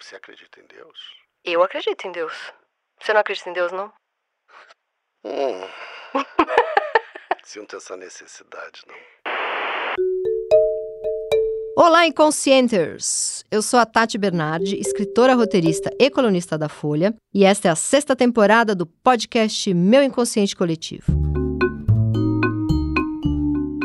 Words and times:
Você 0.00 0.14
acredita 0.14 0.60
em 0.60 0.66
Deus? 0.66 0.98
Eu 1.44 1.62
acredito 1.62 2.06
em 2.06 2.12
Deus. 2.12 2.32
Você 3.00 3.12
não 3.12 3.20
acredita 3.20 3.50
em 3.50 3.52
Deus, 3.52 3.72
não? 3.72 3.92
Hum. 5.24 5.60
Sinto 7.42 7.76
essa 7.76 7.96
necessidade, 7.96 8.82
não. 8.86 8.94
Olá, 11.76 12.06
Inconscienters! 12.06 13.44
Eu 13.50 13.60
sou 13.62 13.78
a 13.80 13.86
Tati 13.86 14.18
Bernardi, 14.18 14.78
escritora, 14.78 15.34
roteirista 15.34 15.90
e 15.98 16.10
colunista 16.10 16.56
da 16.56 16.68
Folha, 16.68 17.14
e 17.34 17.44
esta 17.44 17.68
é 17.68 17.70
a 17.70 17.76
sexta 17.76 18.14
temporada 18.14 18.74
do 18.74 18.86
podcast 18.86 19.72
Meu 19.74 20.02
Inconsciente 20.02 20.54
Coletivo. 20.54 21.12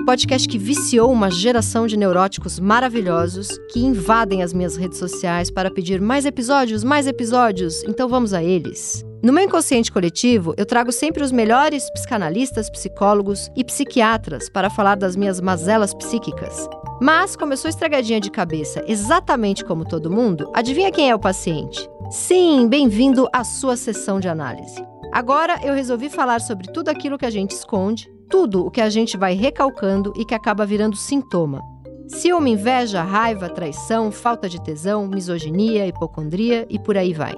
Podcast 0.06 0.50
que 0.50 0.58
viciou 0.58 1.10
uma 1.10 1.32
geração 1.32 1.88
de 1.88 1.96
neuróticos 1.96 2.60
maravilhosos 2.60 3.48
que 3.72 3.80
invadem 3.80 4.44
as 4.44 4.52
minhas 4.52 4.76
redes 4.76 4.98
sociais 4.98 5.50
para 5.50 5.72
pedir 5.72 6.02
mais 6.02 6.26
episódios, 6.26 6.84
mais 6.84 7.08
episódios, 7.08 7.82
então 7.86 8.10
vamos 8.10 8.34
a 8.34 8.44
eles. 8.44 9.02
No 9.24 9.32
meu 9.32 9.46
inconsciente 9.46 9.90
coletivo, 9.90 10.54
eu 10.58 10.66
trago 10.66 10.92
sempre 10.92 11.24
os 11.24 11.32
melhores 11.32 11.90
psicanalistas, 11.92 12.70
psicólogos 12.70 13.50
e 13.56 13.64
psiquiatras 13.64 14.50
para 14.50 14.70
falar 14.70 14.96
das 14.96 15.16
minhas 15.16 15.40
mazelas 15.40 15.94
psíquicas. 15.94 16.68
Mas, 17.02 17.38
como 17.38 17.54
eu 17.54 17.58
sou 17.58 17.70
estragadinha 17.70 18.20
de 18.20 18.30
cabeça, 18.30 18.84
exatamente 18.86 19.64
como 19.64 19.88
todo 19.88 20.12
mundo, 20.12 20.52
adivinha 20.54 20.92
quem 20.92 21.10
é 21.10 21.16
o 21.16 21.20
paciente? 21.20 21.90
Sim, 22.12 22.68
bem-vindo 22.68 23.30
à 23.32 23.46
sua 23.46 23.78
sessão 23.78 24.20
de 24.20 24.28
análise. 24.28 24.84
Agora 25.14 25.60
eu 25.64 25.74
resolvi 25.74 26.10
falar 26.10 26.42
sobre 26.42 26.72
tudo 26.72 26.90
aquilo 26.90 27.18
que 27.18 27.26
a 27.26 27.30
gente 27.30 27.52
esconde, 27.52 28.13
tudo 28.30 28.66
o 28.66 28.72
que 28.72 28.82
a 28.82 28.90
gente 28.90 29.18
vai 29.18 29.34
recalcando 29.34 30.14
e 30.16 30.26
que 30.26 30.36
acaba 30.36 30.66
virando 30.66 30.96
sintoma. 30.96 31.62
Ciúme, 32.08 32.52
inveja, 32.52 33.02
raiva, 33.02 33.50
traição, 33.50 34.12
falta 34.12 34.50
de 34.50 34.62
tesão, 34.62 35.08
misoginia, 35.08 35.88
hipocondria 35.88 36.66
e 36.70 36.78
por 36.78 36.98
aí 36.98 37.14
vai. 37.14 37.36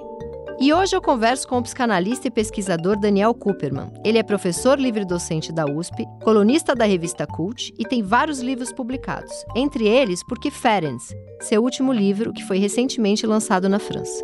E 0.58 0.72
hoje 0.72 0.96
eu 0.96 1.02
converso 1.02 1.46
com 1.46 1.58
o 1.58 1.62
psicanalista 1.62 2.28
e 2.28 2.30
pesquisador 2.30 2.98
Daniel 2.98 3.34
Cooperman. 3.34 3.92
Ele 4.02 4.16
é 4.16 4.22
professor 4.22 4.80
livre-docente 4.80 5.52
da 5.52 5.66
USP, 5.66 6.06
colunista 6.24 6.74
da 6.74 6.86
revista 6.86 7.26
Cult 7.26 7.74
e 7.78 7.84
tem 7.84 8.02
vários 8.02 8.40
livros 8.40 8.72
publicados, 8.72 9.44
entre 9.54 9.86
eles 9.86 10.24
Porque 10.24 10.50
Ferenc, 10.50 11.02
seu 11.40 11.62
último 11.62 11.92
livro 11.92 12.32
que 12.32 12.42
foi 12.42 12.58
recentemente 12.58 13.26
lançado 13.26 13.68
na 13.68 13.78
França. 13.78 14.22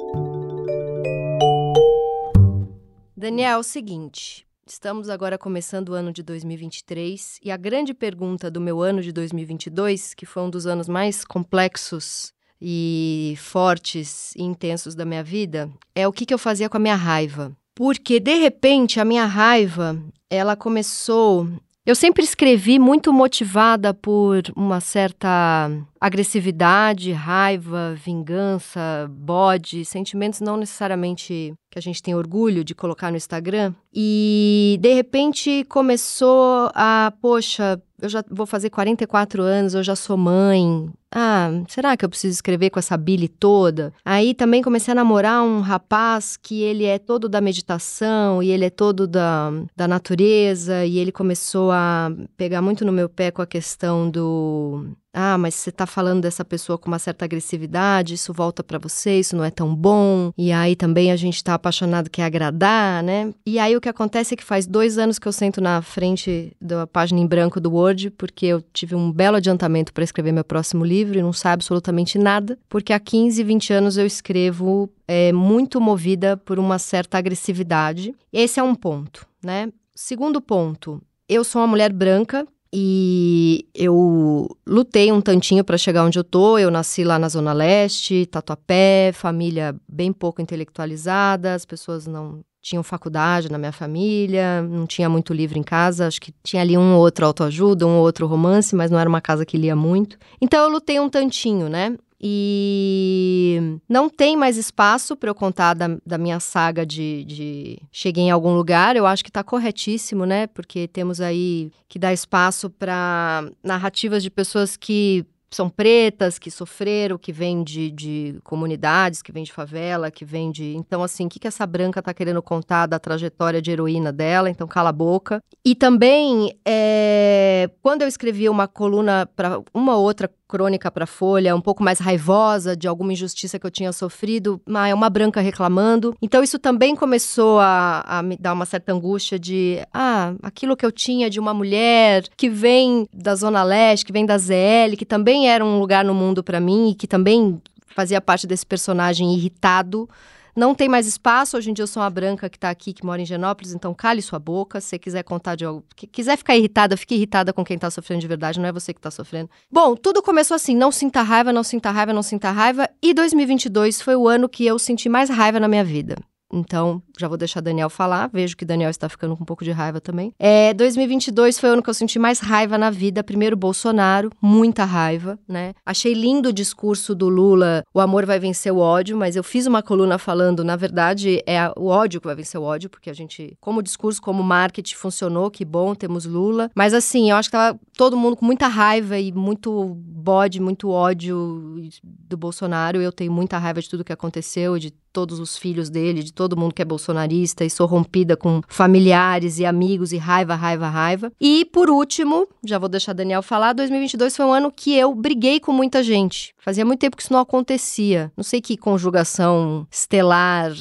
Daniel, 3.15 3.57
é 3.57 3.59
o 3.59 3.63
seguinte, 3.63 4.47
Estamos 4.65 5.09
agora 5.09 5.37
começando 5.37 5.89
o 5.89 5.93
ano 5.93 6.13
de 6.13 6.23
2023 6.23 7.41
e 7.43 7.51
a 7.51 7.57
grande 7.57 7.93
pergunta 7.93 8.49
do 8.49 8.61
meu 8.61 8.81
ano 8.81 9.03
de 9.03 9.11
2022, 9.11 10.15
que 10.15 10.25
foi 10.25 10.45
um 10.45 10.51
dos 10.51 10.69
anos 10.69 10.89
mais 10.89 11.25
complexos 11.25 12.33
e 12.61 13.35
fortes 13.39 14.33
e 14.37 14.43
intensos 14.43 14.95
da 14.95 15.05
minha 15.05 15.23
vida, 15.25 15.69
é 15.97 16.07
o 16.07 16.13
que, 16.13 16.25
que 16.25 16.33
eu 16.33 16.39
fazia 16.39 16.69
com 16.69 16.77
a 16.77 16.81
minha 16.81 16.95
raiva. 16.95 17.51
Porque 17.75 18.21
de 18.21 18.35
repente 18.35 19.01
a 19.01 19.05
minha 19.05 19.27
raiva, 19.27 20.01
ela 20.31 20.55
começou 20.55 21.49
eu 21.85 21.97
sempre 21.97 22.23
escrevi 22.23 22.79
muito 22.79 23.13
motivada 23.13 23.93
por 23.93 24.43
uma 24.55 24.81
certa 24.81 25.69
agressividade, 26.01 27.11
raiva, 27.11 27.95
vingança, 27.95 29.09
bode, 29.11 29.85
sentimentos 29.85 30.41
não 30.41 30.57
necessariamente 30.57 31.53
que 31.71 31.79
a 31.79 31.83
gente 31.83 32.01
tem 32.01 32.15
orgulho 32.15 32.63
de 32.63 32.75
colocar 32.75 33.11
no 33.11 33.17
Instagram. 33.17 33.75
E 33.93 34.79
de 34.81 34.95
repente 34.95 35.65
começou 35.65 36.71
a, 36.73 37.13
poxa, 37.21 37.83
eu 38.01 38.09
já 38.09 38.23
vou 38.31 38.47
fazer 38.47 38.71
44 38.71 39.43
anos, 39.43 39.75
eu 39.75 39.83
já 39.83 39.97
sou 39.97 40.17
mãe. 40.17 40.89
Ah, 41.15 41.51
será 41.69 41.95
que 41.95 42.05
eu 42.05 42.09
preciso 42.09 42.33
escrever 42.33 42.71
com 42.71 42.79
essa 42.79 42.97
Billy 42.97 43.29
toda? 43.29 43.93
Aí 44.03 44.35
também 44.35 44.63
comecei 44.63 44.93
a 44.93 44.95
namorar 44.95 45.43
um 45.43 45.61
rapaz 45.61 46.39
que 46.39 46.63
ele 46.63 46.85
é 46.85 46.99
todo 46.99 47.29
da 47.29 47.39
meditação 47.39 48.43
e 48.43 48.51
ele 48.51 48.65
é 48.65 48.71
todo 48.71 49.07
da, 49.07 49.51
da 49.77 49.87
natureza 49.87 50.87
e 50.87 50.99
ele 50.99 51.13
começou 51.13 51.70
a 51.70 52.11
pegar 52.35 52.63
muito 52.63 52.83
no 52.83 52.92
meu 52.92 53.11
pé 53.11 53.31
com 53.31 53.42
a 53.42 53.47
questão 53.47 54.11
do 54.11 54.86
ah, 55.12 55.36
mas 55.36 55.55
você 55.55 55.70
tá 55.70 55.86
falando 55.86 56.23
dessa 56.23 56.45
pessoa 56.45 56.78
com 56.78 56.89
uma 56.89 56.98
certa 56.98 57.24
agressividade, 57.24 58.14
isso 58.14 58.33
volta 58.33 58.64
para 58.64 58.78
você, 58.78 59.18
isso 59.18 59.36
não 59.36 59.45
é 59.45 59.50
tão 59.50 59.74
bom. 59.74 60.33
E 60.39 60.50
aí 60.50 60.74
também 60.74 61.12
a 61.12 61.17
gente 61.17 61.42
tá 61.45 61.55
apaixonado 61.55 62.08
quer 62.08 62.24
agradar, 62.24 63.02
né? 63.02 63.33
E 63.45 63.58
aí 63.58 63.77
o 63.77 63.80
que 63.80 63.89
acontece 63.89 64.34
é 64.34 64.36
que 64.36 64.45
faz 64.45 64.67
dois 64.67 64.96
anos 64.96 65.18
que 65.18 65.28
eu 65.28 65.33
sento 65.33 65.61
na 65.61 65.83
frente 65.83 66.56
da 66.61 66.86
página 66.86 67.20
em 67.20 67.27
branco 67.27 67.61
do 67.61 67.73
Word, 67.73 68.11
porque 68.11 68.46
eu 68.46 68.62
tive 68.73 68.95
um 68.95 69.12
belo 69.12 69.36
adiantamento 69.36 69.92
para 69.92 70.05
escrever 70.05 70.33
meu 70.33 70.45
próximo 70.45 70.84
livro 70.84 71.18
e 71.18 71.23
não 71.23 71.33
sei 71.33 71.50
absolutamente 71.50 72.18
nada, 72.18 72.58
porque 72.68 72.92
há 72.92 73.00
15, 73.00 73.42
20 73.42 73.73
anos 73.73 73.96
eu 73.98 74.06
escrevo 74.06 74.89
é, 75.06 75.33
muito 75.33 75.80
movida 75.80 76.36
por 76.36 76.58
uma 76.58 76.79
certa 76.79 77.18
agressividade. 77.18 78.14
Esse 78.33 78.58
é 78.58 78.62
um 78.62 78.74
ponto, 78.74 79.27
né? 79.44 79.70
Segundo 79.94 80.40
ponto, 80.40 81.02
eu 81.29 81.44
sou 81.44 81.61
uma 81.61 81.68
mulher 81.68 81.92
branca, 81.92 82.46
e 82.73 83.67
eu 83.75 84.49
lutei 84.67 85.13
um 85.13 85.21
tantinho 85.21 85.63
para 85.63 85.77
chegar 85.77 86.05
onde 86.05 86.19
eu 86.19 86.25
tô. 86.25 86.59
Eu 86.59 86.71
nasci 86.71 87.05
lá 87.05 87.19
na 87.19 87.29
Zona 87.29 87.53
Leste, 87.53 88.25
Tatuapé, 88.27 89.13
família 89.13 89.77
bem 89.87 90.13
pouco 90.13 90.41
intelectualizada, 90.41 91.55
as 91.55 91.67
pessoas 91.67 92.07
não 92.07 92.41
tinham 92.63 92.83
faculdade 92.83 93.51
na 93.51 93.59
minha 93.59 93.73
família, 93.73 94.63
não 94.63 94.87
tinha 94.87 95.09
muito 95.09 95.35
livro 95.35 95.59
em 95.59 95.63
casa, 95.65 96.07
acho 96.07 96.21
que 96.21 96.33
tinha 96.45 96.63
ali 96.63 96.79
um 96.79 96.95
ou 96.95 97.01
outro 97.01 97.27
autoajuda, 97.27 97.87
um 97.87 97.97
ou 97.97 98.05
outro 98.05 98.27
romance, 98.27 98.75
mas 98.75 98.91
não 98.91 98.99
era 98.99 99.09
uma 99.09 99.21
casa 99.21 99.45
que 99.45 99.59
lia 99.59 99.75
muito. 99.75 100.17
Então 100.41 100.63
eu 100.63 100.71
lutei 100.71 101.01
um 101.01 101.09
tantinho, 101.09 101.69
né? 101.69 101.97
E 102.23 103.81
não 103.89 104.09
tem 104.09 104.37
mais 104.37 104.57
espaço 104.57 105.17
para 105.17 105.29
eu 105.29 105.35
contar 105.35 105.75
da, 105.75 105.99
da 106.07 106.17
minha 106.17 106.39
saga 106.39 106.87
de, 106.87 107.25
de, 107.25 107.79
cheguei 107.91 108.25
em 108.25 108.31
algum 108.31 108.55
lugar. 108.55 108.95
Eu 108.95 109.07
acho 109.07 109.25
que 109.25 109.31
está 109.31 109.43
corretíssimo, 109.43 110.25
né? 110.25 110.47
Porque 110.47 110.87
temos 110.87 111.21
aí 111.21 111.73
que 111.89 111.99
dar 111.99 112.13
espaço 112.13 112.71
para 112.71 113.45
narrativas 113.63 114.23
de 114.23 114.31
pessoas 114.31 114.77
que 114.77 115.27
são 115.55 115.69
pretas, 115.69 116.39
que 116.39 116.51
sofreram, 116.51 117.19
que 117.19 117.33
vêm 117.33 117.63
de, 117.63 117.91
de, 117.91 118.41
comunidades, 118.43 119.23
que 119.23 119.33
vêm 119.33 119.45
de 119.45 119.53
favela, 119.53 120.11
que 120.11 120.25
vêm 120.25 120.51
de. 120.51 120.75
Então, 120.77 121.03
assim, 121.03 121.27
o 121.27 121.29
que, 121.29 121.39
que 121.39 121.47
essa 121.47 121.67
branca 121.67 122.01
está 122.01 122.15
querendo 122.15 122.43
contar 122.43 122.87
da 122.87 122.99
trajetória 122.99 123.61
de 123.61 123.71
heroína 123.71 124.13
dela? 124.13 124.49
Então, 124.49 124.67
cala 124.67 124.89
a 124.89 124.93
boca. 124.93 125.43
E 125.65 125.75
também, 125.75 126.57
é... 126.67 127.71
quando 127.83 128.03
eu 128.03 128.09
escrevi 128.09 128.49
uma 128.49 128.67
coluna 128.67 129.29
para 129.37 129.61
uma 129.75 129.97
outra 129.97 130.31
crônica 130.52 130.90
para 130.90 131.06
Folha, 131.06 131.56
um 131.56 131.62
pouco 131.62 131.82
mais 131.82 131.99
raivosa 131.99 132.76
de 132.76 132.87
alguma 132.87 133.14
injustiça 133.14 133.58
que 133.58 133.67
eu 133.67 133.70
tinha 133.70 133.90
sofrido, 133.90 134.61
é 134.87 134.93
uma 134.93 135.08
branca 135.08 135.40
reclamando. 135.40 136.14
Então 136.20 136.43
isso 136.43 136.58
também 136.58 136.94
começou 136.94 137.58
a, 137.58 138.02
a 138.06 138.23
me 138.23 138.37
dar 138.37 138.52
uma 138.52 138.67
certa 138.67 138.93
angústia 138.93 139.38
de, 139.38 139.79
ah, 139.94 140.35
aquilo 140.43 140.76
que 140.76 140.85
eu 140.85 140.93
tinha 140.93 141.31
de 141.31 141.41
uma 141.41 141.55
mulher 141.55 142.25
que 142.37 142.50
vem 142.50 143.08
da 143.14 143.35
Zona 143.35 143.62
Leste, 143.62 144.05
que 144.05 144.12
vem 144.12 144.26
da 144.26 144.37
ZL, 144.37 144.94
que 144.99 145.06
também 145.06 145.49
era 145.49 145.64
um 145.64 145.79
lugar 145.79 146.05
no 146.05 146.12
mundo 146.12 146.44
para 146.44 146.61
mim 146.61 146.91
e 146.91 146.94
que 146.94 147.06
também 147.06 147.58
fazia 147.96 148.20
parte 148.20 148.46
desse 148.46 148.67
personagem 148.67 149.35
irritado 149.35 150.06
não 150.55 150.75
tem 150.75 150.88
mais 150.88 151.06
espaço. 151.06 151.56
Hoje 151.56 151.70
em 151.70 151.75
dia 151.75 151.82
eu 151.82 151.87
sou 151.87 152.02
uma 152.02 152.11
branca 152.11 152.49
que 152.49 152.56
está 152.56 152.70
aqui, 152.70 152.93
que 152.93 153.05
mora 153.05 153.20
em 153.20 153.26
Genópolis, 153.26 153.75
então 153.75 153.94
cale 153.94 154.23
sua 154.23 154.38
boca. 154.38 154.81
Se 154.81 154.88
você 154.88 154.99
quiser 154.99 155.23
contar 155.23 155.56
de 155.56 155.64
algo. 155.64 155.85
Quiser 156.11 156.37
ficar 156.37 156.56
irritada, 156.56 156.96
fique 156.96 157.14
irritada 157.14 157.52
com 157.52 157.64
quem 157.64 157.76
está 157.76 157.90
sofrendo 157.90 158.20
de 158.20 158.29
verdade, 158.29 158.61
não 158.61 158.69
é 158.69 158.73
você 158.73 158.93
que 158.93 158.99
está 158.99 159.11
sofrendo. 159.11 159.50
Bom, 159.70 159.96
tudo 159.96 160.23
começou 160.23 160.55
assim: 160.55 160.76
não 160.76 160.93
sinta 160.93 161.23
raiva, 161.23 161.52
não 161.52 161.62
sinta 161.62 161.91
raiva, 161.91 162.12
não 162.12 162.23
sinta 162.23 162.50
raiva. 162.50 162.88
E 163.02 163.14
2022 163.14 164.00
foi 164.02 164.17
o 164.17 164.29
ano 164.29 164.49
que 164.49 164.67
eu 164.67 164.79
senti 164.79 165.08
mais 165.08 165.31
raiva 165.31 165.58
na 165.58 165.69
minha 165.69 165.85
vida. 165.85 166.17
Então, 166.52 167.02
já 167.19 167.28
vou 167.28 167.37
deixar 167.37 167.61
Daniel 167.61 167.90
falar. 167.90 168.31
Vejo 168.32 168.56
que 168.56 168.64
Daniel 168.64 168.90
está 168.90 169.08
ficando 169.08 169.37
com 169.37 169.43
um 169.43 169.46
pouco 169.46 169.64
de 169.64 169.70
raiva 169.70 170.00
também. 170.00 170.32
É, 170.38 170.73
2022 170.75 171.58
foi 171.58 171.70
o 171.70 171.73
ano 171.75 171.82
que 171.82 171.90
eu 171.90 171.94
senti 171.94 172.19
mais 172.19 172.40
raiva 172.40 172.78
na 172.78 172.90
vida. 172.90 173.23
Primeiro, 173.23 173.56
Bolsonaro, 173.56 174.31
muita 174.40 174.84
raiva, 174.84 175.38
né? 175.49 175.75
Achei 175.84 176.14
lindo 176.14 176.49
o 176.50 176.52
discurso 176.52 177.14
do 177.14 177.28
Lula: 177.28 177.84
o 177.93 178.00
amor 178.00 178.26
vai 178.26 178.38
vencer 178.38 178.73
o 178.73 178.78
ódio, 178.78 179.17
mas 179.17 179.37
eu 179.37 179.44
fiz 179.44 179.67
uma 179.67 179.82
coluna 179.82 180.19
falando, 180.19 180.64
na 180.64 180.76
verdade, 180.76 181.43
é 181.47 181.70
o 181.76 181.87
ódio 181.87 182.20
que 182.20 182.26
vai 182.26 182.37
vencer 182.37 182.61
o 182.61 182.64
ódio, 182.64 182.88
porque 182.91 183.11
a 183.11 183.15
gente, 183.15 183.56
como 183.61 183.82
discurso, 183.82 184.20
como 184.20 184.43
marketing, 184.43 184.94
funcionou, 184.94 185.50
que 185.50 185.65
bom, 185.65 185.94
temos 185.94 186.25
Lula. 186.25 186.70
Mas 186.75 186.94
assim, 186.94 187.31
eu 187.31 187.37
acho 187.37 187.49
que 187.49 187.56
tava 187.56 187.79
todo 187.97 188.17
mundo 188.17 188.37
com 188.37 188.47
muita 188.47 188.69
raiva 188.69 189.19
e 189.19 189.32
muito 189.32 189.94
bode, 189.97 190.61
muito 190.61 190.88
ódio 190.88 191.81
do 192.03 192.37
Bolsonaro. 192.37 193.00
Eu 193.00 193.12
tenho 193.12 193.32
muita 193.32 193.58
raiva 193.58 193.81
de 193.81 193.88
tudo 193.88 194.05
que 194.05 194.12
aconteceu, 194.12 194.79
de 194.79 194.91
todos 195.12 195.38
os 195.38 195.58
filhos 195.58 195.91
dele, 195.91 196.23
de 196.23 196.32
todo 196.32 196.56
mundo 196.56 196.75
que 196.75 196.82
é 196.82 196.85
bolsonarista 197.03 197.65
e 197.65 197.71
sou 197.71 197.87
rompida 197.87 198.37
com 198.37 198.63
familiares 198.69 199.59
e 199.59 199.67
amigos 199.67 200.13
e 200.13 200.17
raiva, 200.17 200.55
raiva, 200.55 200.89
raiva. 200.89 201.33
E 201.41 201.65
por 201.67 201.91
último, 201.91 202.49
já 202.65 202.79
vou 202.79 202.89
deixar 202.89 203.13
Daniel 203.13 203.43
falar, 203.43 203.73
2022 203.73 204.37
foi 204.37 204.47
um 204.47 204.53
ano 204.53 204.71
que 204.71 204.95
eu 204.95 205.15
briguei 205.15 205.59
com 205.59 205.73
muita 205.73 206.03
gente. 206.03 206.55
Fazia 206.59 206.85
muito 206.85 207.01
tempo 207.01 207.17
que 207.17 207.23
isso 207.23 207.33
não 207.33 207.41
acontecia. 207.41 208.33
Não 208.37 208.45
sei 208.45 208.61
que 208.61 208.77
conjugação 208.77 209.87
estelar 209.91 210.73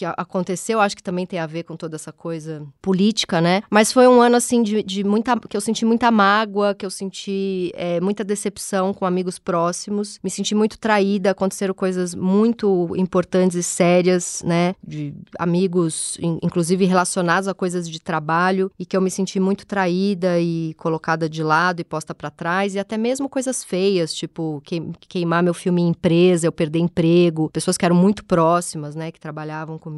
que 0.00 0.04
aconteceu, 0.06 0.80
acho 0.80 0.96
que 0.96 1.02
também 1.02 1.26
tem 1.26 1.38
a 1.38 1.46
ver 1.46 1.64
com 1.64 1.76
toda 1.76 1.96
essa 1.96 2.10
coisa 2.10 2.66
política, 2.80 3.38
né? 3.38 3.62
Mas 3.68 3.92
foi 3.92 4.08
um 4.08 4.22
ano, 4.22 4.36
assim, 4.36 4.62
de, 4.62 4.82
de 4.82 5.04
muita. 5.04 5.38
que 5.38 5.54
eu 5.54 5.60
senti 5.60 5.84
muita 5.84 6.10
mágoa, 6.10 6.74
que 6.74 6.86
eu 6.86 6.90
senti 6.90 7.70
é, 7.74 8.00
muita 8.00 8.24
decepção 8.24 8.94
com 8.94 9.04
amigos 9.04 9.38
próximos. 9.38 10.18
Me 10.24 10.30
senti 10.30 10.54
muito 10.54 10.78
traída, 10.78 11.32
aconteceram 11.32 11.74
coisas 11.74 12.14
muito 12.14 12.94
importantes 12.96 13.54
e 13.58 13.62
sérias, 13.62 14.42
né? 14.42 14.74
De 14.82 15.12
amigos, 15.38 16.16
inclusive 16.42 16.86
relacionados 16.86 17.46
a 17.46 17.52
coisas 17.52 17.88
de 17.88 18.00
trabalho, 18.00 18.72
e 18.78 18.86
que 18.86 18.96
eu 18.96 19.02
me 19.02 19.10
senti 19.10 19.38
muito 19.38 19.66
traída 19.66 20.40
e 20.40 20.72
colocada 20.78 21.28
de 21.28 21.42
lado 21.42 21.80
e 21.80 21.84
posta 21.84 22.14
para 22.14 22.30
trás, 22.30 22.74
e 22.74 22.78
até 22.78 22.96
mesmo 22.96 23.28
coisas 23.28 23.62
feias, 23.62 24.14
tipo 24.14 24.62
queimar 25.08 25.42
meu 25.42 25.52
filme 25.52 25.82
em 25.82 25.88
empresa, 25.88 26.46
eu 26.46 26.52
perder 26.52 26.78
emprego, 26.78 27.50
pessoas 27.50 27.76
que 27.76 27.84
eram 27.84 27.96
muito 27.96 28.24
próximas, 28.24 28.94
né, 28.94 29.10
que 29.12 29.20
trabalhavam 29.20 29.76
comigo. 29.76 29.89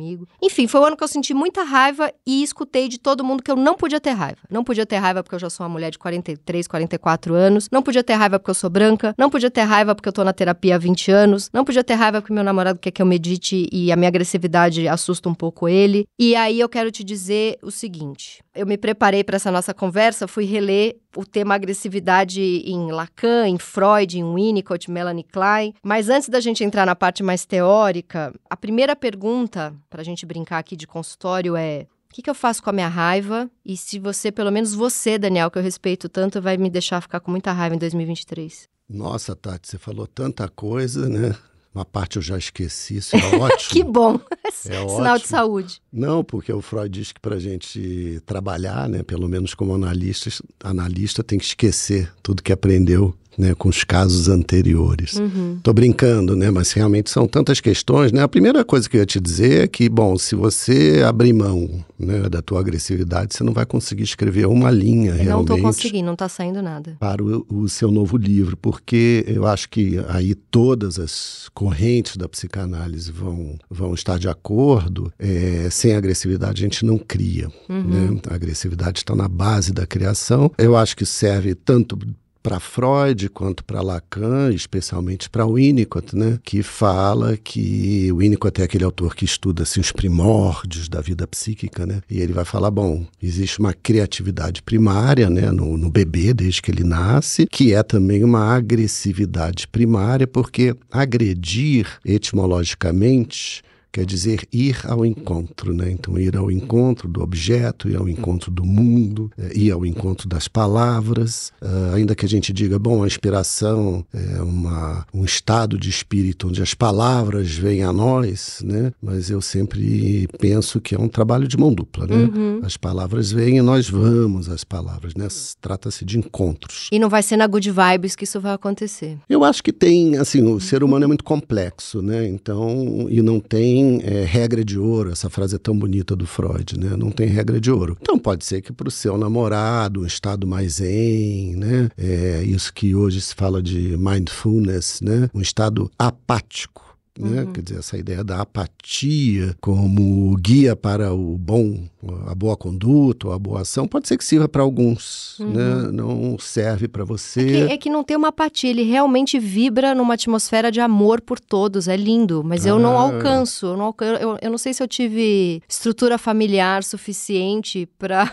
Enfim, 0.43 0.67
foi 0.67 0.81
um 0.81 0.85
ano 0.85 0.97
que 0.97 1.05
eu 1.05 1.09
senti 1.09 1.35
muita 1.35 1.63
raiva 1.63 2.13
e 2.27 2.43
escutei 2.43 2.89
de 2.89 2.99
todo 2.99 3.25
mundo 3.25 3.43
que 3.43 3.51
eu 3.51 3.57
não 3.57 3.75
podia 3.75 4.01
ter 4.01 4.11
raiva. 4.11 4.39
Não 4.51 4.65
podia 4.65 4.87
ter 4.87 4.97
raiva 4.97 5.23
porque 5.23 5.35
eu 5.35 5.39
já 5.39 5.51
sou 5.51 5.65
uma 5.65 5.73
mulher 5.73 5.91
de 5.91 5.99
43, 5.99 6.67
44 6.67 7.35
anos, 7.35 7.69
não 7.71 7.83
podia 7.83 8.03
ter 8.03 8.15
raiva 8.15 8.39
porque 8.39 8.51
eu 8.51 8.55
sou 8.55 8.71
branca, 8.71 9.15
não 9.19 9.31
podia 9.31 9.51
ter 9.51 9.63
raiva 9.63 9.95
porque 9.95 10.09
eu 10.09 10.13
tô 10.13 10.25
na 10.25 10.33
terapia 10.33 10.77
há 10.77 10.79
20 10.79 11.11
anos, 11.11 11.51
não 11.53 11.65
podia 11.65 11.85
ter 11.85 11.95
raiva 11.95 12.21
porque 12.21 12.33
meu 12.33 12.45
namorado 12.45 12.79
quer 12.79 12.91
que 12.91 13.03
eu 13.03 13.07
medite 13.07 13.69
e 13.73 13.93
a 13.93 13.97
minha 13.97 14.09
agressividade 14.09 14.87
assusta 14.89 15.29
um 15.29 15.35
pouco 15.35 15.69
ele. 15.69 16.07
E 16.19 16.35
aí 16.35 16.61
eu 16.61 16.69
quero 16.69 16.91
te 16.91 17.05
dizer 17.05 17.59
o 17.63 17.71
seguinte: 17.71 18.43
eu 18.55 18.67
me 18.67 18.77
preparei 18.77 19.25
para 19.25 19.37
essa 19.37 19.51
nossa 19.51 19.73
conversa, 19.75 20.29
fui 20.29 20.45
reler 20.45 20.97
o 21.17 21.25
tema 21.25 21.55
agressividade 21.55 22.41
em 22.41 22.91
Lacan, 22.91 23.49
em 23.49 23.59
Freud, 23.59 24.19
em 24.19 24.35
Winnicott, 24.35 24.91
Melanie 24.91 25.25
Klein. 25.25 25.75
Mas 25.83 26.09
antes 26.09 26.29
da 26.29 26.41
gente 26.41 26.65
entrar 26.65 26.87
na 26.87 26.97
parte 26.97 27.23
mais 27.23 27.45
teórica, 27.45 28.33
a 28.49 28.57
primeira 28.57 28.97
pergunta, 28.97 29.75
para 29.91 30.01
a 30.01 30.05
gente 30.05 30.27
brincar 30.27 30.59
aqui 30.59 30.77
de 30.77 30.87
consultório, 30.87 31.57
é: 31.57 31.87
o 32.11 32.15
que, 32.15 32.23
que, 32.23 32.31
eu 32.31 32.35
faço 32.35 32.63
com 32.63 32.71
a 32.71 32.73
minha 32.73 32.89
raiva? 32.89 33.51
E 33.65 33.77
se 33.77 33.99
você, 33.99 34.31
pelo 34.31 34.51
menos 34.51 34.75
você, 34.75 35.19
Daniel, 35.19 35.51
que 35.51 35.59
eu 35.59 35.63
respeito 35.63 36.09
tanto, 36.09 36.41
vai 36.41 36.57
me 36.57 36.69
deixar 36.69 37.01
ficar 37.01 37.21
com 37.21 37.31
muita 37.31 37.53
raiva 37.53 37.75
em 37.75 37.79
2023? 37.79 38.69
Nossa, 38.89 39.35
Tati, 39.35 39.69
você 39.69 39.79
falou 39.79 40.07
tanta 40.07 40.49
coisa, 40.49 41.09
né? 41.09 41.35
Uma 41.75 41.85
parte 41.85 42.17
eu 42.17 42.23
já 42.23 42.37
esqueci, 42.37 42.97
isso 42.97 43.17
é 43.17 43.19
ótimo. 43.41 43.71
que 43.71 43.83
bom! 43.83 44.21
É 44.45 44.51
Sinal 44.53 44.85
ótimo. 44.87 45.19
de 45.19 45.27
saúde. 45.29 45.83
Não, 45.93 46.23
porque 46.23 46.53
o 46.53 46.61
Freud 46.61 46.91
diz 46.91 47.13
que 47.13 47.21
para 47.21 47.37
a 47.37 47.41
gente 47.41 48.21
trabalhar, 48.27 48.89
né, 48.89 49.03
pelo 49.03 49.29
menos 49.29 49.55
como 49.55 49.75
analista, 49.75 50.29
analista 50.63 51.25
tem 51.25 51.39
que 51.39 51.45
esquecer 51.47 52.13
tudo 52.23 52.43
que 52.43 52.53
aprendeu 52.53 53.15
né, 53.37 53.55
com 53.55 53.69
os 53.69 53.85
casos 53.85 54.29
anteriores. 54.29 55.19
Uhum. 55.19 55.59
Tô 55.63 55.73
brincando, 55.73 56.37
né, 56.37 56.51
mas 56.51 56.73
realmente 56.73 57.11
são 57.11 57.27
tantas 57.27 57.61
questões, 57.61 58.13
né? 58.13 58.23
A 58.23 58.29
primeira 58.29 58.65
coisa 58.65 58.89
que 58.89 58.97
eu 58.97 59.01
ia 59.01 59.07
te 59.07 59.21
dizer 59.21 59.65
é 59.65 59.67
que, 59.67 59.89
bom, 59.89 60.17
se 60.19 60.35
você 60.35 61.03
abrir 61.07 61.33
mão, 61.33 61.85
né, 61.99 62.29
da 62.29 62.43
tua 62.43 62.61
agressividade, 62.61 63.35
você 63.35 63.45
não 63.45 63.53
vai 63.53 63.65
conseguir 63.65 64.03
escrever 64.03 64.47
uma 64.47 64.71
linha 64.71 65.13
eu 65.13 65.25
realmente. 65.25 65.49
Não 65.49 65.57
tô 65.57 65.63
conseguindo, 65.63 66.07
não 66.07 66.17
tá 66.17 66.29
saindo 66.29 66.61
nada. 66.61 66.97
Para 66.99 67.23
o, 67.23 67.47
o 67.49 67.69
seu 67.69 67.91
novo 67.91 68.17
livro, 68.17 68.57
porque 68.57 69.25
eu 69.27 69.47
acho 69.47 69.69
que 69.69 69.99
aí 70.09 70.35
todas 70.35 70.99
as 70.99 71.49
correntes 71.55 72.17
da 72.17 72.29
psicanálise 72.29 73.11
vão, 73.11 73.57
vão 73.71 73.95
estar 73.95 74.19
de 74.19 74.29
acordo. 74.29 75.13
É, 75.19 75.69
sem 75.71 75.95
agressividade 75.95 76.63
a 76.63 76.67
gente 76.67 76.85
não 76.85 76.99
cria, 76.99 77.49
uhum. 77.69 77.83
né? 77.83 78.21
A 78.29 78.35
agressividade 78.35 78.99
está 79.01 79.15
na 79.15 79.29
base 79.29 79.73
da 79.73 79.87
criação. 79.87 80.51
Eu 80.59 80.77
acho 80.77 80.97
que 80.97 81.07
serve 81.07 81.55
tanto 81.55 81.97
para 82.43 82.59
Freud 82.59 83.29
quanto 83.29 83.65
para 83.65 83.81
Lacan, 83.81 84.53
especialmente 84.53 85.31
para 85.31 85.47
Winnicott, 85.47 86.17
né, 86.17 86.39
que 86.43 86.63
fala 86.63 87.37
que 87.37 88.11
o 88.13 88.17
Winnicott 88.17 88.61
é 88.61 88.65
aquele 88.65 88.85
autor 88.85 89.15
que 89.15 89.25
estuda 89.25 89.63
assim, 89.63 89.81
os 89.81 89.93
primórdios 89.93 90.89
da 90.89 91.01
vida 91.01 91.27
psíquica, 91.27 91.87
né, 91.87 92.01
e 92.11 92.21
ele 92.21 92.33
vai 92.33 92.45
falar, 92.45 92.71
bom, 92.71 93.07
existe 93.23 93.61
uma 93.61 93.73
criatividade 93.73 94.63
primária, 94.63 95.31
né, 95.31 95.51
no, 95.51 95.77
no 95.77 95.91
bebê 95.91 96.35
desde 96.35 96.61
que 96.61 96.71
ele 96.71 96.85
nasce, 96.85 97.47
que 97.47 97.73
é 97.73 97.83
também 97.83 98.25
uma 98.25 98.55
agressividade 98.55 99.69
primária, 99.69 100.27
porque 100.27 100.75
agredir 100.91 101.87
etimologicamente 102.05 103.63
quer 103.93 104.07
dizer 104.07 104.49
ir 104.51 104.79
ao 104.89 105.05
encontro, 105.05 105.75
né? 105.75 105.91
Então, 105.91 106.19
ir 106.19 106.35
ao 106.37 106.51
encontro 106.51 107.07
do 107.07 107.23
objeto, 107.23 107.91
ir 107.91 107.97
ao 107.97 108.09
encontro 108.09 108.51
do 108.51 108.65
mundo, 108.65 109.31
é, 109.37 109.57
ir 109.57 109.71
ao 109.71 109.85
encontro 109.85 110.27
das 110.27 110.49
palavras, 110.49 111.53
uh, 111.61 111.95
ainda 111.95 112.15
que 112.15 112.25
a 112.25 112.29
gente 112.29 112.53
diga, 112.53 112.79
bom, 112.79 113.05
a 113.05 113.07
inspiração 113.07 114.05
é 114.15 114.41
uma, 114.41 115.07
um 115.13 115.25
estado 115.25 115.79
de 115.79 115.91
espírito 115.91 116.49
onde 116.49 116.63
as 116.63 116.73
palavras 116.73 117.51
vêm 117.51 117.83
a 117.83 117.93
nós, 117.93 118.63
né? 118.65 118.93
Mas 119.03 119.29
eu 119.29 119.43
sempre 119.43 120.27
penso 120.41 120.81
que 120.81 120.95
é 120.95 120.99
um 120.99 121.09
trabalho 121.09 121.47
de 121.47 121.59
mão 121.59 121.73
dupla, 121.73 122.07
né? 122.07 122.17
Uhum. 122.17 122.61
As 122.63 122.79
palavras 122.79 123.31
vêm 123.31 123.59
e 123.59 123.63
nós 123.63 123.91
vamos 123.91 124.49
às 124.49 124.65
palavras, 124.65 125.15
né? 125.15 125.29
Trata-se 125.61 126.05
de 126.05 126.19
encontros. 126.19 126.89
E 126.91 126.99
não 126.99 127.11
vai 127.11 127.23
ser 127.23 127.37
na 127.37 127.47
good 127.47 127.71
vibes 127.71 128.17
que 128.17 128.25
isso 128.25 128.41
vai 128.41 128.55
acontecer. 128.55 129.19
Eu 129.29 129.45
acho 129.45 129.63
que 129.63 129.73
tem, 129.73 130.17
assim, 130.17 130.43
o 130.43 130.59
ser 130.59 130.83
humano 130.83 131.05
é 131.05 131.07
muito 131.09 131.25
complexo, 131.25 132.01
né? 132.01 132.27
Então, 132.27 133.07
e 133.11 133.21
não 133.21 133.39
tem 133.39 133.82
tem 133.83 134.01
é, 134.05 134.25
regra 134.25 134.65
de 134.65 134.79
ouro, 134.79 135.11
essa 135.11 135.29
frase 135.29 135.57
é 135.57 135.59
tão 135.59 135.77
bonita 135.77 136.15
do 136.15 136.27
Freud, 136.27 136.79
né? 136.79 136.97
Não 136.97 137.11
tem 137.11 137.27
regra 137.27 137.61
de 137.61 137.71
ouro. 137.71 137.97
Então 138.01 138.19
pode 138.19 138.45
ser 138.45 138.63
que 138.63 138.73
para 138.73 138.89
o 138.89 138.91
seu 138.91 139.19
namorado, 139.19 140.01
um 140.01 140.07
estado 140.07 140.47
mais 140.47 140.75
zen, 140.75 141.57
né? 141.57 141.91
É 141.99 142.43
isso 142.45 142.73
que 142.73 142.95
hoje 142.95 143.21
se 143.21 143.35
fala 143.35 143.63
de 143.63 143.97
mindfulness, 143.97 145.01
né? 145.03 145.29
Um 145.35 145.41
estado 145.41 145.91
apático 145.99 146.92
né? 147.19 147.43
Uhum. 147.43 147.53
Quer 147.53 147.63
dizer, 147.63 147.79
essa 147.79 147.97
ideia 147.99 148.25
da 148.25 148.41
apatia 148.41 149.55
como 149.61 150.35
guia 150.37 150.75
para 150.75 151.13
o 151.13 151.37
bom, 151.37 151.85
a 152.27 152.35
boa 152.35 152.57
conduta, 152.57 153.33
a 153.35 153.39
boa 153.39 153.61
ação, 153.61 153.87
pode 153.87 154.09
ser 154.09 154.17
que 154.17 154.25
sirva 154.25 154.49
para 154.49 154.63
alguns, 154.63 155.39
uhum. 155.39 155.53
né? 155.53 155.91
Não 155.93 156.39
serve 156.39 156.89
para 156.89 157.05
você. 157.05 157.41
É 157.41 157.45
que, 157.45 157.73
é 157.73 157.77
que, 157.77 157.91
não 157.91 158.03
tem 158.03 158.17
uma 158.17 158.29
apatia, 158.29 158.71
ele 158.71 158.83
realmente 158.83 159.39
vibra 159.39 159.95
numa 159.95 160.15
atmosfera 160.15 160.71
de 160.71 160.81
amor 160.81 161.21
por 161.21 161.39
todos, 161.39 161.87
é 161.87 161.97
lindo, 161.97 162.43
mas 162.45 162.65
ah. 162.65 162.71
eu 162.71 162.79
não 162.79 162.99
ah. 162.99 163.03
alcanço, 163.03 163.67
eu 163.67 163.77
não, 163.77 163.95
eu, 164.21 164.39
eu 164.41 164.51
não 164.51 164.59
sei 164.59 164.73
se 164.73 164.83
eu 164.83 164.89
tive 164.89 165.63
estrutura 165.69 166.17
familiar 166.17 166.83
suficiente 166.83 167.87
para 167.99 168.31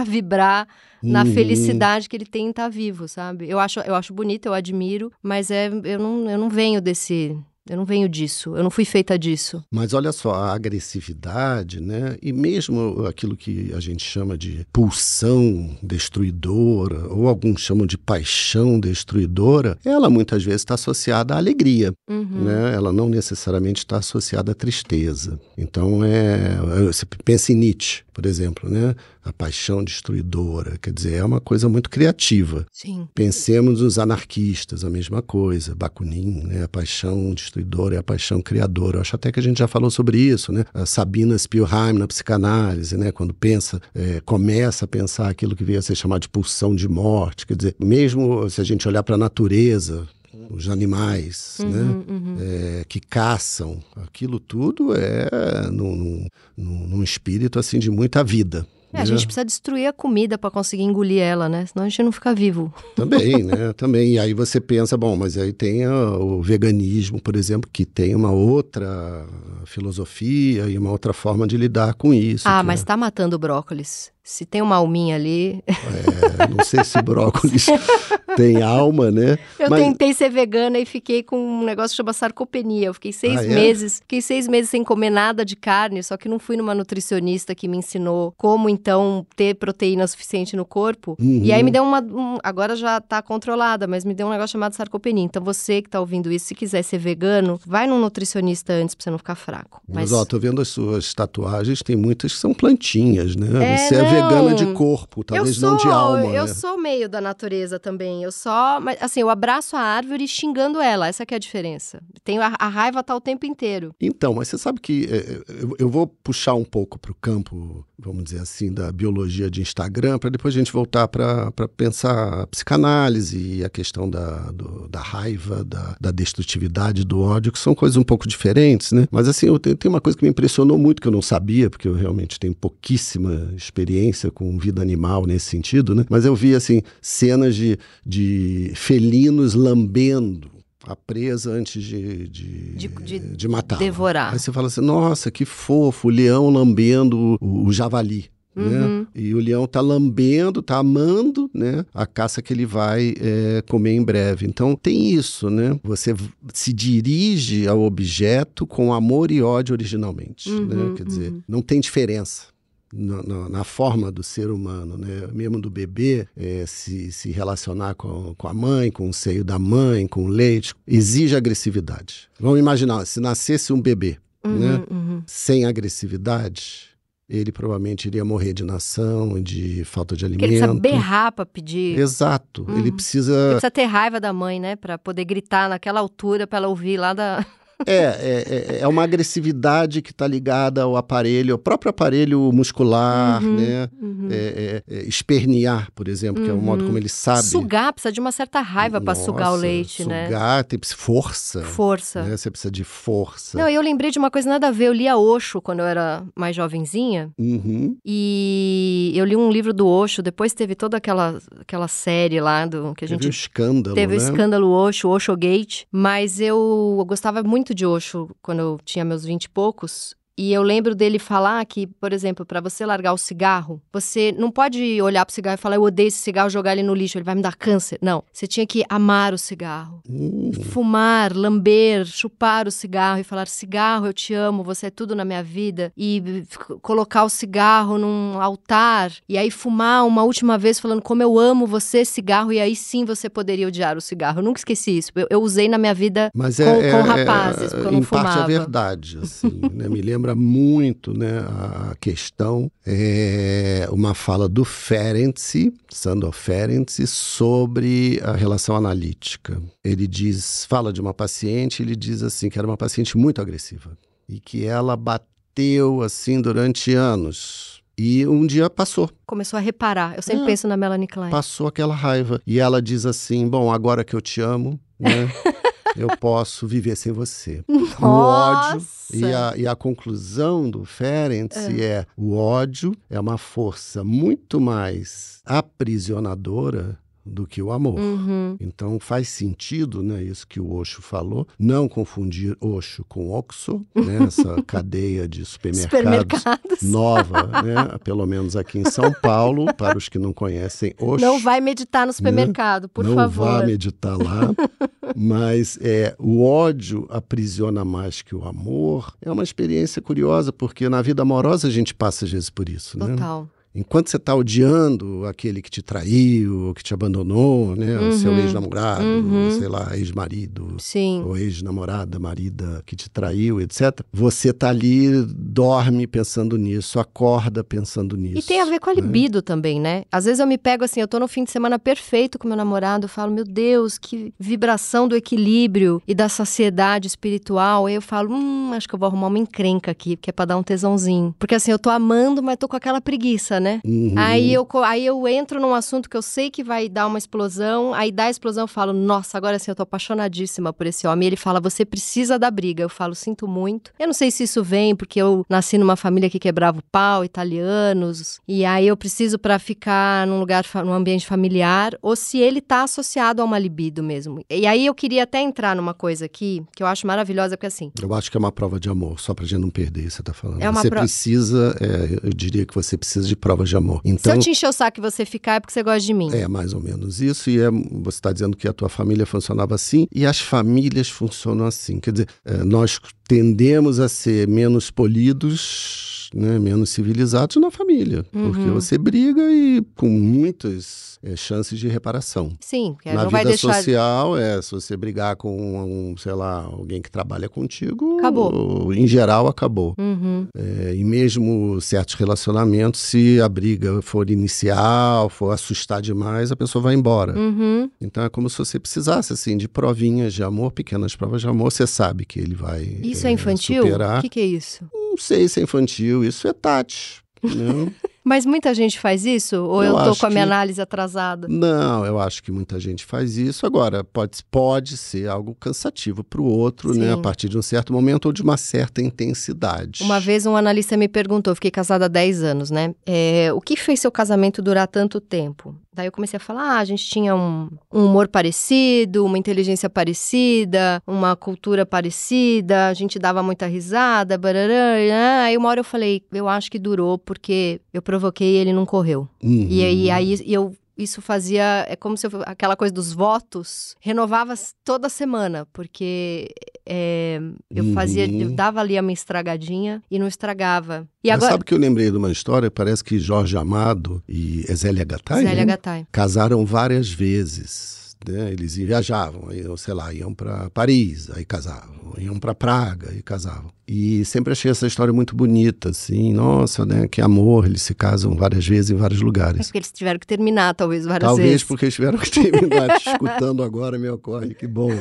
vibrar 0.06 0.66
na 1.02 1.24
uhum. 1.24 1.34
felicidade 1.34 2.08
que 2.08 2.16
ele 2.16 2.24
tem 2.24 2.46
em 2.46 2.50
estar 2.50 2.64
tá 2.64 2.68
vivo, 2.68 3.08
sabe? 3.08 3.48
Eu 3.48 3.58
acho, 3.58 3.80
eu 3.80 3.94
acho 3.94 4.14
bonito, 4.14 4.46
eu 4.46 4.54
admiro, 4.54 5.12
mas 5.22 5.50
é, 5.50 5.68
eu, 5.84 5.98
não, 5.98 6.30
eu 6.30 6.38
não 6.38 6.48
venho 6.48 6.80
desse 6.80 7.36
eu 7.68 7.76
não 7.76 7.84
venho 7.84 8.08
disso, 8.08 8.56
eu 8.56 8.62
não 8.62 8.70
fui 8.70 8.84
feita 8.84 9.16
disso. 9.18 9.62
Mas 9.70 9.94
olha 9.94 10.10
só, 10.10 10.34
a 10.34 10.52
agressividade, 10.52 11.80
né? 11.80 12.16
E 12.20 12.32
mesmo 12.32 13.06
aquilo 13.06 13.36
que 13.36 13.72
a 13.72 13.78
gente 13.78 14.04
chama 14.04 14.36
de 14.36 14.66
pulsão 14.72 15.76
destruidora, 15.82 17.06
ou 17.08 17.28
alguns 17.28 17.60
chamam 17.60 17.86
de 17.86 17.96
paixão 17.96 18.80
destruidora, 18.80 19.78
ela 19.84 20.10
muitas 20.10 20.42
vezes 20.42 20.62
está 20.62 20.74
associada 20.74 21.34
à 21.34 21.36
alegria, 21.36 21.92
uhum. 22.10 22.44
né? 22.44 22.74
Ela 22.74 22.92
não 22.92 23.08
necessariamente 23.08 23.78
está 23.78 23.98
associada 23.98 24.52
à 24.52 24.54
tristeza. 24.54 25.38
Então, 25.56 26.04
é, 26.04 26.56
você 26.86 27.06
pensa 27.24 27.52
em 27.52 27.56
Nietzsche, 27.56 28.02
por 28.12 28.26
exemplo, 28.26 28.68
né? 28.68 28.94
A 29.24 29.32
paixão 29.32 29.84
destruidora, 29.84 30.76
quer 30.78 30.92
dizer, 30.92 31.14
é 31.14 31.24
uma 31.24 31.40
coisa 31.40 31.68
muito 31.68 31.88
criativa. 31.88 32.66
Sim. 32.72 33.06
Pensemos 33.14 33.80
os 33.80 33.98
anarquistas, 33.98 34.84
a 34.84 34.90
mesma 34.90 35.22
coisa, 35.22 35.74
Bakunin, 35.74 36.44
né? 36.44 36.64
A 36.64 36.68
paixão 36.68 37.32
destruidora 37.32 37.94
é 37.94 37.98
a 37.98 38.02
paixão 38.02 38.40
criadora. 38.42 38.96
Eu 38.96 39.00
acho 39.00 39.14
até 39.14 39.30
que 39.30 39.38
a 39.38 39.42
gente 39.42 39.58
já 39.58 39.68
falou 39.68 39.90
sobre 39.90 40.18
isso, 40.18 40.52
né? 40.52 40.64
A 40.74 40.84
Sabina 40.84 41.38
Spielheim 41.38 41.92
na 41.92 42.08
psicanálise, 42.08 42.96
né? 42.96 43.12
Quando 43.12 43.32
pensa, 43.32 43.80
é, 43.94 44.20
começa 44.20 44.86
a 44.86 44.88
pensar 44.88 45.28
aquilo 45.28 45.54
que 45.54 45.62
veio 45.62 45.78
a 45.78 45.82
ser 45.82 45.94
chamado 45.94 46.22
de 46.22 46.28
pulsão 46.28 46.74
de 46.74 46.88
morte, 46.88 47.46
quer 47.46 47.56
dizer, 47.56 47.76
mesmo 47.78 48.50
se 48.50 48.60
a 48.60 48.64
gente 48.64 48.88
olhar 48.88 49.02
para 49.02 49.14
a 49.14 49.18
natureza, 49.18 50.08
os 50.50 50.68
animais, 50.68 51.58
uhum, 51.60 51.70
né? 51.70 52.04
Uhum. 52.08 52.36
É, 52.40 52.84
que 52.88 53.00
caçam, 53.00 53.80
aquilo 53.96 54.40
tudo 54.40 54.94
é 54.94 55.70
num, 55.70 56.26
num, 56.56 56.88
num 56.88 57.02
espírito 57.02 57.58
assim 57.58 57.78
de 57.78 57.90
muita 57.90 58.24
vida. 58.24 58.66
É, 58.92 59.00
a 59.00 59.04
gente 59.04 59.24
precisa 59.24 59.44
destruir 59.44 59.86
a 59.86 59.92
comida 59.92 60.36
para 60.36 60.50
conseguir 60.50 60.82
engolir 60.82 61.20
ela, 61.20 61.48
né? 61.48 61.64
Senão 61.66 61.86
a 61.86 61.88
gente 61.88 62.02
não 62.02 62.12
fica 62.12 62.34
vivo. 62.34 62.72
Também, 62.94 63.42
né? 63.42 63.72
Também. 63.72 64.14
E 64.14 64.18
aí 64.18 64.34
você 64.34 64.60
pensa, 64.60 64.96
bom, 64.96 65.16
mas 65.16 65.38
aí 65.38 65.52
tem 65.52 65.88
o 65.88 66.42
veganismo, 66.42 67.20
por 67.20 67.34
exemplo, 67.34 67.68
que 67.72 67.86
tem 67.86 68.14
uma 68.14 68.30
outra 68.30 69.26
filosofia 69.64 70.68
e 70.68 70.76
uma 70.76 70.90
outra 70.90 71.12
forma 71.12 71.46
de 71.46 71.56
lidar 71.56 71.94
com 71.94 72.12
isso. 72.12 72.46
Ah, 72.46 72.62
mas 72.62 72.80
está 72.80 72.94
é... 72.94 72.96
matando 72.96 73.36
o 73.36 73.38
brócolis. 73.38 74.12
Se 74.24 74.46
tem 74.46 74.62
uma 74.62 74.76
alminha 74.76 75.16
ali. 75.16 75.62
É, 75.66 76.48
não 76.48 76.64
sei 76.64 76.84
se 76.84 77.00
brócolis 77.02 77.66
tem 78.36 78.62
alma, 78.62 79.10
né? 79.10 79.38
Eu 79.58 79.68
Mas... 79.68 79.82
tentei 79.82 80.14
ser 80.14 80.30
vegana 80.30 80.78
e 80.78 80.86
fiquei 80.86 81.22
com 81.22 81.36
um 81.36 81.64
negócio 81.64 81.90
que 81.90 81.96
chama 81.96 82.12
sarcopenia. 82.12 82.86
Eu 82.86 82.94
fiquei 82.94 83.12
seis 83.12 83.40
ah, 83.40 83.44
é? 83.44 83.48
meses, 83.48 83.98
fiquei 83.98 84.22
seis 84.22 84.46
meses 84.46 84.70
sem 84.70 84.84
comer 84.84 85.10
nada 85.10 85.44
de 85.44 85.56
carne, 85.56 86.02
só 86.02 86.16
que 86.16 86.28
não 86.28 86.38
fui 86.38 86.56
numa 86.56 86.74
nutricionista 86.74 87.54
que 87.54 87.66
me 87.66 87.76
ensinou 87.76 88.32
como 88.36 88.68
então 88.68 89.26
ter 89.34 89.54
proteína 89.54 90.06
suficiente 90.06 90.54
no 90.56 90.64
corpo. 90.64 91.16
Uhum. 91.20 91.40
E 91.42 91.52
aí 91.52 91.62
me 91.62 91.70
deu 91.70 91.82
uma. 91.82 92.00
Um, 92.00 92.38
agora 92.44 92.76
já 92.76 93.00
tá 93.00 93.20
controlada, 93.22 93.88
mas 93.88 94.04
me 94.04 94.14
deu 94.14 94.28
um 94.28 94.30
negócio 94.30 94.52
chamado 94.52 94.74
sarcopenia. 94.74 95.24
Então 95.24 95.42
você 95.42 95.82
que 95.82 95.90
tá 95.90 95.98
ouvindo 95.98 96.30
isso, 96.30 96.46
se 96.46 96.54
quiser 96.54 96.82
ser 96.82 96.98
vegano, 96.98 97.58
vai 97.66 97.86
num 97.88 97.98
nutricionista 97.98 98.72
antes 98.72 98.94
pra 98.94 99.02
você 99.02 99.10
não 99.10 99.18
ficar 99.18 99.34
fraco. 99.34 99.82
Mas, 99.88 100.10
Mas 100.10 100.12
ó, 100.12 100.24
tô 100.24 100.38
vendo 100.38 100.60
as 100.60 100.68
suas 100.68 101.12
tatuagens, 101.12 101.82
tem 101.82 101.96
muitas 101.96 102.32
que 102.34 102.38
são 102.38 102.54
plantinhas, 102.54 103.34
né? 103.34 103.74
É, 103.74 103.76
você 103.76 103.94
é 103.94 103.98
não. 103.98 104.06
é 104.06 104.11
vegana 104.12 104.54
de 104.54 104.66
corpo, 104.72 105.24
talvez 105.24 105.56
sou, 105.56 105.70
não 105.70 105.76
de 105.76 105.88
alma. 105.88 106.26
Eu 106.26 106.46
né? 106.46 106.54
sou 106.54 106.78
meio 106.78 107.08
da 107.08 107.20
natureza 107.20 107.78
também. 107.78 108.22
Eu 108.22 108.32
só. 108.32 108.80
Mas, 108.80 109.00
assim, 109.00 109.20
eu 109.20 109.30
abraço 109.30 109.76
a 109.76 109.80
árvore 109.80 110.26
xingando 110.28 110.80
ela. 110.80 111.08
Essa 111.08 111.24
é 111.28 111.34
a 111.34 111.38
diferença. 111.38 112.02
Tenho 112.24 112.42
a, 112.42 112.54
a 112.58 112.68
raiva 112.68 113.02
tá 113.02 113.14
o 113.14 113.20
tempo 113.20 113.46
inteiro. 113.46 113.94
Então, 114.00 114.34
mas 114.34 114.48
você 114.48 114.58
sabe 114.58 114.80
que 114.80 115.08
é, 115.10 115.16
é 115.16 115.62
eu, 115.62 115.76
eu, 115.78 115.88
vou 115.88 116.06
puxar 116.06 116.54
um 116.54 116.64
pouco 116.64 116.98
para 116.98 117.12
o 117.12 117.14
campo, 117.14 117.84
vamos 118.04 118.24
dizer 118.24 118.40
assim, 118.40 118.72
da 118.72 118.90
biologia 118.90 119.50
de 119.50 119.60
Instagram, 119.60 120.18
para 120.18 120.30
depois 120.30 120.54
a 120.54 120.58
gente 120.58 120.72
voltar 120.72 121.08
para 121.08 121.52
pensar 121.76 122.42
a 122.42 122.46
psicanálise 122.46 123.58
e 123.58 123.64
a 123.64 123.70
questão 123.70 124.08
da, 124.08 124.50
do, 124.50 124.88
da 124.88 125.00
raiva, 125.00 125.64
da, 125.64 125.96
da 126.00 126.10
destrutividade, 126.10 127.04
do 127.04 127.20
ódio, 127.20 127.52
que 127.52 127.58
são 127.58 127.74
coisas 127.74 127.96
um 127.96 128.02
pouco 128.02 128.26
diferentes, 128.26 128.92
né? 128.92 129.06
Mas 129.10 129.28
assim, 129.28 129.46
eu 129.46 129.58
tenho, 129.58 129.76
tem 129.76 129.88
uma 129.88 130.00
coisa 130.00 130.18
que 130.18 130.24
me 130.24 130.30
impressionou 130.30 130.76
muito, 130.76 131.00
que 131.00 131.08
eu 131.08 131.12
não 131.12 131.22
sabia, 131.22 131.70
porque 131.70 131.86
eu 131.86 131.94
realmente 131.94 132.38
tenho 132.38 132.54
pouquíssima 132.54 133.52
experiência 133.56 134.30
com 134.30 134.58
vida 134.58 134.82
animal 134.82 135.26
nesse 135.26 135.46
sentido, 135.46 135.94
né? 135.94 136.04
Mas 136.08 136.24
eu 136.24 136.34
vi, 136.34 136.54
assim, 136.54 136.82
cenas 137.00 137.54
de, 137.54 137.78
de 138.04 138.72
felinos 138.74 139.54
lambendo 139.54 140.61
a 140.86 140.96
presa 140.96 141.50
antes 141.50 141.82
de, 141.82 142.28
de, 142.28 142.74
de, 142.74 142.88
de, 142.88 143.18
de 143.18 143.48
matar. 143.48 143.78
Devorar. 143.78 144.32
Aí 144.32 144.38
você 144.38 144.52
fala 144.52 144.66
assim, 144.66 144.80
nossa, 144.80 145.30
que 145.30 145.44
fofo, 145.44 146.08
o 146.08 146.10
leão 146.10 146.50
lambendo 146.50 147.38
o, 147.40 147.66
o 147.66 147.72
javali. 147.72 148.30
Né? 148.54 148.64
Uhum. 148.64 148.98
Né? 149.00 149.06
E 149.14 149.34
o 149.34 149.38
leão 149.38 149.64
está 149.64 149.80
lambendo, 149.80 150.60
está 150.60 150.76
amando 150.76 151.50
né? 151.54 151.84
a 151.94 152.06
caça 152.06 152.42
que 152.42 152.52
ele 152.52 152.66
vai 152.66 153.14
é, 153.18 153.62
comer 153.68 153.92
em 153.92 154.02
breve. 154.04 154.46
Então 154.46 154.76
tem 154.76 155.10
isso, 155.10 155.48
né? 155.48 155.78
Você 155.82 156.14
se 156.52 156.72
dirige 156.72 157.66
ao 157.66 157.80
objeto 157.82 158.66
com 158.66 158.92
amor 158.92 159.30
e 159.30 159.42
ódio 159.42 159.72
originalmente. 159.72 160.50
Né? 160.50 160.58
Uhum, 160.58 160.90
né? 160.90 160.94
Quer 160.96 161.06
dizer, 161.06 161.32
uhum. 161.32 161.42
não 161.48 161.62
tem 161.62 161.80
diferença 161.80 162.51
na, 162.92 163.22
na, 163.22 163.48
na, 163.48 163.64
forma 163.64 164.12
do 164.12 164.22
ser 164.22 164.50
humano, 164.50 164.98
né? 164.98 165.28
mesmo 165.32 165.60
do 165.60 165.70
bebê, 165.70 166.28
é, 166.36 166.64
se, 166.66 167.10
se 167.10 167.30
relacionar 167.30 167.94
com, 167.94 168.34
com 168.36 168.48
a 168.48 168.52
mãe, 168.52 168.90
com 168.90 169.08
o 169.08 169.14
seio 169.14 169.42
da 169.42 169.58
mãe, 169.58 170.06
com 170.06 170.24
o 170.24 170.28
leite, 170.28 170.74
exige 170.86 171.34
agressividade. 171.34 172.28
Vamos 172.38 172.58
imaginar, 172.58 173.06
se 173.06 173.18
nascesse 173.18 173.72
um 173.72 173.80
bebê 173.80 174.18
uhum, 174.44 174.58
né? 174.58 174.84
Uhum. 174.90 175.22
sem 175.26 175.64
agressividade, 175.64 176.90
ele 177.28 177.50
provavelmente 177.50 178.06
iria 178.08 178.24
morrer 178.24 178.52
de 178.52 178.62
nação, 178.62 179.40
de 179.40 179.84
falta 179.84 180.14
de 180.14 180.24
alimento. 180.24 180.40
Porque 180.40 180.54
ele 180.54 180.66
precisa 180.66 180.80
berrar 180.80 181.32
para 181.32 181.46
pedir. 181.46 181.98
Exato. 181.98 182.66
Uhum. 182.68 182.78
Ele 182.78 182.92
precisa. 182.92 183.32
Ele 183.32 183.50
precisa 183.52 183.70
ter 183.70 183.84
raiva 183.84 184.20
da 184.20 184.32
mãe, 184.32 184.60
né? 184.60 184.76
Para 184.76 184.98
poder 184.98 185.24
gritar 185.24 185.68
naquela 185.68 186.00
altura, 186.00 186.46
para 186.46 186.58
ela 186.58 186.68
ouvir 186.68 186.98
lá 186.98 187.14
da. 187.14 187.44
É, 187.86 187.94
é, 187.96 188.76
é, 188.76 188.78
é 188.80 188.88
uma 188.88 189.02
agressividade 189.02 190.02
que 190.02 190.10
está 190.10 190.26
ligada 190.26 190.82
ao 190.82 190.96
aparelho, 190.96 191.54
ao 191.54 191.58
próprio 191.58 191.90
aparelho 191.90 192.50
muscular, 192.52 193.42
uhum, 193.42 193.56
né? 193.56 193.88
Uhum. 194.00 194.28
É, 194.30 194.82
é, 194.88 194.94
é 194.96 195.02
espernear, 195.08 195.88
por 195.94 196.08
exemplo, 196.08 196.40
uhum. 196.40 196.44
que 196.44 196.50
é 196.50 196.54
o 196.54 196.60
modo 196.60 196.84
como 196.84 196.92
uhum. 196.92 196.98
ele 196.98 197.08
sabe. 197.08 197.42
Sugar, 197.42 197.92
precisa 197.92 198.12
de 198.12 198.20
uma 198.20 198.32
certa 198.32 198.60
raiva 198.60 199.00
para 199.00 199.14
sugar 199.14 199.52
o 199.52 199.56
leite, 199.56 200.02
sugar, 200.02 200.16
né? 200.16 200.26
Sugar, 200.26 200.64
tem 200.64 200.78
força. 200.94 201.62
Força. 201.62 202.22
Né? 202.22 202.36
Você 202.36 202.50
precisa 202.50 202.70
de 202.70 202.84
força. 202.84 203.58
Não, 203.58 203.68
eu 203.68 203.82
lembrei 203.82 204.10
de 204.10 204.18
uma 204.18 204.30
coisa 204.30 204.48
nada 204.48 204.68
a 204.68 204.70
ver. 204.70 204.86
Eu 204.86 204.92
lia 204.92 205.16
Osho 205.16 205.60
quando 205.60 205.80
eu 205.80 205.86
era 205.86 206.24
mais 206.36 206.56
jovenzinha. 206.56 207.30
Uhum. 207.38 207.96
E 208.04 209.12
eu 209.14 209.24
li 209.24 209.36
um 209.36 209.50
livro 209.50 209.72
do 209.72 209.86
Osho, 209.86 210.22
depois 210.22 210.52
teve 210.52 210.74
toda 210.74 210.96
aquela, 210.96 211.38
aquela 211.60 211.88
série 211.88 212.40
lá 212.40 212.66
do 212.66 212.94
que 212.94 213.04
a 213.04 213.08
gente. 213.08 213.18
Teve 213.18 213.28
um 213.28 213.30
escândalo. 213.30 213.94
Teve 213.94 214.16
né? 214.16 214.22
o 214.22 214.22
escândalo 214.22 214.70
Osho, 214.70 215.08
Osho 215.08 215.36
Gate. 215.36 215.84
Mas 215.90 216.40
eu, 216.40 217.04
gostava 217.06 217.42
muito 217.42 217.71
de 217.74 217.86
Osho 217.86 218.34
quando 218.42 218.60
eu 218.60 218.80
tinha 218.84 219.04
meus 219.04 219.24
vinte 219.24 219.44
e 219.44 219.48
poucos. 219.48 220.14
E 220.36 220.52
eu 220.52 220.62
lembro 220.62 220.94
dele 220.94 221.18
falar 221.18 221.64
que, 221.66 221.86
por 221.86 222.12
exemplo, 222.12 222.44
para 222.46 222.60
você 222.60 222.86
largar 222.86 223.12
o 223.12 223.18
cigarro, 223.18 223.82
você 223.92 224.34
não 224.36 224.50
pode 224.50 225.00
olhar 225.02 225.26
pro 225.26 225.34
cigarro 225.34 225.54
e 225.54 225.58
falar, 225.58 225.76
eu 225.76 225.82
odeio 225.82 226.08
esse 226.08 226.18
cigarro, 226.18 226.48
jogar 226.48 226.72
ele 226.72 226.82
no 226.82 226.94
lixo, 226.94 227.18
ele 227.18 227.24
vai 227.24 227.34
me 227.34 227.42
dar 227.42 227.54
câncer. 227.54 227.98
Não. 228.00 228.24
Você 228.32 228.46
tinha 228.46 228.66
que 228.66 228.82
amar 228.88 229.34
o 229.34 229.38
cigarro. 229.38 230.00
Uhum. 230.08 230.52
Fumar, 230.70 231.36
lamber, 231.36 232.06
chupar 232.06 232.66
o 232.66 232.70
cigarro 232.70 233.20
e 233.20 233.24
falar, 233.24 233.46
cigarro, 233.46 234.06
eu 234.06 234.12
te 234.12 234.32
amo, 234.32 234.64
você 234.64 234.86
é 234.86 234.90
tudo 234.90 235.14
na 235.14 235.24
minha 235.24 235.42
vida. 235.42 235.92
E 235.96 236.44
colocar 236.80 237.24
o 237.24 237.28
cigarro 237.28 237.98
num 237.98 238.40
altar. 238.40 239.12
E 239.28 239.36
aí 239.36 239.50
fumar 239.50 240.06
uma 240.06 240.22
última 240.22 240.56
vez 240.56 240.80
falando 240.80 241.02
como 241.02 241.22
eu 241.22 241.38
amo 241.38 241.66
você, 241.66 242.04
cigarro. 242.04 242.52
E 242.52 242.58
aí 242.58 242.74
sim 242.74 243.04
você 243.04 243.28
poderia 243.28 243.68
odiar 243.68 243.98
o 243.98 244.00
cigarro. 244.00 244.40
Eu 244.40 244.44
nunca 244.44 244.60
esqueci 244.60 244.96
isso. 244.96 245.10
Eu, 245.14 245.26
eu 245.28 245.42
usei 245.42 245.68
na 245.68 245.76
minha 245.76 245.94
vida 245.94 246.30
Mas 246.34 246.56
com, 246.56 246.62
é, 246.62 246.90
com 246.90 246.98
é, 246.98 247.00
rapazes, 247.02 247.70
porque 247.70 247.86
eu 247.86 247.92
não 247.92 247.98
em 247.98 248.02
fumava. 248.02 248.28
parte 248.28 248.42
é 248.50 248.58
verdade, 248.58 249.18
assim, 249.22 249.60
né? 249.72 249.88
Me 249.88 250.00
lembra 250.00 250.21
lembra 250.22 250.34
muito 250.36 251.12
né, 251.12 251.40
a 251.40 251.96
questão, 252.00 252.70
é 252.86 253.88
uma 253.90 254.14
fala 254.14 254.48
do 254.48 254.64
Ferenczi, 254.64 255.74
Sandor 255.88 256.30
Ferenczi, 256.30 257.08
sobre 257.08 258.20
a 258.22 258.32
relação 258.32 258.76
analítica. 258.76 259.60
Ele 259.82 260.06
diz, 260.06 260.64
fala 260.64 260.92
de 260.92 261.00
uma 261.00 261.12
paciente, 261.12 261.82
ele 261.82 261.96
diz 261.96 262.22
assim, 262.22 262.48
que 262.48 262.56
era 262.56 262.68
uma 262.68 262.76
paciente 262.76 263.16
muito 263.16 263.40
agressiva 263.40 263.98
e 264.28 264.38
que 264.38 264.64
ela 264.64 264.96
bateu 264.96 266.02
assim 266.02 266.40
durante 266.40 266.94
anos. 266.94 267.82
E 267.98 268.24
um 268.24 268.46
dia 268.46 268.70
passou. 268.70 269.10
Começou 269.26 269.56
a 269.56 269.60
reparar. 269.60 270.14
Eu 270.14 270.22
sempre 270.22 270.44
é, 270.44 270.46
penso 270.46 270.68
na 270.68 270.76
Melanie 270.76 271.08
Klein. 271.08 271.30
Passou 271.30 271.66
aquela 271.66 271.94
raiva. 271.94 272.40
E 272.46 272.58
ela 272.58 272.80
diz 272.80 273.04
assim: 273.04 273.46
Bom, 273.46 273.70
agora 273.70 274.02
que 274.02 274.16
eu 274.16 274.20
te 274.20 274.40
amo, 274.40 274.80
né? 274.98 275.30
eu 275.96 276.08
posso 276.18 276.66
viver 276.66 276.96
sem 276.96 277.12
você. 277.12 277.64
Nossa. 277.68 277.92
O 278.02 278.06
ódio 278.06 278.86
e 279.12 279.24
a, 279.24 279.54
e 279.56 279.66
a 279.66 279.76
conclusão 279.76 280.70
do 280.70 280.84
Ferenc 280.84 281.54
é. 281.56 281.84
é 281.84 282.06
o 282.16 282.34
ódio 282.36 282.96
é 283.10 283.20
uma 283.20 283.36
força 283.36 284.02
muito 284.02 284.60
mais 284.60 285.40
aprisionadora 285.44 286.98
do 287.24 287.46
que 287.46 287.62
o 287.62 287.70
amor. 287.70 287.98
Uhum. 287.98 288.56
Então 288.60 288.98
faz 288.98 289.28
sentido, 289.28 290.02
né, 290.02 290.22
isso 290.22 290.46
que 290.46 290.60
o 290.60 290.72
Osho 290.72 291.00
falou, 291.00 291.46
não 291.58 291.88
confundir 291.88 292.56
Osho 292.60 293.04
com 293.08 293.30
Oxo, 293.30 293.84
né, 293.94 294.24
essa 294.26 294.62
cadeia 294.62 295.28
de 295.28 295.44
supermercados, 295.44 296.40
supermercados. 296.40 296.82
nova, 296.82 297.46
né, 297.62 297.98
pelo 298.04 298.26
menos 298.26 298.56
aqui 298.56 298.78
em 298.78 298.84
São 298.84 299.12
Paulo, 299.12 299.72
para 299.74 299.96
os 299.96 300.08
que 300.08 300.18
não 300.18 300.32
conhecem 300.32 300.94
Osho. 301.00 301.24
Não 301.24 301.38
vai 301.38 301.60
meditar 301.60 302.06
no 302.06 302.12
supermercado, 302.12 302.84
né? 302.84 302.90
por 302.92 303.04
não 303.04 303.14
favor. 303.14 303.46
Não 303.46 303.52
vá 303.60 303.66
meditar 303.66 304.16
lá. 304.16 304.54
mas 305.16 305.78
é 305.80 306.14
o 306.18 306.44
ódio 306.44 307.06
aprisiona 307.10 307.84
mais 307.84 308.22
que 308.22 308.34
o 308.34 308.44
amor. 308.44 309.14
É 309.20 309.30
uma 309.30 309.42
experiência 309.42 310.00
curiosa 310.00 310.52
porque 310.52 310.88
na 310.88 311.02
vida 311.02 311.22
amorosa 311.22 311.68
a 311.68 311.70
gente 311.70 311.94
passa 311.94 312.24
às 312.24 312.32
vezes 312.32 312.50
por 312.50 312.68
isso, 312.68 312.98
Total. 312.98 313.08
né? 313.08 313.16
Total. 313.16 313.48
Enquanto 313.74 314.10
você 314.10 314.18
está 314.18 314.34
odiando 314.34 315.24
aquele 315.26 315.62
que 315.62 315.70
te 315.70 315.82
traiu, 315.82 316.72
que 316.74 316.82
te 316.82 316.92
abandonou, 316.92 317.74
né? 317.74 317.98
Uhum, 317.98 318.08
o 318.08 318.12
seu 318.12 318.36
ex-namorado, 318.36 319.04
uhum. 319.04 319.50
sei 319.58 319.68
lá, 319.68 319.96
ex-marido, 319.96 320.76
ou 321.24 321.36
ex-namorada, 321.36 322.18
marida 322.18 322.82
que 322.84 322.94
te 322.94 323.08
traiu, 323.08 323.60
etc. 323.60 324.00
Você 324.12 324.50
está 324.50 324.68
ali, 324.68 325.24
dorme 325.26 326.06
pensando 326.06 326.58
nisso, 326.58 327.00
acorda 327.00 327.64
pensando 327.64 328.16
nisso. 328.16 328.38
E 328.38 328.42
tem 328.42 328.60
a 328.60 328.66
ver 328.66 328.78
com 328.78 328.90
a 328.90 328.94
né? 328.94 329.00
libido 329.00 329.38
né? 329.38 329.42
também, 329.42 329.80
né? 329.80 330.04
Às 330.12 330.26
vezes 330.26 330.40
eu 330.40 330.46
me 330.46 330.58
pego 330.58 330.84
assim, 330.84 331.00
eu 331.00 331.06
estou 331.06 331.20
no 331.20 331.28
fim 331.28 331.44
de 331.44 331.50
semana 331.50 331.78
perfeito 331.78 332.38
com 332.38 332.46
meu 332.46 332.56
namorado, 332.56 333.04
eu 333.06 333.08
falo, 333.08 333.32
meu 333.32 333.44
Deus, 333.44 333.96
que 333.96 334.34
vibração 334.38 335.08
do 335.08 335.16
equilíbrio 335.16 336.02
e 336.06 336.14
da 336.14 336.28
saciedade 336.28 337.06
espiritual. 337.08 337.86
Aí 337.86 337.94
eu 337.94 338.02
falo, 338.02 338.34
hum, 338.34 338.72
acho 338.74 338.88
que 338.88 338.94
eu 338.94 338.98
vou 338.98 339.06
arrumar 339.06 339.28
uma 339.28 339.38
encrenca 339.38 339.90
aqui, 339.90 340.16
que 340.16 340.28
é 340.28 340.32
para 340.32 340.46
dar 340.46 340.56
um 340.58 340.62
tesãozinho. 340.62 341.34
Porque 341.38 341.54
assim, 341.54 341.70
eu 341.70 341.78
tô 341.78 341.88
amando, 341.88 342.42
mas 342.42 342.56
tô 342.58 342.68
com 342.68 342.76
aquela 342.76 343.00
preguiça, 343.00 343.58
né? 343.62 343.80
Uhum. 343.84 344.14
Aí, 344.16 344.52
eu, 344.52 344.68
aí 344.84 345.06
eu 345.06 345.26
entro 345.26 345.60
num 345.60 345.74
assunto 345.74 346.10
que 346.10 346.16
eu 346.16 346.22
sei 346.22 346.50
que 346.50 346.62
vai 346.62 346.88
dar 346.88 347.06
uma 347.06 347.18
explosão, 347.18 347.94
aí 347.94 348.12
dá 348.12 348.24
a 348.24 348.30
explosão 348.30 348.64
eu 348.64 348.68
falo, 348.68 348.92
nossa, 348.92 349.38
agora 349.38 349.58
sim 349.58 349.70
eu 349.70 349.74
tô 349.74 349.82
apaixonadíssima 349.84 350.72
por 350.72 350.86
esse 350.86 351.06
homem. 351.06 351.26
E 351.26 351.28
ele 351.30 351.36
fala, 351.36 351.60
você 351.60 351.84
precisa 351.84 352.38
da 352.38 352.50
briga. 352.50 352.82
Eu 352.82 352.88
falo, 352.88 353.14
sinto 353.14 353.46
muito. 353.46 353.92
Eu 353.98 354.06
não 354.06 354.14
sei 354.14 354.30
se 354.30 354.42
isso 354.42 354.62
vem 354.62 354.94
porque 354.94 355.20
eu 355.20 355.46
nasci 355.48 355.78
numa 355.78 355.96
família 355.96 356.28
que 356.28 356.38
quebrava 356.38 356.80
o 356.80 356.82
pau, 356.90 357.24
italianos, 357.24 358.40
e 358.46 358.64
aí 358.64 358.86
eu 358.86 358.96
preciso 358.96 359.38
para 359.38 359.58
ficar 359.58 360.26
num 360.26 360.40
lugar, 360.40 360.64
num 360.84 360.92
ambiente 360.92 361.26
familiar, 361.26 361.96
ou 362.02 362.16
se 362.16 362.38
ele 362.38 362.60
tá 362.60 362.82
associado 362.82 363.40
a 363.40 363.44
uma 363.44 363.58
libido 363.58 364.02
mesmo. 364.02 364.44
E 364.50 364.66
aí 364.66 364.86
eu 364.86 364.94
queria 364.94 365.22
até 365.22 365.40
entrar 365.40 365.76
numa 365.76 365.94
coisa 365.94 366.24
aqui, 366.24 366.62
que 366.74 366.82
eu 366.82 366.86
acho 366.86 367.06
maravilhosa, 367.06 367.56
porque 367.56 367.66
assim... 367.66 367.92
Eu 368.00 368.12
acho 368.14 368.30
que 368.30 368.36
é 368.36 368.40
uma 368.40 368.52
prova 368.52 368.80
de 368.80 368.88
amor, 368.88 369.20
só 369.20 369.34
pra 369.34 369.44
gente 369.44 369.60
não 369.60 369.70
perder, 369.70 370.10
você 370.10 370.22
tá 370.22 370.32
falando. 370.32 370.62
É 370.62 370.68
uma 370.68 370.80
você 370.80 370.88
pro... 370.88 370.98
precisa, 370.98 371.76
é, 371.80 372.26
eu 372.26 372.32
diria 372.32 372.66
que 372.66 372.74
você 372.74 372.96
precisa 372.96 373.26
de 373.26 373.36
prova 373.36 373.51
provas 373.52 373.68
de 373.68 373.76
amor. 373.76 374.00
Então, 374.04 374.18
Se 374.18 374.28
eu 374.28 374.32
então 374.32 374.42
te 374.42 374.50
encher 374.50 374.68
o 374.68 374.72
saco 374.72 375.00
e 375.00 375.02
você 375.02 375.24
ficar, 375.24 375.54
é 375.54 375.60
porque 375.60 375.72
você 375.72 375.82
gosta 375.82 376.00
de 376.00 376.14
mim. 376.14 376.30
É 376.32 376.48
mais 376.48 376.72
ou 376.72 376.82
menos 376.82 377.20
isso. 377.20 377.50
E 377.50 377.60
é, 377.60 377.70
você 377.70 378.16
está 378.16 378.32
dizendo 378.32 378.56
que 378.56 378.66
a 378.66 378.72
tua 378.72 378.88
família 378.88 379.26
funcionava 379.26 379.74
assim, 379.74 380.06
e 380.12 380.26
as 380.26 380.40
famílias 380.40 381.08
funcionam 381.08 381.66
assim. 381.66 382.00
Quer 382.00 382.12
dizer, 382.12 382.28
é, 382.44 382.64
nós 382.64 382.98
tendemos 383.28 384.00
a 384.00 384.08
ser 384.08 384.48
menos 384.48 384.90
polidos 384.90 386.21
né, 386.34 386.58
menos 386.58 386.90
civilizados 386.90 387.56
na 387.56 387.70
família. 387.70 388.24
Uhum. 388.34 388.50
Porque 388.52 388.70
você 388.70 388.98
briga 388.98 389.42
e 389.50 389.82
com 389.96 390.08
muitas 390.08 391.18
é, 391.22 391.36
chances 391.36 391.78
de 391.78 391.88
reparação. 391.88 392.52
Sim, 392.60 392.92
porque 392.94 393.12
Na 393.12 393.24
vida 393.26 393.44
deixar... 393.44 393.74
social, 393.74 394.36
é, 394.36 394.60
se 394.60 394.72
você 394.72 394.96
brigar 394.96 395.36
com, 395.36 396.12
um, 396.12 396.16
sei 396.16 396.32
lá, 396.32 396.64
alguém 396.64 397.00
que 397.00 397.10
trabalha 397.10 397.48
contigo... 397.48 398.18
Acabou. 398.18 398.92
Em 398.92 399.06
geral, 399.06 399.46
acabou. 399.46 399.94
Uhum. 399.98 400.46
É, 400.56 400.94
e 400.94 401.04
mesmo 401.04 401.80
certos 401.80 402.14
relacionamentos, 402.14 403.00
se 403.00 403.40
a 403.40 403.48
briga 403.48 404.02
for 404.02 404.28
inicial, 404.30 405.28
for 405.28 405.50
assustar 405.50 406.02
demais, 406.02 406.50
a 406.50 406.56
pessoa 406.56 406.82
vai 406.82 406.94
embora. 406.94 407.38
Uhum. 407.38 407.90
Então, 408.00 408.24
é 408.24 408.28
como 408.28 408.48
se 408.50 408.58
você 408.58 408.78
precisasse, 408.78 409.32
assim, 409.32 409.56
de 409.56 409.68
provinhas 409.68 410.34
de 410.34 410.42
amor, 410.42 410.72
pequenas 410.72 411.14
provas 411.14 411.40
de 411.40 411.48
amor. 411.48 411.70
Você 411.70 411.86
sabe 411.86 412.24
que 412.24 412.38
ele 412.38 412.54
vai 412.54 412.82
Isso 413.02 413.26
é, 413.26 413.30
é 413.30 413.32
infantil? 413.32 413.84
O 413.84 414.20
que, 414.20 414.28
que 414.28 414.40
é 414.40 414.46
isso? 414.46 414.84
Não 414.92 415.18
sei 415.18 415.46
se 415.46 415.60
é 415.60 415.62
infantil, 415.62 416.21
isso 416.24 416.46
é 416.48 416.52
Tati. 416.52 417.22
Né? 417.42 417.92
Mas 418.24 418.46
muita 418.46 418.72
gente 418.72 419.00
faz 419.00 419.26
isso? 419.26 419.56
Ou 419.56 419.82
eu, 419.82 419.94
tô 419.94 420.14
com 420.14 420.26
a 420.26 420.30
minha 420.30 420.46
que... 420.46 420.52
análise 420.52 420.80
atrasada? 420.80 421.48
Não, 421.48 422.06
eu 422.06 422.20
acho 422.20 422.40
que 422.42 422.52
muita 422.52 422.78
gente 422.78 423.04
faz 423.04 423.36
isso. 423.36 423.66
Agora, 423.66 424.04
pode, 424.04 424.38
pode 424.48 424.96
ser 424.96 425.28
algo 425.28 425.56
cansativo 425.58 426.22
para 426.22 426.40
o 426.40 426.44
outro, 426.44 426.94
Sim. 426.94 427.00
né? 427.00 427.12
A 427.12 427.16
partir 427.18 427.48
de 427.48 427.58
um 427.58 427.62
certo 427.62 427.92
momento 427.92 428.26
ou 428.26 428.32
de 428.32 428.42
uma 428.42 428.56
certa 428.56 429.02
intensidade. 429.02 430.04
Uma 430.04 430.20
vez 430.20 430.46
um 430.46 430.54
analista 430.54 430.96
me 430.96 431.08
perguntou, 431.08 431.52
fiquei 431.56 431.70
casada 431.70 432.04
há 432.04 432.08
10 432.08 432.42
anos, 432.44 432.70
né? 432.70 432.94
É, 433.04 433.52
o 433.52 433.60
que 433.60 433.76
fez 433.76 433.98
seu 433.98 434.12
casamento 434.12 434.62
durar 434.62 434.86
tanto 434.86 435.20
tempo? 435.20 435.74
Daí 435.94 436.06
eu 436.06 436.12
comecei 436.12 436.38
a 436.38 436.40
falar, 436.40 436.62
ah, 436.62 436.78
a 436.78 436.84
gente 436.86 437.04
tinha 437.04 437.36
um, 437.36 437.68
um, 437.92 438.06
humor 438.06 438.26
parecido, 438.26 439.26
uma 439.26 439.36
inteligência 439.36 439.90
parecida, 439.90 441.02
uma 441.06 441.36
cultura 441.36 441.84
parecida, 441.84 442.88
a 442.88 442.94
gente 442.94 443.18
dava 443.18 443.42
muita 443.42 443.66
risada, 443.66 444.38
barará, 444.38 445.44
aí 445.44 445.54
uma 445.54 445.68
hora 445.68 445.80
eu 445.80 445.84
falei, 445.84 446.22
eu 446.32 446.48
acho 446.48 446.70
que 446.70 446.78
durou 446.78 447.18
porque 447.18 447.78
eu 447.92 448.00
provoquei 448.00 448.54
e 448.54 448.56
ele 448.56 448.72
não 448.72 448.86
correu. 448.86 449.28
Uhum. 449.42 449.66
E 449.68 449.84
aí, 449.84 450.10
aí 450.10 450.38
eu 450.46 450.74
isso 450.96 451.22
fazia. 451.22 451.86
É 451.88 451.96
como 451.96 452.16
se 452.16 452.26
eu, 452.26 452.30
aquela 452.44 452.76
coisa 452.76 452.92
dos 452.92 453.12
votos 453.12 453.96
renovava 454.00 454.54
toda 454.84 455.08
semana, 455.08 455.66
porque 455.72 456.52
é, 456.86 457.40
eu 457.70 457.84
uhum. 457.84 457.94
fazia. 457.94 458.26
Eu 458.26 458.50
dava 458.50 458.80
ali 458.80 458.98
a 458.98 459.02
minha 459.02 459.14
estragadinha 459.14 460.02
e 460.10 460.18
não 460.18 460.26
estragava. 460.26 461.08
E 461.22 461.28
Mas 461.28 461.36
agora... 461.36 461.52
sabe 461.52 461.64
que 461.64 461.74
eu 461.74 461.78
lembrei 461.78 462.10
de 462.10 462.16
uma 462.16 462.30
história? 462.30 462.70
Parece 462.70 463.02
que 463.02 463.18
Jorge 463.18 463.56
Amado 463.56 464.22
e 464.28 464.62
Zélia 464.74 465.04
Gattai, 465.04 465.42
Zélia 465.42 465.64
né? 465.64 465.72
Gattai. 465.72 466.06
casaram 466.10 466.64
várias 466.66 467.08
vezes. 467.08 468.01
Né? 468.26 468.52
Eles 468.52 468.76
viajavam, 468.76 469.48
sei 469.76 469.94
lá, 469.94 470.12
iam 470.12 470.34
para 470.34 470.70
Paris, 470.70 471.30
aí 471.34 471.44
casavam, 471.44 472.14
iam 472.18 472.38
para 472.38 472.54
Praga 472.54 473.12
e 473.16 473.22
casavam. 473.22 473.70
E 473.86 474.24
sempre 474.24 474.52
achei 474.52 474.70
essa 474.70 474.86
história 474.86 475.12
muito 475.12 475.34
bonita, 475.34 475.90
assim, 475.90 476.32
nossa, 476.32 476.86
né, 476.86 477.08
que 477.08 477.20
amor, 477.20 477.66
eles 477.66 477.82
se 477.82 477.94
casam 477.94 478.34
várias 478.34 478.66
vezes 478.66 478.90
em 478.90 478.96
vários 478.96 479.20
lugares. 479.20 479.60
É 479.60 479.64
porque 479.64 479.78
eles 479.78 479.92
tiveram 479.92 480.18
que 480.18 480.26
terminar, 480.26 480.74
talvez, 480.74 481.04
várias 481.04 481.28
talvez 481.28 481.48
vezes. 481.48 481.62
Talvez 481.62 481.68
porque 481.68 481.84
eles 481.84 481.94
tiveram 481.94 482.18
que 482.18 482.30
terminar, 482.30 482.96
escutando 482.96 483.62
agora 483.62 483.98
me 483.98 484.08
ocorre, 484.08 484.54
que 484.54 484.66
bom. 484.66 484.92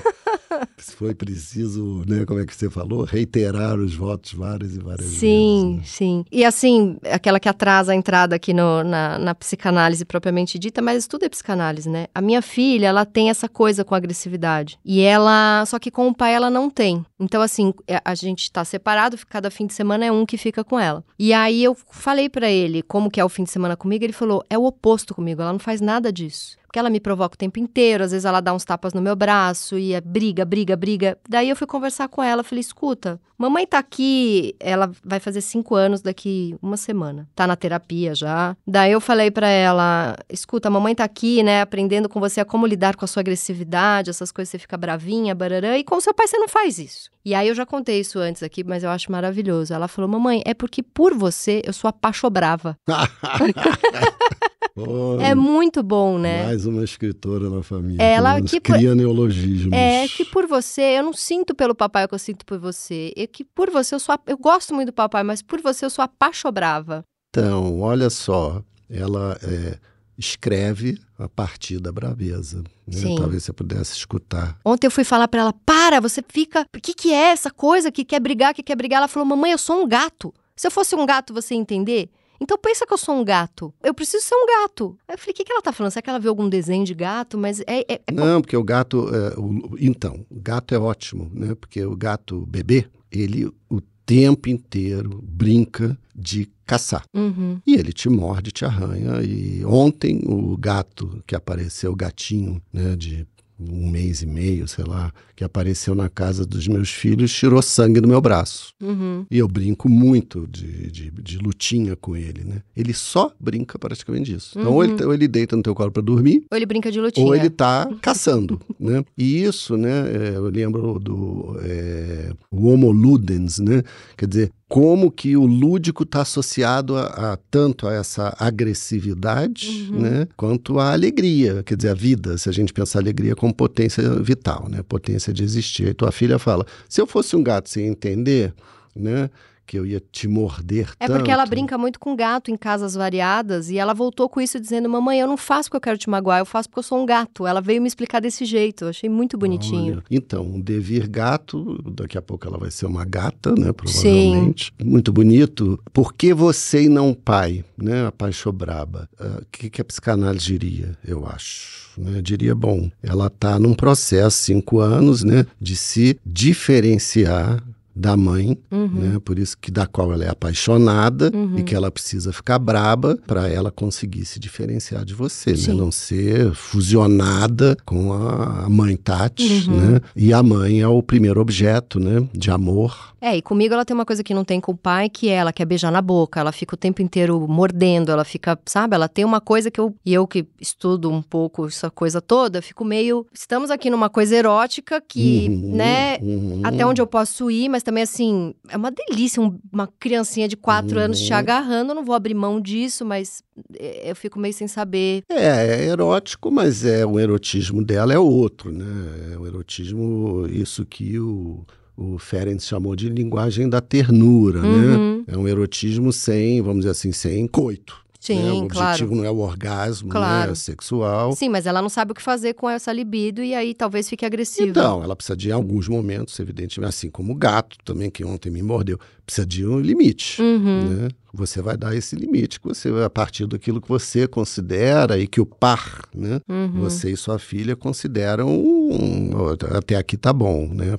Foi 0.77 1.13
preciso, 1.13 2.03
né, 2.07 2.25
como 2.25 2.39
é 2.39 2.45
que 2.45 2.55
você 2.55 2.69
falou, 2.69 3.03
reiterar 3.03 3.77
os 3.79 3.95
votos 3.95 4.33
várias 4.33 4.75
e 4.75 4.79
várias 4.79 5.07
sim, 5.07 5.75
vezes. 5.75 5.91
Sim, 5.91 6.23
sim. 6.23 6.25
E 6.31 6.43
assim, 6.43 6.97
aquela 7.11 7.39
que 7.39 7.49
atrasa 7.49 7.91
a 7.91 7.95
entrada 7.95 8.35
aqui 8.35 8.53
no, 8.53 8.83
na, 8.83 9.17
na 9.17 9.35
psicanálise 9.35 10.05
propriamente 10.05 10.57
dita, 10.59 10.81
mas 10.81 11.07
tudo 11.07 11.25
é 11.25 11.29
psicanálise, 11.29 11.89
né? 11.89 12.07
A 12.13 12.21
minha 12.21 12.41
filha, 12.41 12.87
ela 12.87 13.05
tem 13.05 13.29
essa 13.29 13.47
coisa 13.47 13.83
com 13.83 13.95
agressividade. 13.95 14.79
E 14.83 15.01
ela, 15.01 15.63
só 15.65 15.79
que 15.79 15.91
com 15.91 16.07
o 16.07 16.15
pai 16.15 16.33
ela 16.33 16.49
não 16.49 16.69
tem. 16.69 17.05
Então, 17.19 17.41
assim, 17.41 17.73
é, 17.87 18.01
a 18.03 18.15
gente 18.15 18.51
tá 18.51 18.63
separado, 18.65 19.17
cada 19.29 19.51
fim 19.51 19.65
de 19.65 19.73
semana 19.73 20.05
é 20.05 20.11
um 20.11 20.25
que 20.25 20.37
fica 20.37 20.63
com 20.63 20.79
ela. 20.79 21.03
E 21.17 21.33
aí 21.33 21.63
eu 21.63 21.75
falei 21.91 22.29
para 22.29 22.49
ele 22.49 22.81
como 22.81 23.09
que 23.09 23.19
é 23.19 23.25
o 23.25 23.29
fim 23.29 23.43
de 23.43 23.51
semana 23.51 23.75
comigo, 23.75 24.03
ele 24.03 24.13
falou: 24.13 24.43
"É 24.49 24.57
o 24.57 24.65
oposto 24.65 25.13
comigo, 25.13 25.41
ela 25.41 25.51
não 25.51 25.59
faz 25.59 25.81
nada 25.81 26.11
disso" 26.11 26.60
porque 26.71 26.79
ela 26.79 26.89
me 26.89 27.01
provoca 27.01 27.35
o 27.35 27.37
tempo 27.37 27.59
inteiro, 27.59 28.01
às 28.01 28.11
vezes 28.11 28.23
ela 28.23 28.39
dá 28.39 28.53
uns 28.53 28.63
tapas 28.63 28.93
no 28.93 29.01
meu 29.01 29.13
braço 29.13 29.77
e 29.77 29.91
é 29.93 29.99
briga, 29.99 30.45
briga, 30.45 30.73
briga. 30.77 31.17
Daí 31.27 31.49
eu 31.49 31.55
fui 31.57 31.67
conversar 31.67 32.07
com 32.07 32.23
ela, 32.23 32.45
falei, 32.45 32.61
escuta, 32.61 33.19
mamãe 33.37 33.67
tá 33.67 33.77
aqui, 33.77 34.55
ela 34.57 34.89
vai 35.03 35.19
fazer 35.19 35.41
cinco 35.41 35.75
anos 35.75 36.01
daqui 36.01 36.55
uma 36.61 36.77
semana, 36.77 37.27
tá 37.35 37.45
na 37.45 37.57
terapia 37.57 38.15
já. 38.15 38.55
Daí 38.65 38.93
eu 38.93 39.01
falei 39.01 39.29
para 39.29 39.49
ela, 39.49 40.15
escuta, 40.29 40.69
mamãe 40.69 40.95
tá 40.95 41.03
aqui, 41.03 41.43
né, 41.43 41.59
aprendendo 41.59 42.07
com 42.07 42.21
você 42.21 42.39
a 42.39 42.45
como 42.45 42.65
lidar 42.65 42.95
com 42.95 43.03
a 43.03 43.07
sua 43.07 43.19
agressividade, 43.19 44.09
essas 44.09 44.31
coisas, 44.31 44.49
você 44.49 44.57
fica 44.57 44.77
bravinha, 44.77 45.35
bararã, 45.35 45.75
e 45.75 45.83
com 45.83 45.99
seu 45.99 46.13
pai 46.13 46.25
você 46.25 46.37
não 46.37 46.47
faz 46.47 46.79
isso. 46.79 47.11
E 47.25 47.35
aí 47.35 47.49
eu 47.49 47.53
já 47.53 47.65
contei 47.65 47.99
isso 47.99 48.17
antes 48.17 48.41
aqui, 48.43 48.63
mas 48.63 48.81
eu 48.81 48.89
acho 48.89 49.11
maravilhoso. 49.11 49.73
Ela 49.73 49.89
falou, 49.89 50.09
mamãe, 50.09 50.41
é 50.45 50.53
porque 50.53 50.81
por 50.81 51.13
você 51.13 51.61
eu 51.65 51.73
sou 51.73 51.89
apaixonada. 51.89 52.77
é 55.21 55.35
muito 55.35 55.83
bom, 55.83 56.17
né? 56.17 56.45
Mais 56.61 56.65
uma 56.65 56.83
escritora 56.83 57.49
na 57.49 57.63
família. 57.63 58.03
Ela 58.03 58.39
que 58.39 58.59
cria 58.59 58.89
por... 58.89 58.95
neologismos. 58.95 59.73
É 59.73 60.07
que 60.07 60.23
por 60.23 60.45
você, 60.45 60.81
eu 60.99 61.03
não 61.03 61.13
sinto 61.13 61.55
pelo 61.55 61.73
papai 61.73 62.05
o 62.05 62.07
que 62.07 62.13
eu 62.13 62.19
sinto 62.19 62.45
por 62.45 62.59
você. 62.59 63.11
É 63.17 63.25
que 63.25 63.43
por 63.43 63.71
você 63.71 63.95
eu 63.95 63.99
sou. 63.99 64.15
Eu 64.27 64.37
gosto 64.37 64.73
muito 64.73 64.89
do 64.89 64.93
papai, 64.93 65.23
mas 65.23 65.41
por 65.41 65.59
você 65.59 65.85
eu 65.85 65.89
sou 65.89 66.03
apaixonada. 66.03 67.03
Então, 67.29 67.79
olha 67.79 68.11
só, 68.11 68.61
ela 68.87 69.39
é, 69.41 69.79
escreve 70.17 70.99
a 71.17 71.27
partir 71.27 71.79
da 71.79 71.91
braveza. 71.91 72.63
Né? 72.85 73.15
Talvez 73.17 73.43
você 73.43 73.53
pudesse 73.53 73.93
escutar. 73.93 74.59
Ontem 74.63 74.85
eu 74.85 74.91
fui 74.91 75.03
falar 75.03 75.27
para 75.27 75.41
ela: 75.41 75.53
para, 75.65 75.99
você 75.99 76.23
fica. 76.27 76.67
O 76.75 76.79
que, 76.79 76.93
que 76.93 77.11
é 77.11 77.31
essa 77.31 77.49
coisa 77.49 77.91
que 77.91 78.05
quer 78.05 78.19
brigar, 78.19 78.53
que 78.53 78.61
quer 78.61 78.75
brigar? 78.75 78.99
Ela 78.99 79.07
falou: 79.07 79.27
mamãe, 79.27 79.51
eu 79.51 79.57
sou 79.57 79.81
um 79.81 79.87
gato. 79.87 80.31
Se 80.55 80.67
eu 80.67 80.71
fosse 80.71 80.95
um 80.95 81.07
gato, 81.07 81.33
você 81.33 81.55
ia 81.55 81.59
entender? 81.59 82.11
Então 82.41 82.57
pensa 82.57 82.87
que 82.87 82.93
eu 82.93 82.97
sou 82.97 83.15
um 83.15 83.23
gato. 83.23 83.71
Eu 83.83 83.93
preciso 83.93 84.25
ser 84.25 84.33
um 84.33 84.47
gato. 84.47 84.97
Aí 85.07 85.13
eu 85.13 85.17
falei, 85.19 85.31
o 85.31 85.35
que, 85.35 85.43
que 85.43 85.51
ela 85.51 85.61
tá 85.61 85.71
falando? 85.71 85.91
Será 85.91 86.01
que 86.01 86.09
ela 86.09 86.19
viu 86.19 86.31
algum 86.31 86.49
desenho 86.49 86.83
de 86.83 86.95
gato? 86.95 87.37
Mas 87.37 87.59
é. 87.61 87.81
é, 87.87 88.01
é... 88.07 88.11
Não, 88.11 88.41
porque 88.41 88.57
o 88.57 88.63
gato. 88.63 89.07
É, 89.13 89.39
o, 89.39 89.77
então, 89.79 90.25
o 90.27 90.41
gato 90.41 90.73
é 90.73 90.79
ótimo, 90.79 91.29
né? 91.31 91.53
Porque 91.53 91.85
o 91.85 91.95
gato 91.95 92.43
bebê, 92.47 92.87
ele 93.11 93.45
o 93.69 93.79
tempo 94.03 94.49
inteiro 94.49 95.21
brinca 95.23 95.95
de 96.15 96.49
caçar. 96.65 97.03
Uhum. 97.13 97.61
E 97.65 97.75
ele 97.75 97.93
te 97.93 98.09
morde, 98.09 98.51
te 98.51 98.65
arranha. 98.65 99.21
E 99.21 99.63
ontem 99.63 100.21
o 100.25 100.57
gato 100.57 101.21
que 101.27 101.35
apareceu, 101.35 101.91
o 101.91 101.95
gatinho, 101.95 102.61
né, 102.73 102.95
de 102.95 103.27
um 103.69 103.89
mês 103.89 104.21
e 104.21 104.25
meio, 104.25 104.67
sei 104.67 104.85
lá, 104.85 105.11
que 105.35 105.43
apareceu 105.43 105.93
na 105.93 106.09
casa 106.09 106.45
dos 106.45 106.67
meus 106.67 106.89
filhos, 106.89 107.33
tirou 107.33 107.61
sangue 107.61 107.99
do 107.99 108.07
meu 108.07 108.21
braço. 108.21 108.73
Uhum. 108.81 109.25
E 109.29 109.37
eu 109.37 109.47
brinco 109.47 109.89
muito 109.89 110.47
de, 110.47 110.91
de, 110.91 111.11
de, 111.11 111.37
lutinha 111.37 111.95
com 111.95 112.15
ele, 112.15 112.43
né? 112.43 112.61
Ele 112.75 112.93
só 112.93 113.31
brinca 113.39 113.77
praticamente 113.77 114.33
disso. 114.33 114.59
Então, 114.59 114.73
ou, 114.73 114.83
ele, 114.83 114.93
uhum. 114.93 115.07
ou 115.07 115.13
ele 115.13 115.27
deita 115.27 115.55
no 115.55 115.63
teu 115.63 115.75
colo 115.75 115.91
para 115.91 116.01
dormir. 116.01 116.43
Ou 116.51 116.57
ele 116.57 116.65
brinca 116.65 116.91
de 116.91 116.99
lutinha. 116.99 117.25
Ou 117.25 117.35
ele 117.35 117.49
tá 117.49 117.89
caçando, 118.01 118.59
né? 118.79 119.03
E 119.17 119.43
isso, 119.43 119.77
né? 119.77 119.89
É, 120.11 120.35
eu 120.35 120.49
lembro 120.49 120.99
do 120.99 121.57
é, 121.61 122.31
o 122.49 122.67
Homo 122.67 122.91
Ludens, 122.91 123.59
né? 123.59 123.83
Quer 124.17 124.27
dizer, 124.27 124.51
como 124.71 125.11
que 125.11 125.35
o 125.35 125.45
lúdico 125.45 126.03
está 126.03 126.21
associado 126.21 126.95
a, 126.95 127.33
a, 127.33 127.37
tanto 127.51 127.89
a 127.89 127.93
essa 127.93 128.33
agressividade, 128.39 129.89
uhum. 129.91 129.99
né, 129.99 130.27
quanto 130.37 130.79
à 130.79 130.93
alegria, 130.93 131.61
quer 131.61 131.75
dizer, 131.75 131.89
a 131.89 131.93
vida, 131.93 132.37
se 132.37 132.47
a 132.47 132.53
gente 132.53 132.71
pensar 132.71 132.99
a 132.99 133.01
alegria 133.01 133.35
como 133.35 133.53
potência 133.53 134.01
vital, 134.21 134.69
né, 134.69 134.81
potência 134.87 135.33
de 135.33 135.43
existir. 135.43 135.89
E 135.89 135.93
tua 135.93 136.09
filha 136.09 136.39
fala, 136.39 136.65
se 136.87 137.01
eu 137.01 137.05
fosse 137.05 137.35
um 137.35 137.43
gato 137.43 137.69
sem 137.69 137.85
entender, 137.85 138.53
né, 138.95 139.29
que 139.71 139.79
eu 139.79 139.85
ia 139.85 140.03
te 140.11 140.27
morder 140.27 140.89
é 140.99 141.07
tanto. 141.07 141.13
É 141.13 141.15
porque 141.15 141.31
ela 141.31 141.45
brinca 141.45 141.77
muito 141.77 141.97
com 141.97 142.13
gato 142.13 142.51
em 142.51 142.57
casas 142.57 142.93
variadas 142.93 143.69
e 143.69 143.77
ela 143.77 143.93
voltou 143.93 144.27
com 144.27 144.41
isso 144.41 144.59
dizendo: 144.59 144.89
Mamãe, 144.89 145.21
eu 145.21 145.27
não 145.27 145.37
faço 145.37 145.69
porque 145.69 145.77
eu 145.77 145.81
quero 145.81 145.97
te 145.97 146.09
magoar, 146.09 146.39
eu 146.39 146.45
faço 146.45 146.67
porque 146.67 146.79
eu 146.79 146.83
sou 146.83 147.01
um 147.01 147.05
gato. 147.05 147.47
Ela 147.47 147.61
veio 147.61 147.81
me 147.81 147.87
explicar 147.87 148.19
desse 148.19 148.43
jeito, 148.43 148.83
eu 148.83 148.89
achei 148.89 149.09
muito 149.09 149.37
bonitinho. 149.37 149.93
Olha, 149.93 150.03
então, 150.11 150.43
um 150.43 150.59
devir 150.59 151.07
gato, 151.07 151.81
daqui 151.89 152.17
a 152.17 152.21
pouco 152.21 152.45
ela 152.45 152.57
vai 152.57 152.69
ser 152.69 152.85
uma 152.85 153.05
gata, 153.05 153.55
né? 153.57 153.71
Provavelmente. 153.71 154.73
Sim. 154.77 154.85
Muito 154.85 155.13
bonito. 155.13 155.79
Por 155.93 156.13
que 156.13 156.33
você 156.33 156.83
e 156.83 156.89
não 156.89 157.13
pai, 157.13 157.63
né? 157.77 158.07
A 158.07 158.11
pai 158.11 158.33
Chobraba. 158.33 159.07
O 159.17 159.23
uh, 159.23 159.45
que, 159.49 159.69
que 159.69 159.79
a 159.79 159.85
psicanálise 159.85 160.47
diria, 160.47 160.97
eu 161.07 161.25
acho? 161.25 161.91
Né? 161.97 162.21
Diria, 162.21 162.53
bom, 162.53 162.91
ela 163.01 163.27
está 163.27 163.57
num 163.57 163.73
processo, 163.73 164.37
cinco 164.37 164.79
anos, 164.79 165.23
né? 165.23 165.45
De 165.61 165.77
se 165.77 166.19
diferenciar 166.25 167.63
da 167.95 168.15
mãe, 168.15 168.57
uhum. 168.71 168.87
né? 168.87 169.19
Por 169.23 169.37
isso 169.37 169.57
que 169.59 169.69
da 169.69 169.85
qual 169.85 170.13
ela 170.13 170.23
é 170.23 170.29
apaixonada 170.29 171.31
uhum. 171.33 171.57
e 171.57 171.63
que 171.63 171.75
ela 171.75 171.91
precisa 171.91 172.31
ficar 172.31 172.57
braba 172.57 173.17
para 173.27 173.47
ela 173.49 173.71
conseguir 173.71 174.25
se 174.25 174.39
diferenciar 174.39 175.03
de 175.03 175.13
você, 175.13 175.51
né? 175.51 175.73
Não 175.73 175.91
ser 175.91 176.53
fusionada 176.53 177.75
com 177.85 178.13
a 178.13 178.69
mãe 178.69 178.95
Tati, 178.95 179.67
uhum. 179.67 179.77
né? 179.77 180.01
E 180.15 180.33
a 180.33 180.41
mãe 180.41 180.81
é 180.81 180.87
o 180.87 181.03
primeiro 181.03 181.41
objeto, 181.41 181.99
né? 181.99 182.27
De 182.33 182.49
amor. 182.49 183.10
É, 183.21 183.37
e 183.37 183.41
comigo 183.41 183.73
ela 183.73 183.85
tem 183.85 183.93
uma 183.93 184.05
coisa 184.05 184.23
que 184.23 184.33
não 184.33 184.43
tem 184.43 184.59
com 184.59 184.71
o 184.71 184.77
pai, 184.77 185.07
que 185.07 185.29
é 185.29 185.33
ela 185.33 185.53
quer 185.53 185.65
beijar 185.65 185.91
na 185.91 186.01
boca, 186.01 186.39
ela 186.39 186.51
fica 186.51 186.73
o 186.73 186.77
tempo 186.77 187.03
inteiro 187.03 187.47
mordendo, 187.47 188.11
ela 188.11 188.25
fica, 188.25 188.57
sabe? 188.65 188.95
Ela 188.95 189.07
tem 189.07 189.23
uma 189.23 189.39
coisa 189.39 189.69
que 189.69 189.79
eu, 189.79 189.95
e 190.03 190.11
eu 190.11 190.25
que 190.25 190.47
estudo 190.59 191.11
um 191.11 191.21
pouco 191.21 191.67
essa 191.67 191.91
coisa 191.91 192.19
toda, 192.19 192.63
fico 192.63 192.83
meio, 192.83 193.27
estamos 193.31 193.69
aqui 193.69 193.91
numa 193.91 194.09
coisa 194.09 194.35
erótica 194.35 194.99
que, 194.99 195.47
uhum, 195.49 195.75
né, 195.75 196.17
uhum. 196.17 196.61
até 196.63 196.83
onde 196.83 196.99
eu 196.99 197.05
posso 197.05 197.51
ir, 197.51 197.69
mas 197.69 197.83
também 197.83 198.03
assim, 198.03 198.55
é 198.67 198.75
uma 198.75 198.91
delícia 198.91 199.39
um, 199.39 199.59
uma 199.71 199.87
criancinha 199.99 200.47
de 200.47 200.57
quatro 200.57 200.99
anos 200.99 201.19
te 201.19 201.31
uhum. 201.31 201.37
agarrando, 201.37 201.91
eu 201.91 201.95
não 201.95 202.03
vou 202.03 202.15
abrir 202.15 202.33
mão 202.33 202.59
disso, 202.59 203.05
mas 203.05 203.43
é, 203.77 204.09
eu 204.09 204.15
fico 204.15 204.39
meio 204.39 204.53
sem 204.53 204.67
saber. 204.67 205.23
É, 205.29 205.83
é 205.83 205.85
erótico, 205.85 206.49
mas 206.49 206.83
é 206.83 207.05
o 207.05 207.19
erotismo 207.19 207.83
dela 207.83 208.13
é 208.13 208.17
outro, 208.17 208.71
né? 208.71 209.33
É 209.33 209.37
o 209.37 209.45
erotismo, 209.45 210.47
isso 210.47 210.83
que 210.85 211.19
o 211.19 211.63
o 211.95 212.17
Ferenc 212.17 212.63
chamou 212.63 212.95
de 212.95 213.09
linguagem 213.09 213.69
da 213.69 213.81
ternura, 213.81 214.61
né? 214.61 214.67
uhum. 214.67 215.17
né? 215.17 215.23
É 215.27 215.37
um 215.37 215.47
erotismo 215.47 216.11
sem, 216.11 216.61
vamos 216.61 216.79
dizer 216.79 216.91
assim, 216.91 217.11
sem 217.11 217.47
coito. 217.47 218.01
Sim, 218.21 218.35
né? 218.35 218.51
O 218.51 218.57
objetivo 218.65 219.09
claro. 219.09 219.15
não 219.15 219.25
é 219.25 219.31
o 219.31 219.39
orgasmo, 219.39 220.09
né? 220.09 220.13
claro. 220.13 220.45
né? 220.47 220.51
é 220.51 220.55
sexual. 220.55 221.31
Sim, 221.31 221.49
mas 221.49 221.65
ela 221.65 221.81
não 221.81 221.89
sabe 221.89 222.11
o 222.11 222.15
que 222.15 222.21
fazer 222.21 222.53
com 222.53 222.69
essa 222.69 222.93
libido 222.93 223.41
e 223.41 223.55
aí 223.55 223.73
talvez 223.73 224.07
fique 224.07 224.23
agressiva. 224.23 224.69
Então, 224.69 225.03
ela 225.03 225.15
precisa 225.15 225.35
de 225.35 225.49
em 225.49 225.51
alguns 225.51 225.87
momentos, 225.87 226.39
evidentemente, 226.39 226.87
assim 226.87 227.09
como 227.09 227.33
o 227.33 227.35
gato 227.35 227.77
também, 227.83 228.11
que 228.11 228.23
ontem 228.23 228.51
me 228.51 228.61
mordeu, 228.61 228.99
precisa 229.31 229.47
de 229.47 229.65
um 229.65 229.79
limite, 229.79 230.41
uhum. 230.41 230.89
né? 230.89 231.09
Você 231.33 231.61
vai 231.61 231.77
dar 231.77 231.95
esse 231.95 232.13
limite, 232.13 232.59
que 232.59 232.67
você 232.67 232.89
a 232.89 233.09
partir 233.09 233.47
daquilo 233.47 233.79
que 233.79 233.87
você 233.87 234.27
considera 234.27 235.17
e 235.17 235.25
que 235.25 235.39
o 235.39 235.45
par, 235.45 236.01
né? 236.13 236.41
Uhum. 236.49 236.81
Você 236.81 237.11
e 237.11 237.15
sua 237.15 237.39
filha 237.39 237.73
consideram 237.73 238.49
um, 238.49 239.31
até 239.77 239.95
aqui 239.95 240.17
tá 240.17 240.33
bom, 240.33 240.67
né? 240.73 240.97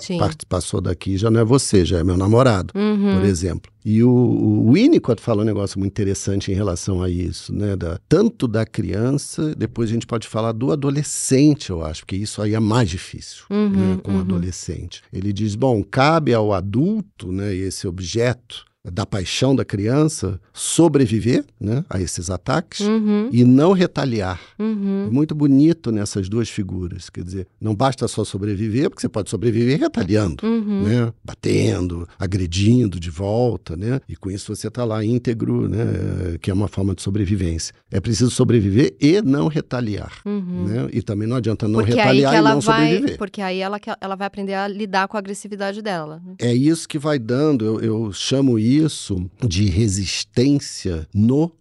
Passou 0.49 0.81
daqui 0.81 1.19
já 1.19 1.31
não 1.31 1.41
é 1.41 1.45
você, 1.45 1.85
já 1.85 1.99
é 1.99 2.05
meu 2.05 2.17
namorado, 2.17 2.73
uhum. 2.75 3.19
por 3.19 3.25
exemplo. 3.27 3.71
E 3.85 4.03
o, 4.03 4.09
o 4.09 4.73
Winnicott 4.73 5.21
fala 5.21 5.43
um 5.43 5.45
negócio 5.45 5.79
muito 5.79 5.91
interessante 5.93 6.53
em 6.53 6.55
relação 6.55 7.03
a 7.03 7.11
isso, 7.11 7.53
né? 7.53 7.75
Da, 7.75 7.99
tanto 8.09 8.47
da 8.47 8.65
criança, 8.65 9.55
depois 9.57 9.91
a 9.91 9.93
gente 9.93 10.07
pode 10.07 10.29
falar 10.29 10.53
do 10.53 10.71
adolescente, 10.71 11.71
eu 11.71 11.85
acho, 11.85 12.03
porque 12.03 12.15
isso 12.15 12.41
aí 12.41 12.55
é 12.55 12.61
mais 12.61 12.89
difícil 12.89 13.45
uhum, 13.51 13.71
né, 13.71 13.99
com 14.03 14.13
o 14.13 14.15
uhum. 14.15 14.21
adolescente. 14.21 15.03
Ele 15.13 15.33
diz: 15.33 15.57
bom, 15.57 15.83
cabe 15.83 16.33
ao 16.33 16.53
adulto, 16.53 17.33
né, 17.33 17.53
esse 17.55 17.89
objeto, 17.89 18.22
inquieto 18.23 18.72
da 18.91 19.07
paixão 19.07 19.55
da 19.55 19.65
criança 19.65 20.41
sobreviver 20.53 21.45
né, 21.61 21.85
a 21.89 22.01
esses 22.01 22.29
ataques 22.29 22.81
uhum. 22.81 23.29
e 23.33 23.45
não 23.45 23.73
retaliar. 23.73 24.41
Uhum. 24.59 25.07
É 25.07 25.11
muito 25.11 25.35
bonito 25.35 25.93
nessas 25.93 26.29
duas 26.29 26.49
figuras. 26.49 27.09
Quer 27.09 27.23
dizer, 27.23 27.47
não 27.61 27.75
basta 27.75 28.09
só 28.09 28.25
sobreviver, 28.25 28.91
porque 28.91 29.01
você 29.01 29.09
pode 29.09 29.31
sobreviver 29.31 29.79
retaliando, 29.79 30.45
uhum. 30.45 30.83
né, 30.83 31.13
batendo, 31.25 32.09
agredindo 32.19 32.99
de 32.99 33.09
volta, 33.09 33.77
né, 33.77 34.01
e 34.09 34.17
com 34.17 34.31
isso 34.31 34.55
você 34.55 34.67
está 34.67 34.85
lá 34.85 35.05
íntegro, 35.05 35.69
né, 35.69 36.37
que 36.41 36.51
é 36.51 36.55
uma 36.55 36.69
forma 36.69 36.95
de 36.95 37.03
sobrevivência. 37.03 37.73
É 37.91 38.01
preciso 38.01 38.31
sobreviver 38.31 38.97
e 39.01 39.23
não 39.23 39.47
retaliar. 39.47 40.13
Uhum. 40.25 40.65
Né, 40.67 40.89
e 40.93 41.03
também 41.03 41.29
não 41.29 41.37
adianta 41.37 41.69
não 41.69 41.81
porque 41.81 41.95
retaliar 41.95 42.35
e 42.35 42.41
não 42.41 42.61
vai, 42.61 42.87
sobreviver. 42.87 43.19
Porque 43.19 43.41
aí 43.41 43.61
ela, 43.61 43.79
ela 44.01 44.17
vai 44.17 44.27
aprender 44.27 44.55
a 44.55 44.67
lidar 44.67 45.07
com 45.07 45.17
a 45.17 45.21
agressividade 45.21 45.81
dela. 45.81 46.21
Né? 46.25 46.35
É 46.41 46.53
isso 46.53 46.89
que 46.89 46.99
vai 46.99 47.19
dando, 47.19 47.65
eu, 47.65 47.81
eu 47.81 48.13
chamo 48.13 48.59
isso 48.59 48.72
isso 48.77 49.31
de 49.47 49.67
resistência 49.67 51.09
no 51.15 51.53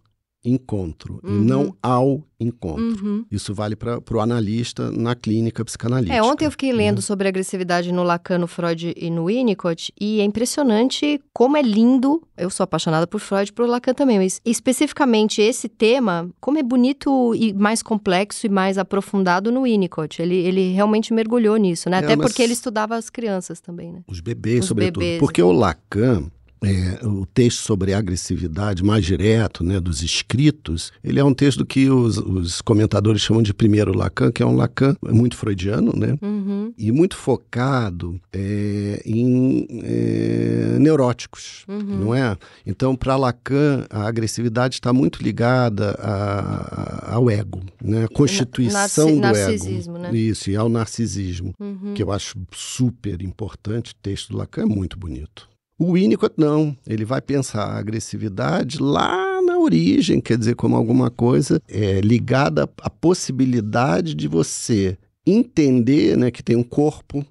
encontro 0.44 1.20
uhum. 1.22 1.36
e 1.36 1.44
não 1.44 1.76
ao 1.82 2.26
encontro. 2.38 2.82
Uhum. 2.82 3.24
Isso 3.30 3.54
vale 3.54 3.76
para 3.76 4.00
o 4.10 4.20
analista 4.20 4.90
na 4.90 5.14
clínica 5.14 5.64
psicanalítica. 5.64 6.16
É, 6.16 6.22
ontem 6.22 6.46
eu 6.46 6.50
fiquei 6.50 6.72
lendo 6.72 6.96
né? 6.96 7.02
sobre 7.02 7.28
agressividade 7.28 7.92
no 7.92 8.02
Lacan, 8.02 8.38
no 8.38 8.48
Freud 8.48 8.92
e 8.96 9.10
no 9.10 9.26
Winnicott 9.26 9.92
e 10.00 10.20
é 10.20 10.24
impressionante 10.24 11.20
como 11.32 11.56
é 11.56 11.62
lindo. 11.62 12.22
Eu 12.36 12.50
sou 12.50 12.64
apaixonada 12.64 13.06
por 13.06 13.20
Freud 13.20 13.50
e 13.50 13.52
por 13.52 13.68
Lacan 13.68 13.94
também, 13.94 14.18
mas 14.18 14.40
especificamente 14.44 15.40
esse 15.40 15.68
tema, 15.68 16.28
como 16.40 16.58
é 16.58 16.62
bonito 16.62 17.34
e 17.36 17.52
mais 17.52 17.82
complexo 17.82 18.46
e 18.46 18.48
mais 18.48 18.78
aprofundado 18.78 19.52
no 19.52 19.62
Winnicott. 19.62 20.20
Ele, 20.20 20.36
ele 20.36 20.72
realmente 20.72 21.14
mergulhou 21.14 21.56
nisso, 21.56 21.88
né? 21.88 21.98
É, 21.98 22.00
Até 22.00 22.16
porque 22.16 22.42
ele 22.42 22.52
estudava 22.52 22.96
as 22.96 23.08
crianças 23.08 23.60
também, 23.60 23.92
né? 23.92 24.02
Os 24.08 24.20
bebês, 24.20 24.60
Os 24.60 24.66
sobretudo. 24.66 24.98
Bebês, 24.98 25.20
porque 25.20 25.42
o 25.42 25.52
Lacan 25.52 26.28
é, 26.64 27.06
o 27.06 27.26
texto 27.26 27.60
sobre 27.60 27.92
agressividade 27.92 28.84
mais 28.84 29.04
direto, 29.04 29.64
né, 29.64 29.80
dos 29.80 30.02
escritos, 30.02 30.92
ele 31.02 31.18
é 31.18 31.24
um 31.24 31.34
texto 31.34 31.64
que 31.66 31.90
os, 31.90 32.18
os, 32.18 32.60
comentadores 32.62 33.20
chamam 33.20 33.42
de 33.42 33.52
primeiro 33.52 33.96
Lacan, 33.96 34.30
que 34.30 34.42
é 34.42 34.46
um 34.46 34.54
Lacan 34.54 34.96
muito 35.02 35.36
freudiano, 35.36 35.92
né, 35.96 36.16
uhum. 36.22 36.72
e 36.78 36.92
muito 36.92 37.16
focado 37.16 38.20
é, 38.32 39.02
em 39.04 39.66
é, 39.82 40.76
neuróticos, 40.78 41.64
uhum. 41.68 41.82
não 41.82 42.14
é? 42.14 42.36
Então, 42.64 42.94
para 42.94 43.16
Lacan, 43.16 43.86
a 43.90 44.06
agressividade 44.06 44.74
está 44.74 44.92
muito 44.92 45.22
ligada 45.22 45.96
a, 45.98 47.10
a, 47.10 47.14
ao 47.14 47.28
ego, 47.28 47.60
né, 47.82 48.04
a 48.04 48.08
constituição 48.08 49.16
Na, 49.16 49.32
do 49.32 49.38
ego. 49.38 49.98
Né? 49.98 50.14
Isso, 50.14 50.50
e 50.50 50.56
ao 50.56 50.68
narcisismo, 50.68 51.54
uhum. 51.58 51.94
que 51.94 52.02
eu 52.02 52.12
acho 52.12 52.38
super 52.52 53.22
importante. 53.22 53.92
O 53.92 53.96
texto 54.02 54.30
do 54.30 54.38
Lacan 54.38 54.62
é 54.62 54.66
muito 54.66 54.98
bonito. 54.98 55.51
O 55.82 55.94
Winnicott 55.94 56.34
não, 56.38 56.76
ele 56.86 57.04
vai 57.04 57.20
pensar 57.20 57.64
a 57.64 57.76
agressividade 57.76 58.80
lá 58.80 59.42
na 59.42 59.58
origem, 59.58 60.20
quer 60.20 60.38
dizer, 60.38 60.54
como 60.54 60.76
alguma 60.76 61.10
coisa 61.10 61.60
é, 61.68 62.00
ligada 62.00 62.70
à 62.80 62.88
possibilidade 62.88 64.14
de 64.14 64.28
você 64.28 64.96
entender 65.26 66.16
né, 66.16 66.30
que 66.30 66.40
tem 66.40 66.54
um 66.54 66.62
corpo, 66.62 67.26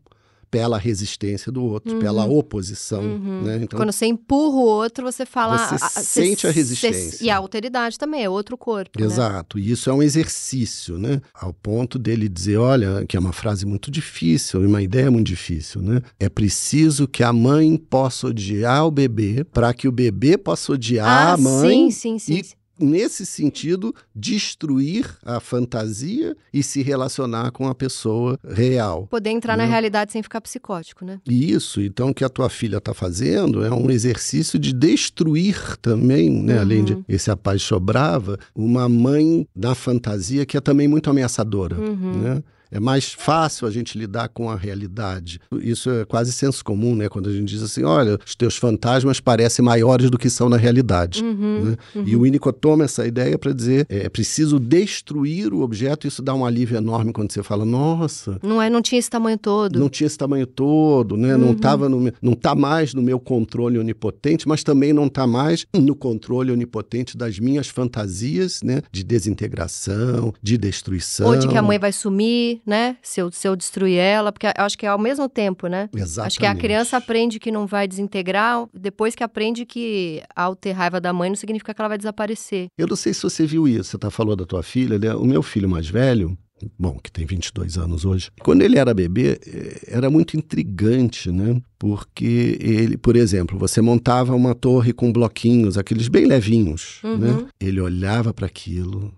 pela 0.52 0.78
resistência 0.78 1.50
do 1.50 1.64
outro, 1.64 1.94
uhum. 1.94 2.00
pela 2.02 2.26
oposição. 2.26 3.02
Uhum. 3.02 3.42
Né? 3.44 3.60
Então, 3.64 3.80
Quando 3.80 3.94
você 3.94 4.06
empurra 4.06 4.58
o 4.58 4.66
outro, 4.66 5.10
você 5.10 5.26
fala. 5.26 5.58
Você 5.58 5.76
a, 5.76 5.88
sente 5.88 6.46
a 6.46 6.52
resistência. 6.52 7.18
Cê, 7.18 7.24
e 7.24 7.30
a 7.30 7.38
alteridade 7.38 7.98
também, 7.98 8.26
é 8.26 8.30
outro 8.30 8.58
corpo. 8.58 9.00
Né? 9.00 9.06
Exato. 9.06 9.58
Né? 9.58 9.64
E 9.64 9.72
isso 9.72 9.90
é 9.90 9.94
um 9.94 10.04
exercício, 10.04 11.00
né? 11.00 11.22
Ao 11.34 11.54
ponto 11.54 11.98
dele 11.98 12.28
dizer: 12.28 12.58
olha, 12.58 13.06
que 13.08 13.16
é 13.16 13.20
uma 13.20 13.32
frase 13.32 13.66
muito 13.66 13.90
difícil, 13.90 14.60
uma 14.62 14.82
ideia 14.82 15.10
muito 15.10 15.28
difícil, 15.28 15.82
né? 15.82 16.02
É 16.20 16.28
preciso 16.28 17.08
que 17.08 17.24
a 17.24 17.32
mãe 17.32 17.78
possa 17.78 18.28
odiar 18.28 18.86
o 18.86 18.92
bebê 18.92 19.46
para 19.46 19.74
que 19.74 19.88
o 19.88 19.92
bebê 19.92 20.38
possa 20.38 20.74
odiar 20.74 21.08
ah, 21.08 21.34
a 21.34 21.38
mãe. 21.38 21.90
Sim, 21.90 22.20
sim, 22.20 22.20
sim. 22.20 22.34
E 22.34 22.61
nesse 22.84 23.26
sentido, 23.26 23.94
destruir 24.16 25.06
a 25.24 25.40
fantasia 25.40 26.36
e 26.54 26.64
se 26.64 26.82
relacionar 26.82 27.52
com 27.52 27.68
a 27.68 27.76
pessoa 27.76 28.40
real. 28.48 29.08
Poder 29.08 29.30
entrar 29.30 29.58
né? 29.58 29.64
na 29.64 29.70
realidade 29.70 30.12
sem 30.12 30.24
ficar 30.24 30.42
psicótico, 30.42 31.06
né? 31.06 31.20
Isso. 31.28 31.82
Então, 31.82 32.10
o 32.10 32.14
que 32.14 32.24
a 32.24 32.30
tua 32.30 32.50
filha 32.50 32.78
está 32.78 32.94
fazendo 32.94 33.64
é 33.64 33.72
um 33.72 33.90
exercício 33.90 34.60
de 34.60 34.74
destruir 34.74 35.78
também, 35.78 36.30
né? 36.30 36.56
Uhum. 36.56 36.62
Além 36.62 36.84
de 36.84 36.98
esse 37.08 37.30
apaixonava, 37.30 38.38
uma 38.56 38.90
mãe 38.90 39.48
da 39.56 39.76
fantasia 39.76 40.46
que 40.46 40.58
é 40.58 40.62
também 40.62 40.88
muito 40.88 41.10
ameaçadora, 41.10 41.78
uhum. 41.78 42.22
né? 42.22 42.44
É 42.72 42.80
mais 42.80 43.12
fácil 43.12 43.68
a 43.68 43.72
gente 43.72 43.98
lidar 43.98 44.30
com 44.30 44.50
a 44.50 44.56
realidade. 44.56 45.40
Isso 45.62 45.90
é 45.90 46.06
quase 46.06 46.32
senso 46.32 46.64
comum, 46.64 46.96
né? 46.96 47.10
Quando 47.10 47.30
a 47.30 47.34
gente 47.34 47.50
diz 47.50 47.62
assim, 47.62 47.84
olha, 47.84 48.18
os 48.26 48.34
teus 48.34 48.56
fantasmas 48.56 49.20
parecem 49.20 49.64
maiores 49.64 50.10
do 50.10 50.18
que 50.18 50.30
são 50.30 50.48
na 50.48 50.58
realidade. 50.58 51.24
Uhum, 51.24 51.66
né? 51.66 51.78
uhum. 51.96 52.04
E 52.08 52.16
o 52.16 52.22
Winnicott 52.22 52.60
toma 52.60 52.86
essa 52.86 53.06
ideia 53.06 53.38
para 53.38 53.52
dizer, 53.52 53.86
é, 53.90 54.06
é 54.06 54.10
preciso 54.10 54.60
destruir 54.60 55.54
o 55.54 55.62
objeto. 55.62 56.08
Isso 56.08 56.22
dá 56.22 56.34
um 56.34 56.46
alívio 56.46 56.78
enorme 56.78 57.12
quando 57.12 57.32
você 57.32 57.44
fala, 57.44 57.66
nossa... 57.66 58.40
Não 58.42 58.62
é, 58.62 58.70
não 58.70 58.82
tinha 58.82 59.00
esse 59.00 59.10
tamanho 59.10 59.38
todo. 59.38 59.78
Não 59.78 59.90
tinha 59.90 60.08
esse 60.08 60.18
tamanho 60.18 60.48
todo, 60.48 61.18
né? 61.18 61.36
Uhum. 61.36 61.42
Não 61.42 61.54
tava 61.54 61.90
no, 61.90 62.12
não 62.22 62.34
tá 62.34 62.56
mais 62.56 62.94
no 62.94 63.02
meu 63.02 63.20
controle 63.20 63.78
onipotente, 63.78 64.48
mas 64.48 64.64
também 64.64 64.94
não 64.94 65.10
tá 65.10 65.28
mais 65.28 65.66
no 65.74 65.96
controle 65.96 66.52
onipotente 66.52 67.18
das 67.18 67.38
minhas 67.40 67.68
fantasias, 67.68 68.62
né? 68.64 68.82
De 68.92 69.04
desintegração, 69.04 70.34
de 70.42 70.58
destruição. 70.58 71.28
Ou 71.28 71.36
de 71.36 71.48
que 71.48 71.58
a 71.58 71.62
mãe 71.62 71.78
vai 71.78 71.92
sumir, 71.92 72.61
né? 72.66 72.98
Se 73.02 73.22
eu, 73.22 73.32
se 73.32 73.48
eu 73.48 73.56
destruir 73.56 73.98
ela, 73.98 74.32
porque 74.32 74.48
eu 74.48 74.64
acho 74.64 74.78
que 74.78 74.86
é 74.86 74.90
ao 74.90 75.00
mesmo 75.00 75.28
tempo, 75.28 75.68
né? 75.68 75.90
Exatamente. 75.94 76.28
Acho 76.28 76.40
que 76.40 76.46
a 76.46 76.56
criança 76.56 76.98
aprende 76.98 77.40
que 77.40 77.52
não 77.52 77.66
vai 77.66 77.88
desintegrar, 77.88 78.66
depois 78.74 79.16
que 79.16 79.24
aprende 79.24 79.66
que 79.66 80.22
ao 80.36 80.56
ter 80.56 80.72
raiva 80.72 81.00
da 81.00 81.14
mãe 81.14 81.30
não 81.30 81.36
significa 81.36 81.74
que 81.74 81.82
ela 81.82 81.90
vai 81.90 81.98
desaparecer. 81.98 82.68
Eu 82.78 82.88
não 82.88 82.96
sei 82.96 83.14
se 83.14 83.24
você 83.24 83.46
viu 83.46 83.68
isso, 83.68 83.92
você 83.92 83.98
tá 83.98 84.10
falando 84.10 84.40
da 84.40 84.46
tua 84.46 84.64
filha, 84.64 84.98
né? 84.98 85.14
o 85.14 85.26
meu 85.26 85.42
filho 85.44 85.70
mais 85.70 85.88
velho, 85.88 86.38
bom, 86.78 86.98
que 87.02 87.12
tem 87.12 87.26
22 87.26 87.78
anos 87.78 88.06
hoje, 88.06 88.30
quando 88.42 88.62
ele 88.62 88.78
era 88.78 88.94
bebê, 88.94 89.40
eh, 89.46 89.82
era 89.88 90.10
muito 90.10 90.38
intrigante, 90.38 91.32
né? 91.32 91.62
Porque 91.80 92.58
ele, 92.60 92.98
por 92.98 93.16
exemplo, 93.16 93.58
você 93.58 93.82
montava 93.82 94.36
uma 94.36 94.54
torre 94.54 94.94
com 94.94 95.12
bloquinhos, 95.12 95.78
aqueles 95.78 96.08
bem 96.08 96.26
levinhos, 96.26 97.00
né? 97.04 97.10
uhum. 97.10 97.18
né? 97.18 97.46
Ele 97.60 97.82
olhava 97.82 98.34
para 98.34 98.46
aquilo, 98.46 99.14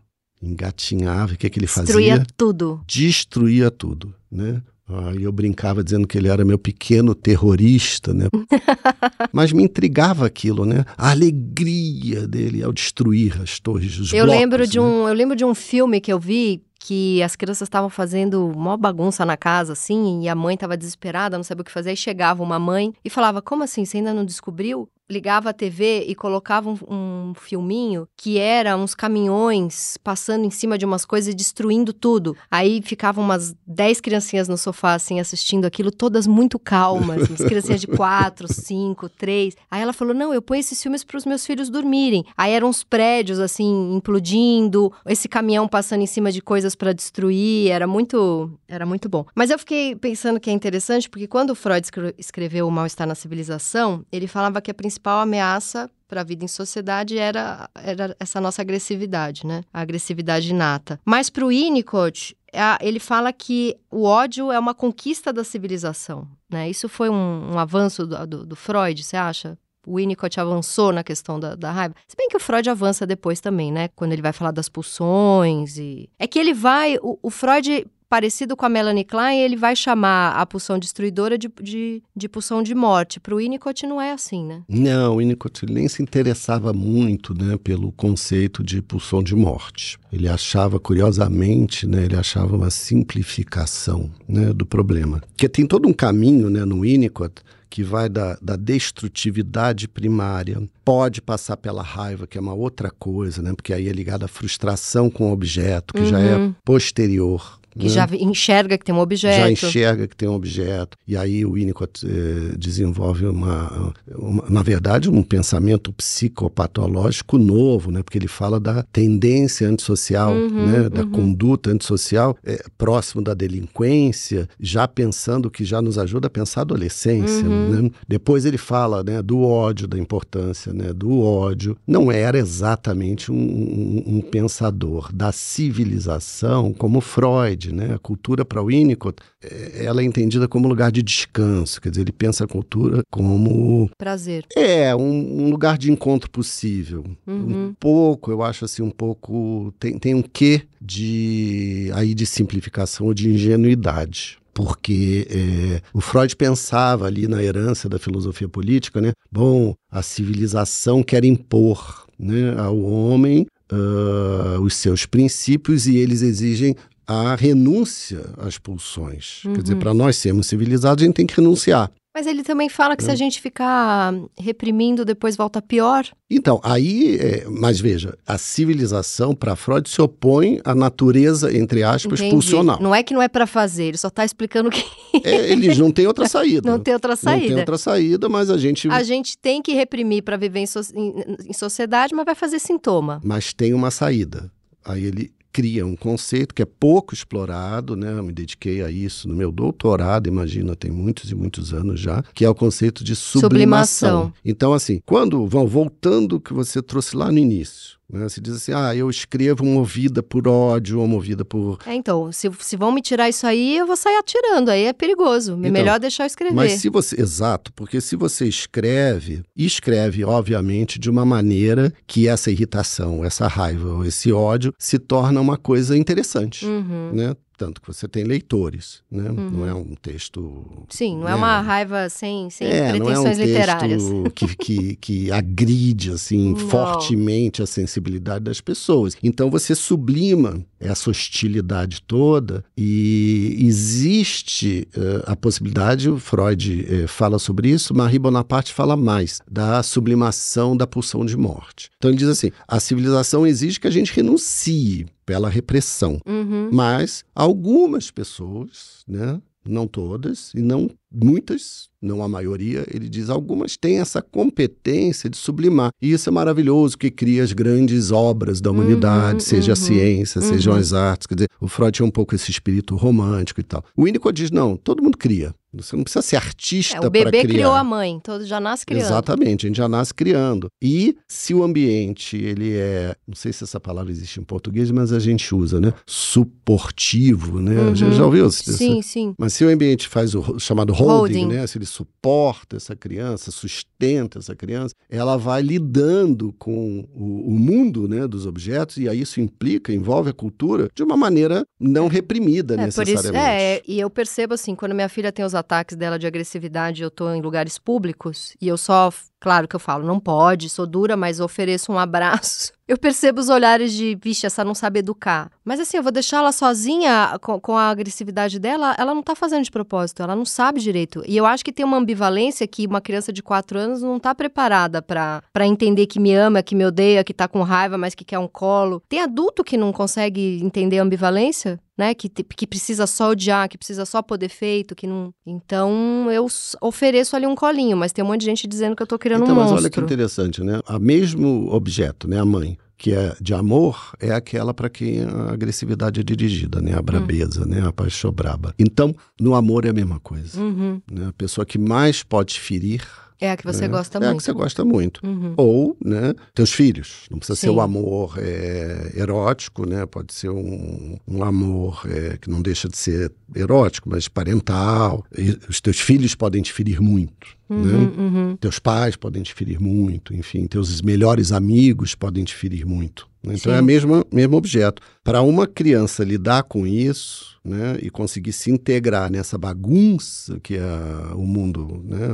engatinhava, 0.49 1.33
o 1.33 1.37
que, 1.37 1.47
é 1.47 1.49
que 1.49 1.59
ele 1.59 1.67
fazia? 1.67 1.85
Destruía 1.85 2.25
tudo. 2.37 2.81
Destruía 2.87 3.71
tudo, 3.71 4.13
né? 4.31 4.61
Aí 4.87 5.23
eu 5.23 5.31
brincava 5.31 5.83
dizendo 5.83 6.05
que 6.05 6.17
ele 6.17 6.27
era 6.27 6.43
meu 6.43 6.57
pequeno 6.57 7.15
terrorista, 7.15 8.13
né? 8.13 8.27
Mas 9.31 9.53
me 9.53 9.63
intrigava 9.63 10.25
aquilo, 10.25 10.65
né? 10.65 10.83
A 10.97 11.11
alegria 11.11 12.27
dele 12.27 12.61
ao 12.61 12.73
destruir 12.73 13.41
as 13.41 13.59
torres 13.59 13.97
dos 13.97 14.11
eu 14.11 14.25
blocos, 14.25 14.41
lembro 14.41 14.67
de 14.67 14.79
né? 14.79 14.85
um 14.85 15.07
Eu 15.07 15.13
lembro 15.13 15.35
de 15.35 15.45
um 15.45 15.55
filme 15.55 16.01
que 16.01 16.11
eu 16.11 16.19
vi 16.19 16.61
que 16.83 17.23
as 17.23 17.33
crianças 17.37 17.65
estavam 17.65 17.89
fazendo 17.89 18.45
uma 18.45 18.75
bagunça 18.75 19.25
na 19.25 19.37
casa, 19.37 19.71
assim, 19.71 20.23
e 20.23 20.27
a 20.27 20.35
mãe 20.35 20.55
estava 20.55 20.75
desesperada, 20.75 21.37
não 21.37 21.43
sabia 21.43 21.61
o 21.61 21.63
que 21.63 21.71
fazer, 21.71 21.93
e 21.93 21.95
chegava 21.95 22.43
uma 22.43 22.59
mãe 22.59 22.93
e 23.05 23.09
falava, 23.09 23.41
como 23.41 23.63
assim, 23.63 23.85
você 23.85 23.97
ainda 23.97 24.13
não 24.13 24.25
descobriu? 24.25 24.89
Ligava 25.09 25.49
a 25.49 25.53
TV 25.53 26.05
e 26.07 26.15
colocava 26.15 26.69
um, 26.69 26.77
um 26.89 27.33
filminho 27.35 28.07
que 28.17 28.37
era 28.37 28.75
uns 28.75 28.95
caminhões 28.95 29.97
passando 30.01 30.45
em 30.45 30.49
cima 30.49 30.77
de 30.77 30.85
umas 30.85 31.05
coisas 31.05 31.33
e 31.33 31.35
destruindo 31.35 31.91
tudo. 31.91 32.35
Aí 32.49 32.81
ficavam 32.81 33.23
umas 33.23 33.53
10 33.67 33.99
criancinhas 33.99 34.47
no 34.47 34.57
sofá, 34.57 34.93
assim, 34.93 35.19
assistindo 35.19 35.65
aquilo, 35.65 35.91
todas 35.91 36.25
muito 36.25 36.57
calmas, 36.57 37.27
umas 37.29 37.43
criancinhas 37.43 37.81
de 37.81 37.87
4, 37.87 38.51
5, 38.51 39.09
3. 39.09 39.55
Aí 39.69 39.81
ela 39.81 39.93
falou, 39.93 40.13
não, 40.13 40.33
eu 40.33 40.41
ponho 40.41 40.61
esses 40.61 40.81
filmes 40.81 41.03
para 41.03 41.17
os 41.17 41.25
meus 41.25 41.45
filhos 41.45 41.69
dormirem. 41.69 42.25
Aí 42.35 42.53
eram 42.53 42.69
uns 42.69 42.83
prédios, 42.83 43.39
assim, 43.39 43.93
implodindo, 43.93 44.91
esse 45.05 45.27
caminhão 45.27 45.67
passando 45.67 46.01
em 46.01 46.07
cima 46.07 46.31
de 46.31 46.41
coisas 46.41 46.72
para 46.75 46.93
destruir, 46.93 47.69
era 47.69 47.85
muito, 47.87 48.51
era 48.67 48.85
muito 48.85 49.07
bom. 49.09 49.25
Mas 49.35 49.49
eu 49.49 49.59
fiquei 49.59 49.95
pensando 49.95 50.39
que 50.39 50.49
é 50.49 50.53
interessante 50.53 51.09
porque 51.09 51.27
quando 51.27 51.55
Freud 51.55 51.83
escre- 51.85 52.15
escreveu 52.17 52.67
O 52.67 52.71
Mal-Estar 52.71 53.07
na 53.07 53.15
Civilização, 53.15 54.05
ele 54.11 54.27
falava 54.27 54.61
que 54.61 54.71
a 54.71 54.73
principal 54.73 55.19
ameaça 55.19 55.89
para 56.07 56.21
a 56.21 56.23
vida 56.23 56.45
em 56.45 56.47
sociedade 56.47 57.17
era, 57.17 57.69
era 57.75 58.15
essa 58.19 58.39
nossa 58.39 58.61
agressividade, 58.61 59.45
né? 59.47 59.63
A 59.73 59.81
agressividade 59.81 60.49
inata. 60.51 60.99
Mas 61.03 61.29
para 61.29 61.43
o 61.45 61.47
Winnicott, 61.47 62.37
a- 62.53 62.77
ele 62.81 62.99
fala 62.99 63.33
que 63.33 63.75
o 63.89 64.03
ódio 64.03 64.51
é 64.51 64.59
uma 64.59 64.75
conquista 64.75 65.33
da 65.33 65.43
civilização, 65.43 66.27
né? 66.49 66.69
Isso 66.69 66.87
foi 66.87 67.09
um, 67.09 67.53
um 67.53 67.57
avanço 67.59 68.05
do, 68.05 68.27
do- 68.27 68.45
do 68.45 68.55
Freud, 68.55 69.03
você 69.03 69.17
acha? 69.17 69.57
O 69.85 69.97
Winnicott 69.97 70.39
avançou 70.39 70.93
na 70.93 71.03
questão 71.03 71.39
da, 71.39 71.55
da 71.55 71.71
raiva. 71.71 71.95
Se 72.07 72.15
bem 72.15 72.29
que 72.29 72.37
o 72.37 72.39
Freud 72.39 72.69
avança 72.69 73.05
depois 73.05 73.41
também, 73.41 73.71
né? 73.71 73.89
Quando 73.95 74.13
ele 74.13 74.21
vai 74.21 74.33
falar 74.33 74.51
das 74.51 74.69
pulsões 74.69 75.77
e... 75.77 76.09
É 76.17 76.25
que 76.27 76.39
ele 76.39 76.53
vai... 76.53 76.97
O, 77.01 77.19
o 77.21 77.29
Freud, 77.29 77.85
parecido 78.07 78.55
com 78.55 78.65
a 78.65 78.69
Melanie 78.69 79.03
Klein, 79.03 79.39
ele 79.39 79.57
vai 79.57 79.75
chamar 79.75 80.35
a 80.35 80.45
pulsão 80.45 80.79
destruidora 80.79 81.37
de, 81.37 81.51
de, 81.61 82.01
de 82.15 82.29
pulsão 82.29 82.63
de 82.63 82.73
morte. 82.73 83.19
Para 83.19 83.33
o 83.33 83.37
Winnicott 83.37 83.85
não 83.85 83.99
é 83.99 84.11
assim, 84.11 84.45
né? 84.45 84.61
Não, 84.69 85.15
o 85.15 85.17
Winnicott 85.17 85.65
nem 85.65 85.87
se 85.87 86.01
interessava 86.01 86.71
muito 86.71 87.33
né, 87.33 87.57
pelo 87.57 87.91
conceito 87.91 88.63
de 88.63 88.81
pulsão 88.81 89.21
de 89.21 89.35
morte. 89.35 89.97
Ele 90.11 90.29
achava, 90.29 90.79
curiosamente, 90.79 91.85
né, 91.85 92.05
ele 92.05 92.15
achava 92.15 92.55
uma 92.55 92.69
simplificação 92.69 94.09
né, 94.27 94.53
do 94.53 94.65
problema. 94.65 95.19
Porque 95.29 95.49
tem 95.49 95.65
todo 95.65 95.89
um 95.89 95.93
caminho 95.93 96.49
né, 96.49 96.63
no 96.63 96.81
Winnicott 96.81 97.41
que 97.73 97.81
vai 97.81 98.07
da, 98.07 98.37
da 98.39 98.55
destrutividade 98.55 99.87
primária, 99.87 100.61
pode 100.85 101.19
passar 101.19 101.57
pela 101.57 101.81
raiva, 101.81 102.27
que 102.27 102.37
é 102.37 102.41
uma 102.41 102.53
outra 102.53 102.91
coisa, 102.91 103.41
né, 103.41 103.51
porque 103.55 103.73
aí 103.73 103.89
é 103.89 103.91
ligada 103.91 104.25
à 104.25 104.27
frustração 104.27 105.09
com 105.09 105.29
o 105.29 105.33
objeto, 105.33 105.91
que 105.91 106.05
já 106.05 106.19
é 106.19 106.35
Uhum. 106.35 106.53
posterior. 106.63 107.59
Que 107.77 107.85
né? 107.85 107.89
já 107.89 108.07
enxerga 108.11 108.77
que 108.77 108.85
tem 108.85 108.93
um 108.93 108.97
já 108.97 109.03
objeto. 109.03 109.51
enxerga 109.51 110.07
que 110.07 110.15
tem 110.15 110.29
um 110.29 110.33
objeto. 110.33 110.97
E 111.07 111.17
aí 111.17 111.45
o 111.45 111.53
Winnicott 111.53 112.05
eh, 112.05 112.55
desenvolve 112.57 113.25
uma, 113.25 113.93
uma- 114.15 114.45
na 114.49 114.61
verdade, 114.61 115.09
um 115.09 115.23
pensamento 115.23 115.91
psicopatológico 115.93 117.37
novo, 117.37 117.91
né? 117.91 118.03
Porque 118.03 118.17
ele 118.17 118.27
fala 118.27 118.59
da 118.59 118.83
tendência 118.83 119.67
antissocial, 119.67 120.33
Uhum, 120.33 120.67
né? 120.67 120.89
Da 120.89 121.01
uhum. 121.03 121.11
conduta 121.11 121.71
antissocial 121.71 122.37
eh, 122.43 122.63
próximo 122.77 123.21
da 123.21 123.33
delinquência, 123.33 124.47
já 124.59 124.87
pensando 124.87 125.49
que 125.49 125.63
já 125.65 125.81
nos 125.81 125.97
ajuda 125.97 126.27
a 126.27 126.29
pensar 126.29 126.61
a 126.61 126.63
adolescência, 126.63 127.47
Uhum. 127.47 127.83
né? 127.83 127.91
Depois 128.07 128.45
ele 128.45 128.57
fala, 128.57 129.03
né? 129.03 129.21
Do 129.21 129.41
ódio, 129.41 129.87
da 129.87 129.97
importância, 129.97 130.71
né? 130.73 130.93
Do 130.93 131.21
ódio. 131.21 131.77
Não 131.87 132.11
era 132.11 132.37
exatamente 132.37 133.31
um, 133.31 133.35
um- 133.35 134.03
um 134.17 134.21
pensador 134.21 135.11
da 135.13 135.31
civilização 135.31 136.73
como 136.73 137.01
Freud, 137.01 137.62
né? 137.71 137.93
A 137.93 137.99
cultura 137.99 138.43
para 138.43 138.63
Winnicott, 138.63 139.17
eh, 139.43 139.83
ela 139.85 140.01
é 140.01 140.03
entendida 140.03 140.47
como 140.47 140.67
lugar 140.67 140.91
de 140.91 141.03
descanso, 141.03 141.79
quer 141.81 141.89
dizer, 141.89 142.01
ele 142.01 142.11
pensa 142.11 142.43
a 142.45 142.47
cultura 142.47 143.03
como 143.11 143.89
Prazer. 143.97 144.45
é 144.55 144.95
um, 144.95 145.45
um 145.45 145.49
lugar 145.49 145.77
de 145.77 145.91
encontro 145.91 146.29
possível. 146.29 147.03
Uhum. 147.27 147.67
Um 147.67 147.73
pouco, 147.79 148.31
eu 148.31 148.41
acho 148.41 148.65
assim, 148.65 148.81
um 148.81 148.89
pouco 148.89 149.73
tem, 149.79 149.97
tem 149.97 150.15
um 150.15 150.21
quê 150.21 150.63
de 150.81 151.91
aí 151.93 152.13
de 152.13 152.25
simplificação 152.25 153.07
ou 153.07 153.13
de 153.13 153.29
ingenuidade. 153.29 154.37
Porque 154.53 155.27
eh, 155.31 155.81
o 155.91 155.99
Freud 155.99 156.35
pensava 156.35 157.07
ali 157.07 157.27
na 157.27 157.41
herança 157.41 157.89
da 157.89 157.97
filosofia 157.97 158.47
política, 158.47 159.01
né? 159.01 159.11
Bom, 159.31 159.73
a 159.89 160.03
civilização 160.03 161.01
quer 161.01 161.25
impor 161.25 162.05
né, 162.19 162.55
ao 162.59 162.79
homem 162.79 163.47
ah, 163.75 164.59
os 164.59 164.75
seus 164.75 165.05
princípios 165.05 165.87
e 165.87 165.97
eles 165.97 166.21
exigem 166.21 166.75
a 167.07 167.35
renúncia 167.35 168.21
às 168.37 168.57
pulsões. 168.57 169.41
Quer 169.43 169.61
dizer, 169.61 169.73
Uhum. 169.75 169.79
para 169.79 169.93
nós 169.93 170.15
sermos 170.17 170.47
civilizados, 170.47 171.03
a 171.03 171.05
gente 171.05 171.15
tem 171.15 171.25
que 171.27 171.35
renunciar. 171.35 171.91
Mas 172.15 172.27
ele 172.27 172.43
também 172.43 172.69
fala 172.69 172.95
que 172.95 173.03
se 173.03 173.09
É. 173.09 173.13
a 173.13 173.15
gente 173.15 173.41
ficar 173.41 174.13
reprimindo, 174.37 175.03
depois 175.03 175.35
volta 175.35 175.59
pior. 175.59 176.05
Então, 176.29 176.61
aí, 176.63 177.17
é, 177.19 177.45
mas 177.49 177.79
veja, 177.79 178.15
a 178.27 178.37
civilização 178.37 179.33
para 179.33 179.55
Freud 179.55 179.89
se 179.89 179.99
opõe 179.99 180.61
à 180.63 180.75
natureza, 180.75 181.51
entre 181.57 181.81
aspas, 181.81 182.19
Entendi. 182.19 182.35
pulsional. 182.35 182.79
Não 182.79 182.93
é 182.93 183.01
que 183.01 183.15
não 183.15 183.21
é 183.21 183.27
pra 183.27 183.47
fazer, 183.47 183.85
ele 183.85 183.97
só 183.97 184.11
tá 184.11 184.23
explicando 184.23 184.69
que 184.69 184.83
É, 185.23 185.51
eles 185.51 185.75
não 185.79 185.91
têm 185.91 186.05
outra 186.05 186.27
saída. 186.27 186.69
não 186.69 186.79
tem 186.79 186.93
outra 186.93 187.13
Não 187.13 187.17
saída. 187.17 187.47
tem 187.47 187.57
outra 187.57 187.77
saída, 187.79 188.29
mas 188.29 188.51
a 188.51 188.57
gente. 188.59 188.87
A 188.89 189.01
gente 189.01 189.35
tem 189.35 189.59
que 189.59 189.73
reprimir 189.73 190.21
pra 190.21 190.37
viver 190.37 190.59
em, 190.59 190.67
so- 190.67 190.81
em- 190.93 191.15
em 191.49 191.53
sociedade, 191.53 192.13
mas 192.13 192.25
vai 192.25 192.35
fazer 192.35 192.59
sintoma. 192.59 193.19
Mas 193.23 193.53
tem 193.53 193.73
uma 193.73 193.89
saída. 193.89 194.51
Aí 194.85 195.03
ele 195.05 195.31
cria 195.53 195.85
um 195.85 195.95
conceito 195.95 196.53
que 196.53 196.63
é 196.63 196.65
pouco 196.65 197.13
explorado, 197.13 197.95
né? 197.95 198.17
Eu 198.17 198.23
me 198.23 198.33
dediquei 198.33 198.81
a 198.81 198.89
isso 198.89 199.29
no 199.29 199.35
meu 199.35 199.51
doutorado, 199.51 200.27
imagina, 200.27 200.75
tem 200.75 200.89
muitos 200.89 201.29
e 201.29 201.35
muitos 201.35 201.71
anos 201.73 201.99
já, 201.99 202.23
que 202.33 202.43
é 202.43 202.49
o 202.49 202.55
conceito 202.55 203.03
de 203.03 203.15
sublimação. 203.15 204.23
Sublimação. 204.23 204.33
Então, 204.43 204.73
assim, 204.73 204.99
quando 205.05 205.45
vão 205.45 205.67
voltando 205.67 206.37
o 206.37 206.41
que 206.41 206.51
você 206.51 206.81
trouxe 206.81 207.15
lá 207.15 207.31
no 207.31 207.37
início, 207.37 207.99
né? 208.11 208.27
Você 208.27 208.41
diz 208.41 208.55
assim, 208.55 208.73
ah, 208.73 208.95
eu 208.95 209.09
escrevo 209.09 209.65
movida 209.65 210.21
por 210.21 210.47
ódio 210.47 210.99
ou 210.99 211.07
movida 211.07 211.43
por 211.43 211.79
É, 211.85 211.93
então, 211.93 212.31
se, 212.31 212.49
se 212.59 212.75
vão 212.75 212.91
me 212.91 213.01
tirar 213.01 213.29
isso 213.29 213.47
aí, 213.47 213.77
eu 213.77 213.87
vou 213.87 213.95
sair 213.95 214.15
atirando, 214.17 214.69
aí 214.69 214.83
é 214.83 214.93
perigoso. 214.93 215.53
É 215.53 215.55
Então, 215.55 215.71
melhor 215.71 215.99
deixar 215.99 216.23
eu 216.23 216.27
escrever. 216.27 216.53
Mas 216.53 216.73
se 216.73 216.89
você. 216.89 217.19
Exato, 217.19 217.71
porque 217.73 217.99
se 218.01 218.15
você 218.15 218.45
escreve, 218.45 219.43
escreve, 219.55 220.23
obviamente, 220.23 220.99
de 220.99 221.09
uma 221.09 221.25
maneira 221.25 221.93
que 222.05 222.27
essa 222.27 222.51
irritação, 222.51 223.23
essa 223.23 223.47
raiva, 223.47 223.89
ou 223.89 224.05
esse 224.05 224.31
ódio 224.31 224.73
se 224.77 224.99
torna 224.99 225.39
uma 225.39 225.57
coisa 225.57 225.97
interessante. 225.97 226.65
Uhum. 226.65 227.11
Né? 227.13 227.35
Tanto 227.57 227.81
que 227.81 227.87
você 227.87 228.07
tem 228.07 228.23
leitores, 228.23 229.01
né? 229.11 229.29
Uhum. 229.29 229.49
Não 229.51 229.67
é 229.67 229.73
um 229.73 229.95
texto. 229.95 230.85
Sim, 230.89 231.17
não 231.17 231.27
é 231.27 231.31
né? 231.31 231.35
uma 231.35 231.61
raiva 231.61 232.09
sem, 232.09 232.49
sem 232.49 232.67
É, 232.67 232.93
não 232.97 233.09
é 233.09 233.19
um 233.19 233.23
pretensões 233.23 233.37
literárias. 233.39 234.03
texto 234.03 234.31
que, 234.31 234.55
que, 234.55 234.95
que 234.95 235.31
agride 235.31 236.11
assim 236.11 236.49
Não. 236.57 236.69
fortemente 236.69 237.61
a 237.61 237.65
sensibilidade 237.65 238.43
das 238.45 238.59
pessoas. 238.59 239.15
Então 239.21 239.49
você 239.51 239.75
sublima 239.75 240.65
essa 240.79 241.09
hostilidade 241.09 242.01
toda 242.01 242.63
e 242.75 243.55
existe 243.59 244.87
eh, 244.95 245.23
a 245.25 245.35
possibilidade, 245.35 246.09
o 246.09 246.17
Freud 246.19 246.85
eh, 246.89 247.07
fala 247.07 247.39
sobre 247.39 247.69
isso, 247.69 247.93
Marie 247.95 248.19
Bonaparte 248.19 248.73
fala 248.73 248.97
mais 248.97 249.39
da 249.49 249.81
sublimação 249.83 250.75
da 250.75 250.85
pulsão 250.85 251.25
de 251.25 251.37
morte. 251.37 251.89
Então 251.97 252.09
ele 252.11 252.17
diz 252.17 252.27
assim: 252.27 252.51
a 252.67 252.79
civilização 252.79 253.45
exige 253.47 253.79
que 253.79 253.87
a 253.87 253.91
gente 253.91 254.13
renuncie 254.13 255.05
pela 255.25 255.49
repressão. 255.49 256.19
Uhum. 256.25 256.69
Mas 256.71 257.23
algumas 257.35 258.11
pessoas, 258.11 259.03
né, 259.07 259.41
não 259.67 259.87
todas, 259.87 260.51
e 260.53 260.61
não 260.61 260.89
muitas, 261.11 261.89
não 262.01 262.23
a 262.23 262.27
maioria, 262.27 262.85
ele 262.91 263.07
diz 263.07 263.29
algumas 263.29 263.77
têm 263.77 263.99
essa 263.99 264.21
competência 264.21 265.29
de 265.29 265.37
sublimar. 265.37 265.91
E 266.01 266.11
isso 266.11 266.29
é 266.29 266.31
maravilhoso, 266.31 266.97
que 266.97 267.09
cria 267.09 267.43
as 267.43 267.53
grandes 267.53 268.11
obras 268.11 268.59
da 268.59 268.71
humanidade, 268.71 269.35
Uhum, 269.35 269.39
seja 269.39 269.71
a 269.71 269.75
uhum, 269.75 269.81
ciência, 269.81 270.41
sejam 270.41 270.73
uhum. 270.73 270.79
as 270.79 270.93
artes. 270.93 271.27
Quer 271.27 271.35
dizer, 271.35 271.49
o 271.61 271.67
Freud 271.67 271.95
tinha 271.95 272.05
um 272.05 272.11
pouco 272.11 272.35
esse 272.35 272.51
espírito 272.51 272.95
romântico 272.95 273.59
e 273.59 273.63
tal. 273.63 273.83
O 273.95 274.03
Winnicott 274.03 274.35
diz, 274.35 274.51
não, 274.51 274.75
todo 274.75 275.01
mundo 275.01 275.17
cria. 275.17 275.53
Você 275.73 275.95
não 275.95 276.03
precisa 276.03 276.21
ser 276.21 276.35
artista 276.35 276.95
É, 276.97 276.99
o 276.99 277.01
para 277.03 277.11
criar. 277.11 277.31
bebê 277.31 277.47
criou 277.53 277.73
a 277.73 277.83
mãe, 277.83 278.11
então 278.11 278.43
já 278.45 278.59
nasce 278.59 278.85
criando. 278.85 279.03
Exatamente, 279.05 279.65
a 279.65 279.67
gente 279.69 279.77
já 279.77 279.87
nasce 279.89 280.13
criando. 280.13 280.67
E 280.81 281.15
se 281.27 281.53
o 281.53 281.63
ambiente, 281.63 282.37
ele 282.37 282.73
é, 282.75 283.15
não 283.27 283.35
sei 283.35 283.51
se 283.51 283.63
essa 283.63 283.79
palavra 283.79 284.11
existe 284.11 284.39
em 284.39 284.43
português, 284.43 284.91
mas 284.91 285.11
a 285.11 285.19
gente 285.19 285.53
usa, 285.55 285.79
né? 285.79 285.93
Suportivo, 286.05 287.59
né? 287.59 287.75
Uhum. 287.81 287.95
Já, 287.95 288.09
já 288.11 288.25
ouviu? 288.25 288.49
Sim, 288.51 289.01
sim. 289.01 289.33
Mas 289.37 289.53
se 289.53 289.63
o 289.65 289.69
ambiente 289.69 290.07
faz 290.07 290.33
o 290.35 290.59
chamado 290.59 290.93
holding, 290.93 291.39
Holding. 291.41 291.55
né? 291.55 291.67
Se 291.67 291.77
ele 291.77 291.85
suporta 291.85 292.77
essa 292.77 292.95
criança, 292.95 293.51
sustenta 293.51 294.39
essa 294.39 294.55
criança, 294.55 294.93
ela 295.09 295.37
vai 295.37 295.61
lidando 295.61 296.53
com 296.57 297.05
o, 297.15 297.49
o 297.49 297.59
mundo, 297.59 298.07
né? 298.07 298.27
Dos 298.27 298.45
objetos 298.45 298.97
e 298.97 299.07
aí 299.09 299.21
isso 299.21 299.39
implica, 299.41 299.93
envolve 299.93 300.29
a 300.29 300.33
cultura 300.33 300.89
de 300.93 301.03
uma 301.03 301.17
maneira 301.17 301.65
não 301.79 302.07
reprimida 302.07 302.73
É, 302.75 302.77
por 302.77 302.83
necessariamente. 302.85 303.27
isso, 303.27 303.35
é, 303.37 303.81
e 303.87 303.99
eu 303.99 304.09
percebo 304.09 304.53
assim, 304.53 304.75
quando 304.75 304.93
minha 304.95 305.09
filha 305.09 305.31
tem 305.31 305.43
os 305.45 305.53
ataques 305.63 305.95
dela 305.95 306.19
de 306.19 306.27
agressividade, 306.27 307.01
eu 307.01 307.09
tô 307.09 307.31
em 307.33 307.41
lugares 307.41 307.77
públicos 307.77 308.55
e 308.61 308.67
eu 308.67 308.77
só, 308.77 309.11
claro 309.39 309.67
que 309.67 309.75
eu 309.75 309.79
falo, 309.79 310.05
não 310.05 310.19
pode, 310.19 310.69
sou 310.69 310.85
dura, 310.85 311.17
mas 311.17 311.39
ofereço 311.39 311.91
um 311.91 311.97
abraço. 311.97 312.71
Eu 312.85 312.97
percebo 312.97 313.39
os 313.39 313.47
olhares 313.47 313.93
de, 313.93 314.17
vixe, 314.21 314.45
essa 314.45 314.61
não 314.61 314.75
sabe 314.75 314.99
educar. 314.99 315.49
Mas 315.63 315.79
assim, 315.79 315.95
eu 315.95 316.03
vou 316.03 316.11
deixar 316.11 316.39
ela 316.39 316.51
sozinha 316.51 317.39
com, 317.41 317.57
com 317.57 317.77
a 317.77 317.89
agressividade 317.89 318.59
dela, 318.59 318.93
ela 318.99 319.15
não 319.15 319.23
tá 319.23 319.33
fazendo 319.35 319.63
de 319.63 319.71
propósito, 319.71 320.21
ela 320.21 320.35
não 320.35 320.43
sabe 320.43 320.81
direito. 320.81 321.23
E 321.25 321.37
eu 321.37 321.45
acho 321.45 321.63
que 321.63 321.71
tem 321.71 321.85
uma 321.85 321.95
ambivalência 321.95 322.67
que 322.67 322.85
uma 322.85 322.99
criança 322.99 323.31
de 323.31 323.41
4 323.41 323.79
anos 323.79 324.01
não 324.01 324.19
tá 324.19 324.35
preparada 324.35 325.01
pra 325.01 325.41
entender 325.61 326.07
que 326.07 326.19
me 326.19 326.35
ama, 326.35 326.61
que 326.61 326.75
me 326.75 326.85
odeia, 326.85 327.23
que 327.23 327.33
tá 327.33 327.47
com 327.47 327.61
raiva, 327.63 327.97
mas 327.97 328.13
que 328.13 328.25
quer 328.25 328.37
um 328.37 328.49
colo. 328.49 329.01
Tem 329.07 329.21
adulto 329.21 329.63
que 329.63 329.77
não 329.77 329.93
consegue 329.93 330.59
entender 330.61 330.99
a 330.99 331.03
ambivalência? 331.03 331.79
Né? 331.97 332.13
Que, 332.13 332.27
te- 332.29 332.43
que 332.43 332.65
precisa 332.67 333.05
só 333.07 333.29
odiar, 333.29 333.67
que 333.69 333.77
precisa 333.77 334.05
só 334.05 334.21
pôr 334.21 334.37
defeito, 334.37 334.95
que 334.95 335.05
não. 335.07 335.33
Então 335.45 336.29
eu 336.31 336.47
ofereço 336.81 337.35
ali 337.35 337.45
um 337.47 337.55
colinho, 337.55 337.95
mas 337.97 338.11
tem 338.11 338.23
um 338.23 338.27
monte 338.27 338.41
de 338.41 338.45
gente 338.47 338.67
dizendo 338.67 338.95
que 338.95 339.03
eu 339.03 339.07
tô 339.07 339.17
criando 339.19 339.43
Então, 339.43 339.55
um 339.55 339.59
mas 339.59 339.69
monstro. 339.69 339.83
olha 339.83 339.89
que 339.89 339.99
interessante, 339.99 340.63
né? 340.63 340.79
O 340.89 340.99
mesmo 340.99 341.69
objeto, 341.71 342.27
né? 342.27 342.39
A 342.39 342.45
mãe, 342.45 342.77
que 342.97 343.13
é 343.13 343.35
de 343.41 343.53
amor, 343.53 344.13
é 344.19 344.31
aquela 344.31 344.73
para 344.73 344.89
quem 344.89 345.21
a 345.23 345.51
agressividade 345.51 346.19
é 346.19 346.23
dirigida, 346.23 346.81
né? 346.81 346.93
A 346.95 346.99
Hum. 346.99 347.03
brabeza, 347.03 347.65
né? 347.65 347.85
A 347.85 347.91
paixão 347.91 348.31
braba. 348.31 348.73
Então, 348.79 349.13
no 349.39 349.55
amor 349.55 349.85
é 349.85 349.89
a 349.89 349.93
mesma 349.93 350.19
coisa. 350.19 350.59
Uhum. 350.59 351.01
Né? 351.11 351.27
A 351.27 351.33
pessoa 351.33 351.65
que 351.65 351.77
mais 351.77 352.23
pode 352.23 352.59
ferir 352.59 353.01
É 353.43 353.51
a 353.51 353.57
que 353.57 353.65
você 353.65 353.81
né? 353.81 353.87
gosta 353.89 354.17
é 354.17 354.21
a 354.21 354.27
muito. 354.27 354.37
que 354.37 354.43
você 354.45 354.53
gosta 354.53 354.85
muito. 354.85 355.19
Uhum. 355.21 355.53
Ou, 355.57 355.97
né, 356.03 356.33
teus 356.55 356.71
filhos. 356.71 357.27
Não 357.29 357.39
precisa 357.39 357.57
ser 357.57 357.67
Sim. 357.67 357.73
o 357.73 357.81
amor 357.81 358.35
é, 358.37 359.11
erótico, 359.17 359.85
né? 359.85 360.05
Pode 360.05 360.33
ser 360.33 360.49
um, 360.49 361.17
um 361.27 361.43
amor 361.43 362.03
é, 362.09 362.37
que 362.37 362.49
não 362.49 362.61
deixa 362.61 362.87
de 362.87 362.95
ser 362.95 363.33
erótico, 363.55 364.09
mas 364.09 364.27
parental. 364.27 365.23
E 365.37 365.57
os 365.69 365.79
teus 365.81 365.99
filhos 365.99 366.35
podem 366.35 366.61
te 366.61 366.71
ferir 366.71 367.01
muito, 367.01 367.47
né? 367.69 367.75
Uhum, 367.77 368.13
uhum. 368.17 368.57
Teus 368.57 368.79
pais 368.79 369.15
podem 369.15 369.43
te 369.43 369.53
ferir 369.53 369.79
muito, 369.79 370.33
enfim, 370.33 370.65
teus 370.67 371.01
melhores 371.01 371.51
amigos 371.51 372.15
podem 372.15 372.43
te 372.43 372.55
ferir 372.55 372.85
muito. 372.85 373.27
né? 373.43 373.55
Então 373.55 373.71
Sim. 373.71 373.77
é 373.77 373.81
o 373.81 373.83
mesmo, 373.83 374.25
mesmo 374.31 374.57
objeto. 374.57 375.01
Para 375.23 375.41
uma 375.41 375.67
criança 375.67 376.23
lidar 376.23 376.63
com 376.63 376.85
isso 376.87 377.57
né, 377.63 377.97
e 378.01 378.09
conseguir 378.09 378.51
se 378.51 378.69
integrar 378.69 379.31
nessa 379.31 379.57
bagunça 379.57 380.59
que 380.61 380.75
é 380.75 381.33
o 381.33 381.45
mundo, 381.45 382.03
né, 382.05 382.27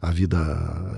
a 0.00 0.10
vida 0.10 0.38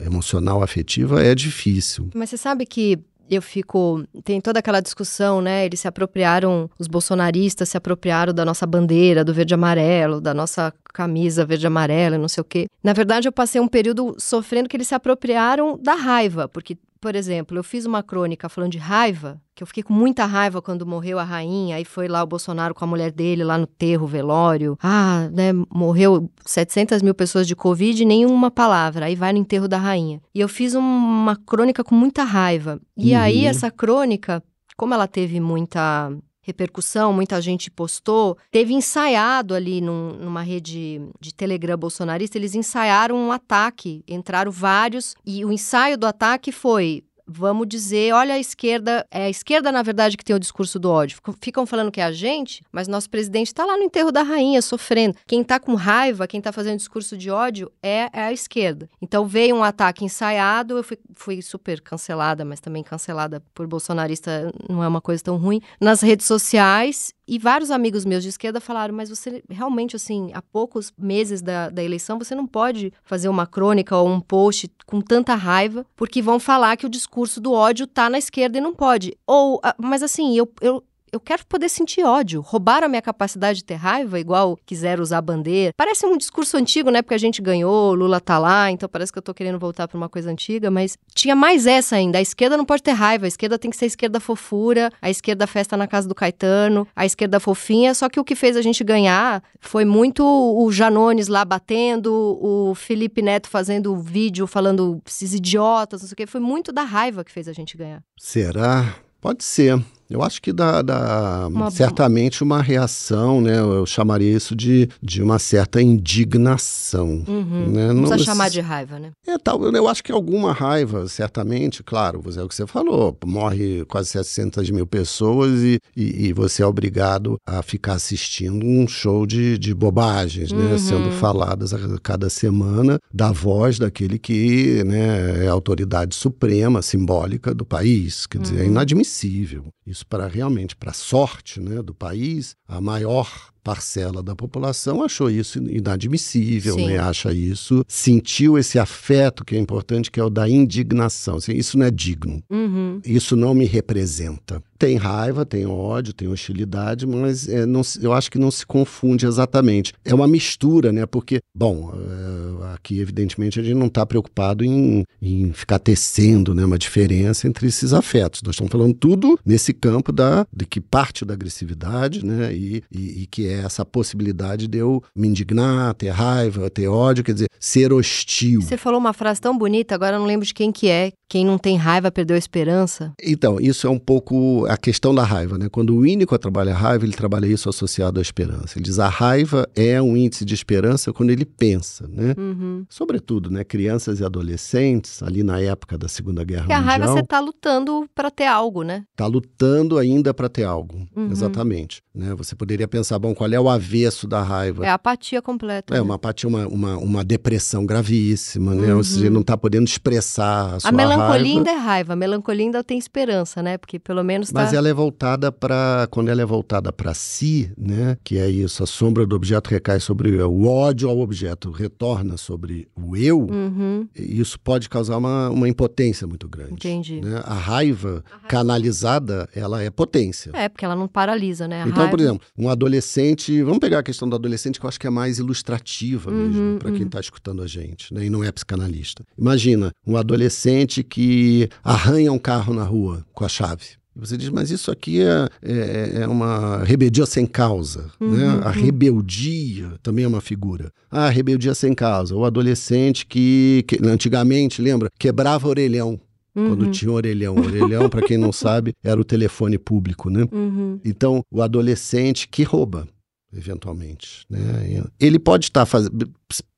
emocional, 0.07 0.63
afetiva, 0.63 1.23
é 1.23 1.35
difícil. 1.35 2.09
Mas 2.15 2.31
você 2.31 2.37
sabe 2.37 2.65
que 2.65 2.99
eu 3.35 3.42
fico. 3.42 4.05
Tem 4.25 4.40
toda 4.40 4.59
aquela 4.59 4.81
discussão, 4.81 5.40
né? 5.40 5.64
Eles 5.64 5.81
se 5.81 5.88
apropriaram, 5.88 6.68
os 6.79 6.87
bolsonaristas 6.87 7.68
se 7.68 7.77
apropriaram 7.77 8.33
da 8.33 8.45
nossa 8.45 8.66
bandeira, 8.66 9.25
do 9.25 9.35
verde 9.35 9.55
amarelo, 9.55 10.21
da 10.21 10.35
nossa 10.35 10.73
camisa 10.92 11.45
verde 11.45 11.66
amarela, 11.66 12.18
não 12.18 12.29
sei 12.29 12.40
o 12.40 12.45
quê. 12.45 12.66
Na 12.83 12.92
verdade, 12.92 13.27
eu 13.27 13.33
passei 13.33 13.61
um 13.61 13.68
período 13.68 14.14
sofrendo 14.18 14.68
que 14.68 14.77
eles 14.77 14.88
se 14.88 14.95
apropriaram 14.95 15.79
da 15.79 15.95
raiva, 15.95 16.49
porque. 16.49 16.77
Por 17.03 17.17
exemplo, 17.17 17.59
eu 17.59 17.65
fiz 17.65 17.85
uma 17.85 18.01
crônica 18.01 18.49
falando 18.49 18.71
de 18.71 18.79
raiva, 18.79 19.43
que 19.57 19.62
eu 19.62 19.67
fiquei 19.67 19.83
com 19.83 19.93
muita 19.93 20.25
raiva 20.25 20.62
quando 20.62 20.87
morreu 20.87 21.19
a 21.19 21.25
rainha, 21.25 21.75
aí 21.75 21.85
foi 21.85 22.07
lá 22.07 22.23
o 22.23 22.27
Bolsonaro 22.29 22.73
com 22.73 22.85
a 22.85 22.87
mulher 22.87 23.11
dele 23.11 23.43
lá 23.43 23.59
no 23.59 23.67
terro, 23.67 24.07
velório. 24.07 24.79
Ah, 24.81 25.29
né, 25.33 25.51
morreu 25.75 26.31
700 26.47 27.03
mil 27.03 27.12
pessoas 27.12 27.49
de 27.49 27.57
Covid 27.57 28.01
e 28.01 28.07
nenhuma 28.07 28.53
palavra. 28.53 29.07
Aí 29.07 29.17
vai 29.17 29.33
no 29.33 29.41
enterro 29.41 29.67
da 29.67 29.79
rainha. 29.79 30.23
E 30.33 30.38
eu 30.41 30.49
fiz 30.49 30.77
um- 30.77 30.79
uma 30.81 31.35
crônica 31.35 31.83
com 31.83 31.95
muita 31.97 32.23
raiva. 32.23 32.81
E 32.97 33.15
Uhum. 33.17 33.21
aí 33.21 33.47
essa 33.47 33.69
crônica, 33.69 34.41
como 34.77 34.95
ela 34.95 35.09
teve 35.09 35.41
muita 35.41 36.09
repercussão, 36.42 37.12
muita 37.12 37.40
gente 37.40 37.70
postou, 37.70 38.37
teve 38.50 38.74
ensaiado 38.74 39.55
ali 39.55 39.81
num- 39.81 40.14
numa 40.14 40.42
rede 40.42 41.00
de 41.20 41.33
Telegram 41.33 41.76
bolsonarista, 41.78 42.37
eles 42.37 42.55
ensaiaram 42.55 43.16
um 43.16 43.33
ataque, 43.33 44.05
entraram 44.09 44.50
vários, 44.50 45.14
e 45.24 45.44
o 45.44 45.52
ensaio 45.52 45.96
do 45.96 46.07
ataque 46.07 46.50
foi. 46.50 47.05
Vamos 47.35 47.66
dizer, 47.68 48.12
olha 48.12 48.35
a 48.35 48.38
esquerda, 48.38 49.07
é 49.11 49.25
a 49.25 49.31
esquerda, 49.31 49.73
na 49.73 49.83
verdade, 49.83 50.16
que 50.16 50.25
tem 50.25 50.37
o 50.37 50.38
discurso 50.40 50.79
do 50.79 50.90
ódio. 50.90 51.18
Ficam- 51.40 51.66
falando 51.66 51.90
que 51.90 52.01
é 52.01 52.05
a 52.05 52.12
gente, 52.12 52.62
mas 52.71 52.87
nosso 52.88 53.09
presidente 53.09 53.47
está 53.47 53.64
lá 53.64 53.77
no 53.77 53.85
enterro 53.85 54.12
da 54.12 54.23
rainha, 54.23 54.61
sofrendo. 54.61 55.16
Quem 55.27 55.42
tá 55.42 55.59
com 55.59 55.75
raiva, 55.75 56.27
quem 56.27 56.40
tá 56.40 56.53
fazendo 56.53 56.77
discurso 56.77 57.16
de 57.16 57.31
ódio 57.31 57.71
é, 57.83 58.09
é 58.12 58.23
a 58.25 58.33
esquerda. 58.33 58.88
Então 59.01 59.27
veio 59.27 59.57
um 59.57 59.62
ataque 59.64 60.05
ensaiado, 60.05 60.77
eu 60.77 60.83
fui, 60.83 60.99
fui 61.14 61.42
super 61.42 61.81
cancelada, 61.81 62.45
mas 62.45 62.61
também 62.61 62.83
cancelada 62.83 63.42
por 63.55 63.66
bolsonarista 63.66 64.53
não 64.68 64.83
é 64.83 64.88
uma 64.88 65.01
coisa 65.01 65.23
tão 65.23 65.37
ruim, 65.37 65.61
nas 65.81 66.01
redes 66.03 66.27
sociais. 66.27 67.14
E 67.33 67.38
vários 67.38 67.71
amigos 67.71 68.05
meus 68.05 68.23
de 68.23 68.29
esquerda 68.29 68.61
falaram, 68.61 68.95
mas 68.95 69.09
você 69.09 69.42
realmente, 69.49 69.97
assim, 69.97 70.31
há 70.35 70.42
poucos 70.42 70.92
meses 70.99 71.40
da, 71.40 71.71
da 71.71 71.83
eleição, 71.83 72.18
você 72.18 72.35
não 72.35 72.47
pode 72.47 72.92
fazer 73.03 73.31
uma 73.31 73.47
crônica 73.47 73.97
ou 73.97 74.07
um 74.07 74.21
post 74.21 74.71
com 74.85 75.01
tanta 75.01 75.35
raiva, 75.35 75.87
porque 75.97 76.21
vão 76.21 76.38
falar 76.38 76.77
que 76.77 76.85
o 76.85 76.90
discurso 76.90 77.40
do 77.40 77.51
ódio 77.55 77.87
tá 77.87 78.11
na 78.11 78.18
esquerda 78.18 78.59
e 78.59 78.61
não 78.61 78.75
pode. 78.75 79.16
Ou, 79.27 79.59
ah, 79.64 79.75
mas 79.79 80.03
assim, 80.03 80.37
eu, 80.37 80.47
eu, 80.61 80.85
eu 81.12 81.20
quero 81.20 81.44
poder 81.46 81.68
sentir 81.68 82.03
ódio. 82.03 82.40
Roubaram 82.40 82.87
a 82.87 82.88
minha 82.88 83.03
capacidade 83.03 83.59
de 83.59 83.64
ter 83.64 83.75
raiva, 83.75 84.18
igual 84.18 84.59
quiseram 84.64 85.03
usar 85.03 85.18
a 85.18 85.22
bandeira. 85.22 85.75
Parece 85.77 86.07
um 86.07 86.16
discurso 86.16 86.57
antigo, 86.57 86.90
né? 86.90 87.03
Porque 87.03 87.14
a 87.14 87.18
gente 87.18 87.42
ganhou, 87.42 87.94
Lula 87.94 88.18
tá 88.18 88.38
lá, 88.38 88.70
então 88.70 88.88
parece 88.88 89.12
que 89.12 89.18
eu 89.18 89.22
tô 89.22 89.35
querendo 89.35 89.59
voltar 89.59 89.87
pra 89.87 89.98
uma 89.98 90.09
coisa 90.09 90.31
antiga, 90.31 90.70
mas 90.70 90.96
tinha 91.14 91.37
mais 91.37 91.66
essa 91.66 91.96
ainda. 91.96 92.16
A 92.16 92.22
esquerda 92.22 92.57
não 92.57 92.64
pode 92.64 92.83
ter 92.83 92.92
raiva, 92.92 93.27
a 93.27 93.29
esquerda 93.29 93.59
tem 93.59 93.70
que 93.70 93.77
ser 93.77 93.85
a 93.85 93.88
esquerda 93.88 94.18
fofura, 94.18 94.90
a 95.03 95.11
esquerda 95.11 95.46
festa 95.46 95.77
na 95.77 95.87
casa 95.87 96.09
do 96.09 96.14
Caetano, 96.14 96.88
a 96.96 97.05
esquerda 97.05 97.38
fofinha, 97.38 97.92
só 97.92 98.09
que 98.09 98.18
o 98.18 98.25
que 98.25 98.35
fez 98.35 98.57
a 98.57 98.62
gente 98.62 98.83
ganhar 98.83 99.42
foi 99.61 99.85
muito 99.85 100.25
o 100.25 100.72
Janones 100.72 101.29
lá 101.29 101.44
batendo, 101.44 102.12
o 102.40 102.75
Felipe 102.75 103.20
Neto 103.20 103.48
fazendo 103.48 103.94
vídeo 103.96 104.46
falando 104.46 105.03
esses 105.07 105.35
idiotas, 105.35 106.01
não 106.01 106.09
sei 106.09 106.14
o 106.14 106.16
quê. 106.16 106.27
Foi 106.27 106.40
muito 106.40 106.72
da 106.72 106.83
raiva 106.83 107.22
que 107.22 107.31
fez 107.31 107.48
a 107.48 107.53
gente 107.53 107.77
ganhar. 107.77 108.03
Será? 108.18 108.94
Pode 109.20 109.44
ser. 109.44 109.79
Eu 110.12 110.22
acho 110.22 110.40
que 110.42 110.53
dá, 110.53 110.83
dá 110.83 111.46
Uma- 111.48 111.70
certamente 111.70 112.42
uma 112.42 112.61
reação, 112.62 113.40
né? 113.40 113.59
Eu 113.59 113.87
chamaria 113.87 114.37
isso 114.37 114.55
de, 114.55 114.88
de 115.03 115.22
uma 115.22 115.38
certa 115.38 115.81
indignação. 115.81 117.25
Uhum. 117.27 117.68
Né? 117.72 117.92
Não 117.92 118.03
precisa 118.03 118.25
chamar 118.25 118.51
de 118.51 118.61
raiva, 118.61 118.98
né? 118.98 119.11
É, 119.27 119.38
tal, 119.38 119.62
eu 119.64 119.88
acho 119.88 120.03
que 120.03 120.12
alguma 120.12 120.53
raiva, 120.53 121.09
certamente, 121.09 121.83
claro, 121.83 122.22
é 122.37 122.42
o 122.42 122.48
que 122.48 122.55
você 122.55 122.66
falou, 122.66 123.16
morre 123.25 123.85
quase 123.87 124.09
700 124.11 124.70
mil 124.70 124.87
pessoas 124.87 125.61
e, 125.61 125.79
e, 125.96 126.29
e 126.29 126.33
você 126.33 126.62
é 126.62 126.66
obrigado 126.66 127.37
a 127.46 127.62
ficar 127.62 127.94
assistindo 127.94 128.64
um 128.66 128.87
show 128.87 129.27
de, 129.27 129.59
de 129.59 129.75
bobagens, 129.75 130.53
né, 130.53 130.72
Uhum. 130.72 130.79
sendo 130.79 131.11
faladas 131.12 131.72
a 131.75 131.79
cada 132.03 132.29
semana 132.31 132.98
da 133.12 133.31
voz 133.33 133.79
daquele 133.79 134.18
que 134.18 134.83
né, 134.85 135.44
é 135.44 135.48
a 135.48 135.53
autoridade 135.53 136.14
suprema, 136.14 136.83
simbólica 136.83 137.55
do 137.55 137.64
país, 137.64 138.27
quer 138.27 138.38
dizer, 138.38 138.59
é 138.59 138.62
Uhum. 138.62 138.66
inadmissível. 138.68 139.64
Isso 139.87 140.02
para 140.03 140.27
realmente, 140.27 140.77
para 140.77 140.91
a 140.91 140.95
sorte 140.95 141.61
né, 141.61 141.83
do 141.83 141.95
país, 141.95 142.57
a 142.67 142.81
maior 142.81 143.52
parcela 143.62 144.22
da 144.22 144.35
população 144.35 145.03
achou 145.03 145.31
isso 145.31 145.59
inadmissível, 145.59 146.77
né? 146.77 146.98
acha 146.98 147.33
isso, 147.33 147.85
sentiu 147.87 148.59
esse 148.59 148.79
afeto 148.79 149.44
que 149.44 149.55
é 149.57 149.59
importante, 149.59 150.11
que 150.11 150.20
é 150.20 150.25
o 150.25 150.31
da 150.31 150.48
indignação. 150.48 151.37
Assim, 151.37 151.53
isso 151.53 151.79
não 151.79 151.87
é 151.87 151.90
digno, 151.90 152.42
Uhum. 152.51 153.01
isso 153.05 153.37
não 153.37 153.55
me 153.55 153.64
representa. 153.64 154.62
Tem 154.79 154.96
raiva, 154.96 155.46
tem 155.46 155.64
ódio, 155.64 156.12
tem 156.12 156.27
hostilidade, 156.27 157.07
mas 157.07 157.48
é, 157.48 157.64
não 157.64 157.83
eu 158.01 158.12
acho 158.12 158.29
que 158.29 158.38
não 158.38 158.51
se 158.51 158.66
confunde 158.66 159.25
exatamente. 159.27 159.92
É 160.05 160.12
uma 160.12 160.27
mistura, 160.27 160.90
né? 160.92 161.07
Porque, 161.07 161.38
bom, 161.57 161.92
é, 161.94 162.75
aqui 162.75 162.98
evidentemente 162.98 163.61
a 163.61 163.62
gente 163.62 163.77
não 163.77 163.87
está 163.87 164.05
preocupado 164.05 164.64
em, 164.64 165.05
em 165.20 165.53
ficar 165.53 165.79
tecendo 165.79 166.53
né, 166.53 166.64
uma 166.64 166.79
diferença 166.79 167.46
entre 167.46 167.68
esses 167.68 167.92
afetos. 167.92 168.42
Nós 168.42 168.57
estamos 168.57 168.72
falando 168.72 168.94
tudo 168.94 169.38
nesse 169.46 169.72
campo 169.72 170.11
da, 170.11 170.44
de 170.53 170.66
que 170.66 170.81
parte 170.81 171.25
da 171.25 171.35
agressividade, 171.35 172.25
né? 172.27 172.53
E, 172.53 172.83
e, 172.90 173.22
e 173.22 173.27
que 173.27 173.46
é 173.46 173.52
essa 173.53 173.85
possibilidade 173.85 174.67
de 174.67 174.79
eu 174.79 175.03
me 175.15 175.29
indignar, 175.29 175.95
ter 175.95 176.11
raiva, 176.11 176.71
ter 176.71 176.88
ódio, 176.88 177.25
quer 177.25 177.35
dizer, 177.35 177.49
ser 177.59 177.93
hostil. 177.93 178.61
Você 178.61 178.77
falou 178.77 178.99
uma 178.99 179.12
frase 179.12 179.41
tão 179.41 179.57
bonita, 179.57 179.95
agora 179.95 180.17
eu 180.17 180.21
não 180.21 180.27
lembro 180.27 180.47
de 180.47 180.55
quem 180.55 180.73
que 180.73 180.88
é, 180.88 181.12
quem 181.33 181.47
não 181.47 181.57
tem 181.57 181.79
raiva 181.79 182.11
perdeu 182.11 182.37
a 182.37 182.38
esperança? 182.38 183.11
Então, 183.23 183.59
isso 183.59 183.87
é 183.87 183.91
um 183.91 183.99
pouco 183.99 184.67
a 184.67 184.77
questão 184.77 185.15
da 185.15 185.25
raiva, 185.25 185.57
né? 185.57 185.69
Quando 185.71 185.95
o 185.95 186.01
Winnicott 186.03 186.43
trabalha 186.43 186.73
a 186.73 186.77
raiva, 186.77 187.07
ele 187.07 187.15
trabalha 187.15 187.47
isso 187.47 187.71
associado 187.71 188.19
à 188.19 188.23
esperança. 188.23 188.77
Ele 188.77 188.85
diz 188.85 188.99
a 188.99 189.09
raiva 189.09 189.67
é 189.75 190.01
um 190.03 190.15
índice 190.15 190.45
de 190.45 190.53
esperança 190.53 191.11
quando 191.11 191.31
ele 191.31 191.47
pensa, 191.47 192.07
né? 192.07 192.35
Uhum. 192.37 192.85
Sobretudo, 192.87 193.51
né? 193.51 193.65
Crianças 193.65 194.21
e 194.21 194.25
adolescentes, 194.25 195.23
ali 195.23 195.43
na 195.43 195.59
época 195.59 195.97
da 195.97 196.07
Segunda 196.07 196.45
Guerra 196.45 196.65
Porque 196.65 196.75
a 196.75 196.81
Mundial. 196.81 196.99
raiva 196.99 197.12
você 197.15 197.27
tá 197.27 197.41
lutando 197.41 198.07
para 198.15 198.31
ter 198.31 198.47
algo, 198.47 198.83
né? 198.83 199.05
Está 199.12 199.27
lutando 199.27 199.97
ainda 199.97 200.35
para 200.35 200.51
ter 200.51 200.65
algo. 200.65 201.07
Uhum. 201.17 201.31
Exatamente. 201.31 202.03
Né? 202.15 202.35
Você 202.35 202.55
poderia 202.55 202.87
pensar, 202.87 203.19
bom, 203.19 203.35
qual 203.42 203.52
é 203.52 203.61
o 203.61 203.68
avesso 203.68 204.26
da 204.28 204.40
raiva? 204.42 204.87
É 204.87 204.88
a 204.88 204.94
apatia 204.94 205.42
completa. 205.42 205.94
É, 205.94 205.96
né? 205.96 206.00
uma 206.00 206.14
apatia, 206.14 206.48
uma, 206.48 206.66
uma, 206.68 206.96
uma 206.96 207.24
depressão 207.24 207.85
gravíssima, 207.85 208.74
né? 208.74 208.94
Ou 208.94 209.02
seja, 209.02 209.26
Uhum. 209.26 209.33
não 209.35 209.40
está 209.40 209.57
podendo 209.57 209.87
expressar 209.87 210.74
a 210.76 210.81
sua 210.81 210.88
A 210.90 210.92
melancolia 210.92 211.28
raiva. 211.28 211.48
ainda 211.59 211.70
é 211.70 211.74
raiva, 211.76 212.12
a 212.12 212.16
melancolia 212.16 212.64
ainda 212.66 212.85
tem 212.85 212.98
esperança, 212.98 213.62
né? 213.62 213.76
Porque 213.78 213.98
pelo 213.98 214.22
menos 214.22 214.50
tá... 214.52 214.61
Mas 214.62 214.72
ela 214.72 214.88
é 214.88 214.94
voltada 214.94 215.50
para 215.50 216.07
quando 216.11 216.28
ela 216.28 216.40
é 216.40 216.44
voltada 216.44 216.92
para 216.92 217.12
si, 217.14 217.72
né? 217.76 218.16
Que 218.22 218.38
é 218.38 218.48
isso, 218.48 218.83
a 218.83 218.87
sombra 218.87 219.26
do 219.26 219.35
objeto 219.35 219.68
recai 219.70 219.98
sobre 219.98 220.31
o 220.31 220.35
eu, 220.40 220.52
o 220.52 220.68
ódio 220.68 221.09
ao 221.09 221.18
objeto 221.18 221.70
retorna 221.70 222.37
sobre 222.37 222.87
o 222.96 223.16
eu. 223.16 223.40
Uhum, 223.40 224.07
Isso 224.14 224.59
pode 224.61 224.88
causar 224.88 225.16
uma, 225.16 225.50
uma 225.50 225.68
impotência 225.68 226.26
muito 226.26 226.48
grande. 226.48 226.74
entendi. 226.74 227.20
né? 227.20 227.42
A 227.44 227.55
raiva 227.55 228.22
canalizada, 228.48 229.48
ela 229.55 229.83
é 229.83 229.90
potência. 229.90 230.50
É, 230.55 230.68
porque 230.68 230.85
ela 230.85 230.94
não 230.94 231.09
paralisa, 231.09 231.66
né? 231.66 231.83
A 231.83 231.88
Então, 231.88 232.09
por 232.09 232.18
raiva- 232.18 232.22
exemplo, 232.22 232.46
um 232.57 232.68
adolescente. 232.68 233.32
Vamos 233.64 233.78
pegar 233.78 233.99
a 234.01 234.03
questão 234.03 234.28
do 234.28 234.37
adolescente, 234.37 234.78
que 234.78 234.85
eu 234.87 234.89
acho 234.89 235.01
que 235.01 235.07
é 235.07 235.11
mais 235.11 235.39
ilustrativa 235.39 236.30
Uhum, 236.30 236.37
mesmo, 236.49 236.78
para 236.78 236.91
quem 236.91 237.01
uhum. 237.03 237.07
está 237.07 237.20
escutando 237.20 237.62
a 237.62 237.66
gente, 237.66 238.12
né? 238.12 238.24
E 238.26 238.30
não 238.30 238.43
é 238.45 238.51
psicanalista. 238.53 239.24
Imagina 239.39 239.91
um 240.07 240.16
adolescente 240.16 241.03
que 241.03 241.68
arranha 241.83 242.33
um 242.33 242.39
carro 242.39 242.74
na 242.74 242.85
rua 242.85 243.24
com 243.33 243.45
a 243.45 243.49
chave. 243.49 243.85
Você 244.14 244.37
diz, 244.37 244.51
mas 244.51 244.70
isso 244.70 244.91
aqui 244.91 245.22
é, 245.22 245.49
é, 245.62 246.22
é 246.22 246.26
uma 246.28 246.85
rebeldia 246.85 247.24
sem 247.24 247.47
causa. 247.47 248.11
né? 248.20 248.26
Uhum, 248.28 248.61
A 248.62 248.66
uhum. 248.66 248.72
rebeldia 248.72 249.93
também 250.03 250.24
é 250.24 250.28
uma 250.28 250.41
figura. 250.43 250.93
Ah, 251.11 251.30
rebeldia 251.30 251.74
sem 251.74 251.95
causa. 251.95 252.35
O 252.37 252.45
adolescente 252.45 253.24
que, 253.24 253.85
que 253.89 253.99
antigamente, 254.07 254.83
lembra, 254.83 255.09
quebrava 255.18 255.66
orelhão. 255.68 256.20
Quando 256.55 256.83
Uhum, 256.85 256.91
tinha 256.91 257.11
orelhão. 257.11 257.57
Orelhão, 257.57 258.11
para 258.11 258.20
quem 258.20 258.37
não 258.37 258.53
sabe, 258.53 258.93
era 259.03 259.18
o 259.18 259.24
telefone 259.24 259.78
público, 259.78 260.28
né? 260.28 260.45
uhum. 260.53 261.01
Então, 261.03 261.43
o 261.51 261.62
adolescente 261.62 262.47
que 262.47 262.62
rouba, 262.62 263.09
eventualmente, 263.55 264.44
né? 264.50 265.05
Ele 265.20 265.38
pode 265.38 265.66
estar 265.66 265.84
fazendo 265.86 266.28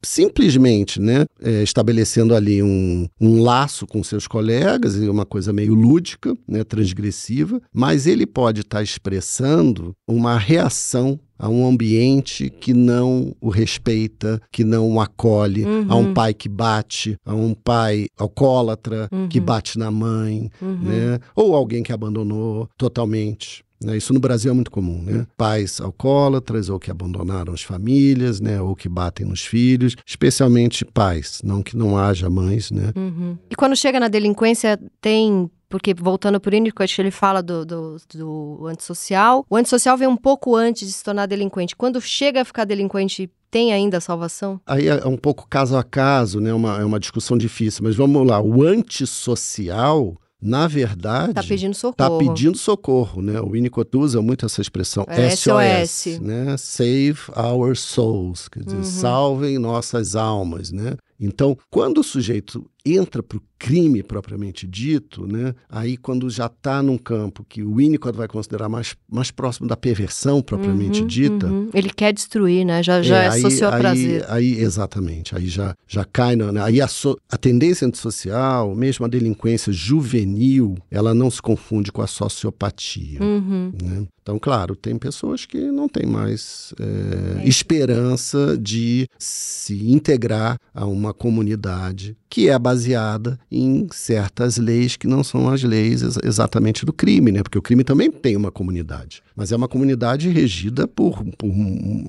simplesmente, 0.04 1.00
né, 1.00 1.24
é, 1.42 1.62
estabelecendo 1.62 2.34
ali 2.34 2.62
um, 2.62 3.08
um 3.20 3.42
laço 3.42 3.86
com 3.86 4.04
seus 4.04 4.26
colegas, 4.28 4.96
uma 4.96 5.24
coisa 5.24 5.52
meio 5.52 5.74
lúdica, 5.74 6.36
né, 6.46 6.62
transgressiva, 6.62 7.60
mas 7.72 8.06
ele 8.06 8.26
pode 8.26 8.60
estar 8.60 8.82
expressando 8.82 9.92
uma 10.06 10.38
reação 10.38 11.18
a 11.38 11.48
um 11.48 11.66
ambiente 11.66 12.48
que 12.50 12.72
não 12.72 13.34
o 13.40 13.48
respeita, 13.48 14.40
que 14.52 14.62
não 14.62 14.92
o 14.92 15.00
acolhe, 15.00 15.64
Uhum. 15.64 15.84
a 15.88 15.96
um 15.96 16.14
pai 16.14 16.32
que 16.34 16.48
bate, 16.48 17.16
a 17.24 17.34
um 17.34 17.54
pai 17.54 18.06
alcoólatra 18.16 19.08
que 19.30 19.38
Uhum. 19.40 19.44
bate 19.44 19.78
na 19.78 19.90
mãe, 19.90 20.50
Uhum. 20.62 20.78
né? 20.82 21.18
Ou 21.34 21.56
alguém 21.56 21.82
que 21.82 21.92
abandonou 21.92 22.68
totalmente. 22.78 23.64
Né? 23.82 23.96
Isso 23.96 24.12
no 24.12 24.20
Brasil 24.20 24.50
é 24.50 24.54
muito 24.54 24.70
comum, 24.70 25.02
né? 25.02 25.26
Pais 25.36 25.80
alcoólatras 25.80 26.68
ou 26.68 26.78
que 26.78 26.90
abandonaram 26.90 27.52
as 27.52 27.62
famílias, 27.62 28.40
né? 28.40 28.60
Ou 28.60 28.74
que 28.74 28.88
batem 28.88 29.26
nos 29.26 29.44
filhos, 29.44 29.94
especialmente 30.06 30.84
pais, 30.84 31.40
não 31.44 31.62
que 31.62 31.76
não 31.76 31.96
haja 31.96 32.28
mães, 32.30 32.70
né? 32.70 32.92
Uhum. 32.96 33.36
E 33.50 33.54
quando 33.54 33.76
chega 33.76 34.00
na 34.00 34.08
delinquência, 34.08 34.78
tem. 35.00 35.50
Porque 35.68 35.92
voltando 35.92 36.38
por 36.38 36.52
Winnicott, 36.52 37.00
ele 37.00 37.10
fala 37.10 37.42
do, 37.42 37.64
do, 37.64 37.96
do 38.14 38.66
antissocial. 38.68 39.44
O 39.50 39.56
antissocial 39.56 39.96
vem 39.96 40.06
um 40.06 40.16
pouco 40.16 40.54
antes 40.54 40.86
de 40.86 40.94
se 40.94 41.02
tornar 41.02 41.26
delinquente. 41.26 41.74
Quando 41.74 42.00
chega 42.00 42.42
a 42.42 42.44
ficar 42.44 42.64
delinquente, 42.64 43.28
tem 43.50 43.72
ainda 43.72 43.98
a 43.98 44.00
salvação? 44.00 44.60
Aí 44.66 44.86
é 44.86 45.06
um 45.06 45.16
pouco 45.16 45.48
caso 45.48 45.76
a 45.76 45.82
caso, 45.82 46.38
né? 46.38 46.52
Uma, 46.52 46.80
é 46.80 46.84
uma 46.84 47.00
discussão 47.00 47.36
difícil, 47.36 47.82
mas 47.82 47.96
vamos 47.96 48.24
lá. 48.24 48.40
O 48.40 48.62
antissocial, 48.62 50.16
na 50.44 50.68
verdade. 50.68 51.32
Tá 51.32 51.42
pedindo 51.42 51.74
socorro. 51.74 51.94
Tá 51.96 52.18
pedindo 52.18 52.58
socorro, 52.58 53.22
né? 53.22 53.40
O 53.40 53.50
Winnicott 53.50 53.96
usa 53.96 54.20
muito 54.20 54.44
essa 54.44 54.60
expressão 54.60 55.04
É, 55.08 55.30
SOS, 55.30 55.90
SOS. 55.90 56.20
né? 56.20 56.56
Save 56.58 57.16
our 57.36 57.74
souls, 57.74 58.48
quer 58.48 58.62
dizer, 58.62 58.76
Uhum. 58.76 58.84
salvem 58.84 59.58
nossas 59.58 60.14
almas, 60.14 60.70
né? 60.70 60.96
Então, 61.24 61.56
quando 61.70 61.98
o 61.98 62.04
sujeito 62.04 62.64
entra 62.86 63.22
para 63.22 63.38
o 63.38 63.42
crime 63.58 64.02
propriamente 64.02 64.66
dito, 64.66 65.26
né? 65.26 65.54
Aí 65.70 65.96
quando 65.96 66.28
já 66.28 66.46
está 66.46 66.82
num 66.82 66.98
campo 66.98 67.42
que 67.48 67.62
o 67.62 67.76
Winnicott 67.76 68.14
vai 68.14 68.28
considerar 68.28 68.68
mais, 68.68 68.94
mais 69.10 69.30
próximo 69.30 69.66
da 69.66 69.74
perversão 69.74 70.42
propriamente 70.42 71.00
Uhum, 71.00 71.06
dita, 71.06 71.46
uhum. 71.46 71.70
Ele 71.72 71.88
quer 71.88 72.12
destruir, 72.12 72.62
né? 72.66 72.82
Já, 72.82 73.00
já 73.00 73.22
é, 73.22 73.28
aí- 73.28 73.40
socioprazer. 73.40 74.26
Aí, 74.28 74.54
aí, 74.56 74.60
exatamente, 74.62 75.34
aí 75.34 75.48
já, 75.48 75.74
já 75.88 76.04
cai. 76.04 76.36
Na, 76.36 76.52
na- 76.52 76.64
aí 76.66 76.78
a, 76.82 76.86
so- 76.86 77.16
a 77.30 77.38
tendência 77.38 77.86
antissocial, 77.88 78.74
mesmo 78.74 79.06
a 79.06 79.08
delinquência 79.08 79.72
juvenil, 79.72 80.76
ela 80.90 81.14
não 81.14 81.30
se 81.30 81.40
confunde 81.40 81.90
com 81.90 82.02
a 82.02 82.06
sociopatia. 82.06 83.22
Uhum. 83.22 83.72
né? 83.82 84.06
Então, 84.20 84.38
claro, 84.38 84.74
tem 84.76 84.96
pessoas 84.98 85.44
que 85.46 85.58
não 85.70 85.86
têm 85.88 86.06
mais 86.06 86.72
é, 86.80 87.46
esperança 87.46 88.56
de 88.58 89.06
se 89.18 89.90
integrar 89.90 90.58
a 90.72 90.86
uma 90.86 91.12
comunidade 91.18 92.16
que 92.34 92.48
é 92.48 92.58
baseada 92.58 93.38
em 93.48 93.86
certas 93.92 94.56
leis 94.56 94.96
que 94.96 95.06
não 95.06 95.22
são 95.22 95.48
as 95.48 95.62
leis 95.62 96.02
ex- 96.02 96.18
exatamente 96.24 96.84
do 96.84 96.92
crime, 96.92 97.30
né? 97.30 97.44
Porque 97.44 97.56
o 97.56 97.62
crime 97.62 97.84
também 97.84 98.10
tem 98.10 98.34
uma 98.36 98.50
comunidade, 98.50 99.22
mas 99.36 99.52
é 99.52 99.56
uma 99.56 99.68
comunidade 99.68 100.28
regida 100.30 100.88
por, 100.88 101.22
por, 101.38 101.48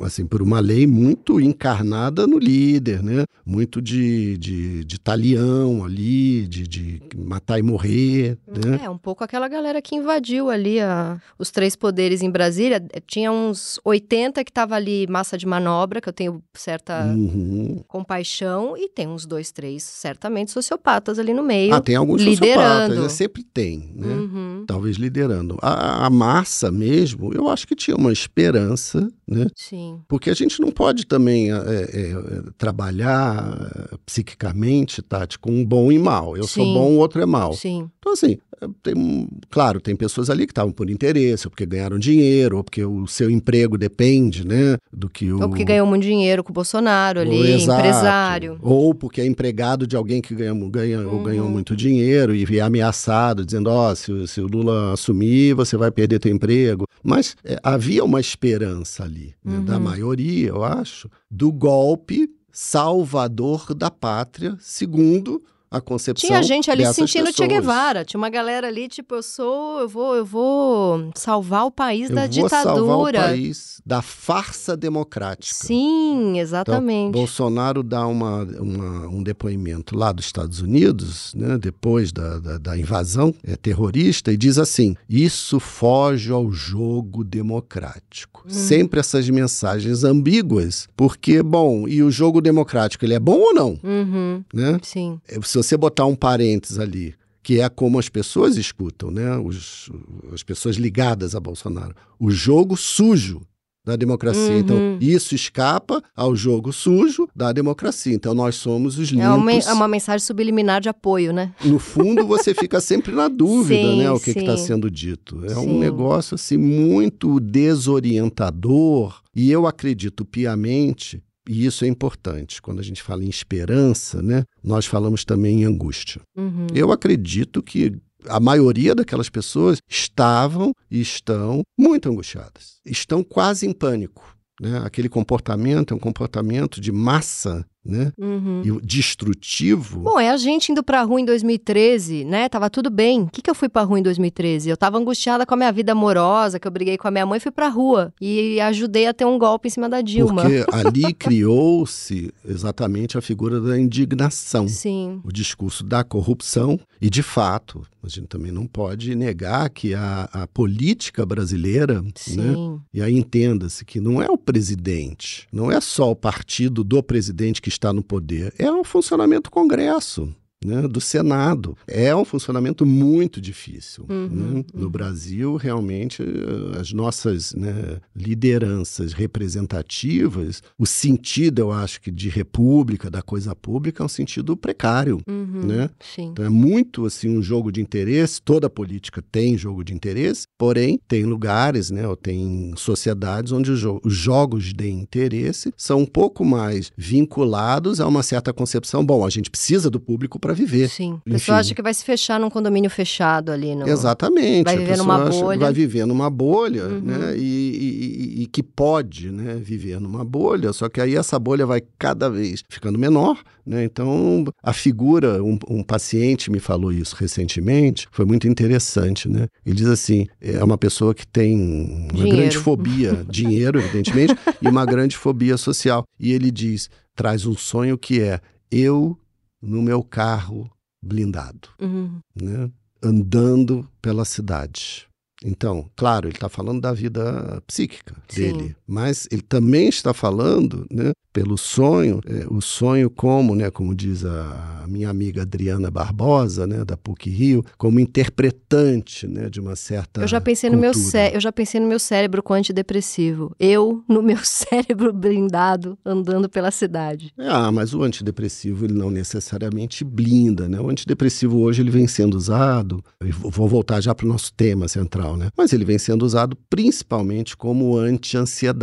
assim, 0.01 0.25
por 0.25 0.41
uma 0.41 0.59
lei 0.59 0.87
muito 0.87 1.39
encarnada 1.39 2.25
no 2.25 2.39
líder, 2.39 3.03
né? 3.03 3.25
Muito 3.45 3.79
de, 3.79 4.35
de, 4.39 4.83
de 4.83 4.99
talião 4.99 5.85
ali, 5.85 6.47
de, 6.47 6.67
de 6.67 7.01
matar 7.15 7.59
e 7.59 7.61
morrer, 7.61 8.35
né? 8.47 8.79
É, 8.85 8.89
um 8.89 8.97
pouco 8.97 9.23
aquela 9.23 9.47
galera 9.47 9.79
que 9.79 9.95
invadiu 9.95 10.49
ali 10.49 10.79
a- 10.79 11.21
os 11.37 11.51
três 11.51 11.75
poderes 11.75 12.23
em 12.23 12.31
Brasília. 12.31 12.83
Tinha 13.05 13.31
uns 13.31 13.79
80 13.85 14.43
que 14.43 14.51
tava 14.51 14.73
ali 14.73 15.05
massa 15.07 15.37
de 15.37 15.45
manobra, 15.45 16.01
que 16.01 16.09
eu 16.09 16.13
tenho 16.13 16.41
certa 16.55 17.03
Uhum. 17.05 17.83
compaixão, 17.87 18.75
e 18.75 18.89
tem 18.89 19.07
uns 19.07 19.27
dois, 19.27 19.51
três, 19.51 19.83
certamente, 20.15 20.51
sociopatas 20.51 21.19
ali 21.19 21.33
no 21.33 21.43
meio. 21.43 21.73
Ah, 21.73 21.81
tem 21.81 21.95
alguns 21.95 22.21
liderando. 22.21 22.93
sociopatas, 22.93 22.99
né? 22.99 23.09
sempre 23.09 23.43
tem, 23.43 23.91
né? 23.95 24.07
Uhum. 24.07 24.63
Talvez 24.65 24.95
liderando. 24.97 25.57
A, 25.61 26.05
a 26.05 26.09
massa 26.09 26.71
mesmo, 26.71 27.33
eu 27.33 27.49
acho 27.49 27.67
que 27.67 27.75
tinha 27.75 27.95
uma 27.95 28.11
esperança, 28.11 29.07
né? 29.27 29.47
Sim. 29.55 29.99
Porque 30.07 30.29
a 30.29 30.33
gente 30.33 30.59
não 30.61 30.71
pode 30.71 31.05
também 31.05 31.51
é, 31.51 31.55
é, 31.55 32.15
trabalhar 32.57 33.91
é, 33.91 33.97
psiquicamente, 34.05 35.01
Tati, 35.01 35.37
com 35.37 35.51
um 35.51 35.65
bom 35.65 35.91
e 35.91 35.99
mal. 35.99 36.37
Eu 36.37 36.47
sou 36.47 36.63
Sim. 36.63 36.73
bom, 36.73 36.91
o 36.93 36.97
outro 36.97 37.21
é 37.21 37.25
mal. 37.25 37.53
Sim. 37.53 37.89
Então, 37.99 38.13
assim, 38.13 38.37
é, 38.61 38.67
tem, 38.81 39.27
claro, 39.49 39.81
tem 39.81 39.95
pessoas 39.95 40.29
ali 40.29 40.45
que 40.45 40.51
estavam 40.51 40.71
por 40.71 40.89
interesse, 40.89 41.47
ou 41.47 41.51
porque 41.51 41.65
ganharam 41.65 41.99
dinheiro, 41.99 42.57
ou 42.57 42.63
porque 42.63 42.83
o 42.83 43.05
seu 43.07 43.29
emprego 43.29 43.77
depende, 43.77 44.47
né? 44.47 44.77
Do 44.91 45.09
que 45.09 45.31
o. 45.31 45.41
Ou 45.41 45.49
porque 45.49 45.63
ganhou 45.63 45.85
muito 45.85 46.03
dinheiro 46.03 46.43
com 46.43 46.51
o 46.51 46.53
Bolsonaro 46.53 47.19
ali, 47.19 47.53
exato. 47.53 47.79
empresário. 47.79 48.57
Ou 48.61 48.93
porque 48.93 49.21
é 49.21 49.25
empregado 49.25 49.85
de 49.85 49.95
alguém 49.95 50.04
que 50.21 50.33
ganha, 50.35 50.53
ganha, 50.69 50.99
ou 51.07 51.17
Uhum. 51.17 51.23
ganhou 51.23 51.49
muito 51.49 51.75
dinheiro 51.75 52.33
e 52.35 52.45
é 52.57 52.61
ameaçado, 52.61 53.45
dizendo: 53.45 53.69
ó, 53.69 53.93
se, 53.95 54.11
o- 54.11 54.27
se 54.27 54.39
o 54.41 54.47
Lula 54.47 54.93
assumir, 54.93 55.53
você 55.53 55.75
vai 55.77 55.91
perder 55.91 56.19
teu 56.19 56.31
emprego. 56.31 56.87
Mas 57.03 57.35
é, 57.43 57.57
havia 57.63 58.03
uma 58.03 58.19
esperança 58.19 59.03
ali, 59.03 59.33
né, 59.43 59.59
da 59.59 59.75
Uhum. 59.77 59.83
maioria, 59.83 60.49
eu 60.49 60.63
acho, 60.63 61.09
do 61.29 61.51
golpe 61.51 62.29
salvador 62.51 63.73
da 63.73 63.91
pátria, 63.91 64.55
segundo 64.59 65.41
a 65.69 65.81
concepção 65.81 66.27
Tinha 66.27 66.41
gente 66.43 66.69
ali 66.71 66.85
se 66.85 66.93
sentindo 66.93 67.25
Che 67.27 67.31
pessoas. 67.33 67.49
Guevara. 67.49 68.05
Tinha 68.05 68.17
uma 68.17 68.29
galera 68.29 68.67
ali, 68.67 68.87
tipo, 68.87 69.15
eu 69.15 69.23
sou, 69.23 69.79
eu 69.79 69.89
vou, 69.89 70.15
eu 70.15 70.25
vou 70.25 71.09
salvar 71.15 71.65
o 71.65 71.71
país 71.71 72.09
Eu 72.09 72.15
da 72.15 72.27
vou 72.27 72.49
salvar 72.49 72.73
o 72.73 72.75
ditadura. 73.05 73.21
país 73.21 73.81
da 73.85 74.01
farsa 74.01 74.75
democrática. 74.77 75.53
Sim, 75.65 76.29
Então, 76.31 76.35
exatamente. 76.37 77.11
Bolsonaro 77.13 77.83
dá 77.83 78.05
uma, 78.07 78.43
uma- 78.59 79.07
um 79.07 79.21
depoimento 79.21 79.95
lá 79.97 80.11
dos 80.11 80.25
Estados 80.25 80.61
Unidos, 80.61 81.33
né, 81.35 81.57
depois 81.57 82.11
da, 82.11 82.39
da, 82.39 82.57
da 82.57 82.77
invasão 82.77 83.33
é, 83.43 83.55
terrorista, 83.55 84.31
e 84.31 84.37
diz 84.37 84.57
assim: 84.57 84.95
Isso 85.09 85.59
foge 85.59 86.31
ao 86.31 86.51
jogo 86.51 87.23
democrático. 87.23 88.43
Hum. 88.45 88.49
Sempre 88.49 88.99
essas 88.99 89.29
mensagens 89.29 90.03
ambíguas, 90.03 90.87
porque, 90.95 91.41
bom, 91.41 91.87
e 91.87 92.01
o 92.03 92.11
jogo 92.11 92.41
democrático, 92.41 93.03
ele 93.05 93.13
é 93.13 93.19
bom 93.19 93.37
ou 93.39 93.53
não? 93.53 93.79
Uhum, 93.83 94.43
Né? 94.53 94.79
sim. 94.83 95.19
É, 95.27 95.39
Se 95.41 95.57
você 95.65 95.77
botar 95.77 96.05
um 96.05 96.15
parênteses 96.15 96.79
ali, 96.79 97.13
que 97.43 97.59
é 97.59 97.69
como 97.69 97.99
as 97.99 98.09
pessoas 98.09 98.57
escutam, 98.57 99.11
né? 99.11 99.37
Os, 99.37 99.89
as 100.33 100.41
pessoas 100.43 100.75
ligadas 100.77 101.35
a 101.35 101.39
Bolsonaro. 101.39 101.95
O 102.19 102.31
jogo 102.31 102.75
sujo 102.77 103.41
da 103.85 103.95
democracia. 103.95 104.57
Então, 104.57 104.75
Uhum. 104.75 104.97
isso 104.99 105.35
escapa 105.35 106.01
ao 106.15 106.35
jogo 106.35 106.73
sujo 106.73 107.27
da 107.35 107.51
democracia. 107.51 108.15
Então, 108.15 108.33
nós 108.33 108.55
somos 108.55 108.97
os 108.97 109.09
limpos. 109.09 109.25
É 109.27 109.29
uma, 109.29 109.51
é 109.51 109.73
uma 109.73 109.87
mensagem 109.87 110.25
subliminar 110.25 110.81
de 110.81 110.89
apoio, 110.89 111.31
né? 111.31 111.53
No 111.63 111.77
fundo, 111.77 112.25
você 112.25 112.51
fica 112.55 112.81
sempre 112.81 113.11
na 113.13 113.27
dúvida, 113.29 113.79
Sim, 113.79 113.99
né? 113.99 114.09
O 114.09 114.19
que 114.19 114.31
está 114.31 114.57
sendo 114.57 114.89
dito. 114.89 115.45
É 115.45 115.49
Sim. 115.49 115.67
um 115.69 115.77
negócio, 115.77 116.33
assim, 116.33 116.57
muito 116.57 117.39
desorientador. 117.39 119.21
E 119.35 119.51
eu 119.51 119.67
acredito 119.67 120.25
piamente, 120.25 121.21
e 121.47 121.65
isso 121.65 121.85
é 121.85 121.87
importante, 121.87 122.61
quando 122.61 122.79
a 122.79 122.83
gente 122.83 123.03
fala 123.03 123.23
em 123.23 123.29
esperança, 123.29 124.21
né? 124.21 124.43
Nós 124.63 124.85
falamos 124.85 125.23
também 125.23 125.61
em 125.61 125.65
angústia. 125.65 126.21
Uhum. 126.35 126.67
Eu 126.73 126.91
acredito 126.91 127.61
que 127.61 127.95
a 128.27 128.39
maioria 128.39 128.95
daquelas 128.95 129.29
pessoas 129.29 129.79
estavam 129.87 130.73
e 130.89 130.99
estão 130.99 131.61
muito 131.77 132.09
angustiadas. 132.09 132.79
Estão 132.85 133.23
quase 133.23 133.67
em 133.67 133.71
pânico. 133.71 134.35
Né? 134.59 134.81
Aquele 134.83 135.09
comportamento 135.09 135.93
é 135.93 135.97
um 135.97 135.99
comportamento 135.99 136.81
de 136.81 136.91
massa 136.91 137.65
né? 137.85 138.11
Uhum. 138.17 138.61
e 138.65 138.71
o 138.71 138.81
destrutivo. 138.81 139.99
Bom, 139.99 140.19
é 140.19 140.29
a 140.29 140.37
gente 140.37 140.71
indo 140.71 140.83
pra 140.83 141.03
rua 141.03 141.21
em 141.21 141.25
2013, 141.25 142.25
né? 142.25 142.49
Tava 142.49 142.69
tudo 142.69 142.89
bem. 142.89 143.21
O 143.23 143.27
que, 143.27 143.41
que 143.41 143.49
eu 143.49 143.55
fui 143.55 143.69
pra 143.69 143.83
rua 143.83 143.99
em 143.99 144.03
2013? 144.03 144.69
Eu 144.69 144.77
tava 144.77 144.97
angustiada 144.97 145.45
com 145.45 145.53
a 145.53 145.57
minha 145.57 145.71
vida 145.71 145.91
amorosa, 145.91 146.59
que 146.59 146.67
eu 146.67 146.71
briguei 146.71 146.97
com 146.97 147.07
a 147.07 147.11
minha 147.11 147.25
mãe, 147.25 147.39
fui 147.39 147.51
pra 147.51 147.67
rua. 147.67 148.13
E 148.19 148.59
ajudei 148.61 149.07
a 149.07 149.13
ter 149.13 149.25
um 149.25 149.37
golpe 149.37 149.67
em 149.67 149.71
cima 149.71 149.87
da 149.87 150.01
Dilma. 150.01 150.43
Porque 150.43 150.65
ali 150.71 151.13
criou-se 151.13 152.33
exatamente 152.43 153.17
a 153.17 153.21
figura 153.21 153.61
da 153.61 153.77
indignação. 153.77 154.67
Sim. 154.67 155.21
O 155.23 155.31
discurso 155.31 155.83
da 155.83 156.03
corrupção, 156.03 156.79
e 156.99 157.09
de 157.09 157.21
fato, 157.21 157.85
a 158.05 158.07
gente 158.07 158.27
também 158.27 158.51
não 158.51 158.67
pode 158.67 159.15
negar 159.15 159.69
que 159.69 159.93
a, 159.93 160.29
a 160.31 160.47
política 160.47 161.25
brasileira, 161.25 162.01
né, 162.01 162.11
Sim. 162.15 162.79
e 162.93 163.01
aí 163.01 163.17
entenda-se 163.17 163.83
que 163.83 163.99
não 163.99 164.21
é 164.21 164.29
o 164.29 164.37
presidente, 164.37 165.47
não 165.51 165.71
é 165.71 165.81
só 165.81 166.11
o 166.11 166.15
partido 166.15 166.83
do 166.83 167.01
presidente 167.01 167.61
que 167.61 167.69
está 167.75 167.93
no 167.93 168.03
poder, 168.03 168.53
é 168.57 168.71
o 168.71 168.83
funcionamento 168.83 169.49
do 169.49 169.53
Congresso. 169.53 170.33
Né, 170.63 170.87
do 170.87 170.99
Senado. 171.01 171.77
É 171.87 172.15
um 172.15 172.25
funcionamento 172.25 172.85
muito 172.85 173.39
difícil. 173.41 174.05
Uhum, 174.09 174.27
né? 174.29 174.63
No 174.73 174.89
Brasil, 174.89 175.55
realmente, 175.55 176.21
eh, 176.23 176.79
as 176.79 176.91
nossas 176.93 177.53
né, 177.53 177.99
lideranças 178.15 179.13
representativas, 179.13 180.61
o 180.77 180.85
sentido, 180.85 181.59
eu 181.59 181.71
acho 181.71 182.01
que, 182.01 182.11
de 182.11 182.29
república, 182.29 183.09
da 183.09 183.21
coisa 183.21 183.55
pública, 183.55 184.03
é 184.03 184.05
um 184.05 184.09
sentido 184.09 184.55
precário. 184.55 185.19
Uhum. 185.27 185.61
Né? 185.65 185.89
Sim. 185.99 186.29
Então 186.31 186.45
é 186.45 186.49
muito 186.49 187.05
assim 187.05 187.29
um 187.29 187.41
jogo 187.41 187.71
de 187.71 187.81
interesse. 187.81 188.41
Toda 188.41 188.69
política 188.69 189.21
tem 189.31 189.57
jogo 189.57 189.83
de 189.83 189.93
interesse, 189.93 190.47
porém 190.57 190.99
tem 191.07 191.23
lugares, 191.25 191.89
né, 191.91 192.07
ou 192.07 192.15
tem 192.15 192.73
sociedades 192.77 193.51
onde 193.51 193.71
os, 193.71 193.79
jo- 193.79 193.99
os 194.03 194.13
jogos 194.13 194.73
de 194.73 194.89
interesse 194.89 195.73
são 195.77 195.99
um 196.01 196.05
pouco 196.05 196.43
mais 196.45 196.91
vinculados 196.97 197.99
a 197.99 198.07
uma 198.07 198.23
certa 198.23 198.53
concepção. 198.53 199.05
Bom, 199.05 199.25
a 199.25 199.29
gente 199.29 199.49
precisa 199.49 199.89
do 199.89 199.99
público 199.99 200.39
para 200.45 200.53
viver. 200.53 200.89
Sim. 200.89 201.19
A 201.25 201.29
pessoa 201.31 201.57
acha 201.57 201.73
que 201.73 201.81
vai 201.81 201.93
se 201.93 202.03
fechar 202.05 202.39
num 202.39 202.49
condomínio 202.49 202.89
fechado 202.89 203.51
ali. 203.51 203.75
No... 203.75 203.87
Exatamente. 203.87 204.63
Vai 204.65 204.77
viver 204.77 204.97
numa 204.97 205.23
acha- 205.27 205.39
bolha. 205.41 205.59
Vai 205.59 205.73
viver 205.73 206.05
numa 206.05 206.29
bolha, 206.29 206.85
Uhum. 206.85 206.99
né? 207.01 207.37
E, 207.37 207.41
e- 207.41 208.39
e- 208.39 208.43
e 208.43 208.47
que 208.47 208.61
pode 208.63 209.31
né, 209.31 209.55
viver 209.55 209.99
numa 209.99 210.23
bolha, 210.23 210.71
só 210.73 210.87
que 210.89 211.01
aí 211.01 211.15
essa 211.15 211.37
bolha 211.39 211.65
vai 211.65 211.81
cada 211.97 212.29
vez 212.29 212.63
ficando 212.69 212.97
menor, 212.99 213.37
né? 213.65 213.83
Então, 213.83 214.45
a 214.63 214.73
figura, 214.73 215.43
um, 215.43 215.57
um 215.69 215.83
paciente 215.83 216.51
me 216.51 216.59
falou 216.59 216.91
isso 216.91 217.15
recentemente, 217.17 218.07
foi 218.11 218.25
muito 218.25 218.47
interessante, 218.47 219.27
né? 219.29 219.47
Ele 219.65 219.75
diz 219.75 219.87
assim, 219.87 220.27
é 220.41 220.63
uma 220.63 220.77
pessoa 220.77 221.13
que 221.15 221.25
tem 221.25 221.55
uma 221.55 222.13
Dinheiro. 222.13 222.37
grande 222.37 222.57
fobia, 222.57 223.25
dinheiro, 223.29 223.79
evidentemente, 223.79 224.35
e 224.61 224.67
uma 224.67 224.85
grande 224.85 225.17
fobia 225.17 225.57
social. 225.57 226.03
E 226.19 226.31
ele 226.33 226.51
diz, 226.51 226.89
traz 227.15 227.45
um 227.45 227.55
sonho 227.55 227.97
que 227.97 228.21
é 228.21 228.39
eu 228.71 229.17
no 229.65 229.81
meu 229.81 230.03
carro 230.03 230.69
blindado 231.03 231.69
Uhum. 231.79 232.19
né, 232.39 232.71
andando 233.03 233.87
pela 234.01 234.25
cidade. 234.25 235.07
Então, 235.43 235.89
claro, 235.95 236.27
ele 236.27 236.35
está 236.35 236.47
falando 236.49 236.81
da 236.81 236.93
vida 236.93 237.61
psíquica 237.67 238.15
Sim. 238.27 238.41
dele, 238.41 238.75
mas 238.87 239.27
ele 239.31 239.41
também 239.41 239.89
está 239.89 240.13
falando, 240.13 240.85
né, 240.89 241.11
pelo 241.33 241.57
sonho, 241.57 242.21
é, 242.25 242.45
o 242.49 242.61
sonho 242.61 243.09
como, 243.09 243.55
né, 243.55 243.69
como 243.69 243.93
diz 243.93 244.23
a 244.23 244.85
minha 244.87 245.09
amiga 245.09 245.41
Adriana 245.41 245.91
Barbosa, 245.91 246.65
né, 246.65 246.85
da 246.85 246.95
PUC 246.95 247.29
Rio, 247.29 247.65
como 247.77 247.99
interpretante, 247.99 249.27
né, 249.27 249.49
de 249.49 249.59
uma 249.59 249.75
certa 249.75 250.21
Eu 250.21 250.27
já 250.27 250.39
pensei 250.39 250.69
no 250.69 250.77
meu 250.77 250.93
cé... 250.93 251.35
eu 251.35 251.41
já 251.41 251.51
pensei 251.51 251.81
no 251.81 251.87
meu 251.87 251.99
cérebro 251.99 252.41
com 252.41 252.53
antidepressivo. 252.53 253.53
Eu 253.59 254.03
no 254.07 254.21
meu 254.21 254.37
cérebro 254.43 255.11
blindado 255.11 255.97
andando 256.05 256.47
pela 256.47 256.71
cidade. 256.71 257.33
Ah, 257.37 257.71
mas 257.71 257.93
o 257.93 258.01
antidepressivo 258.01 258.85
ele 258.85 258.93
não 258.93 259.09
necessariamente 259.09 260.03
blinda, 260.05 260.69
né? 260.69 260.79
O 260.79 260.89
antidepressivo 260.89 261.59
hoje 261.59 261.81
ele 261.81 261.91
vem 261.91 262.07
sendo 262.07 262.35
usado, 262.35 263.03
vou 263.41 263.65
vou 263.65 263.67
voltar 263.67 263.99
já 263.99 264.13
para 264.13 264.25
o 264.25 264.29
nosso 264.29 264.53
tema 264.53 264.87
central, 264.87 265.35
né? 265.35 265.49
Mas 265.57 265.73
ele 265.73 265.83
vem 265.83 265.97
sendo 265.97 266.23
usado 266.23 266.55
principalmente 266.69 267.57
como 267.57 267.97
anti-ansiedade, 267.97 268.74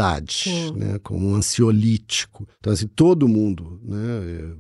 Sim. 0.45 0.73
né? 0.73 0.99
Como 1.03 1.29
um 1.29 1.35
ansiolítico. 1.35 2.47
Então 2.59 2.73
assim, 2.73 2.87
todo 2.87 3.29
mundo, 3.29 3.81
né? 3.85 4.57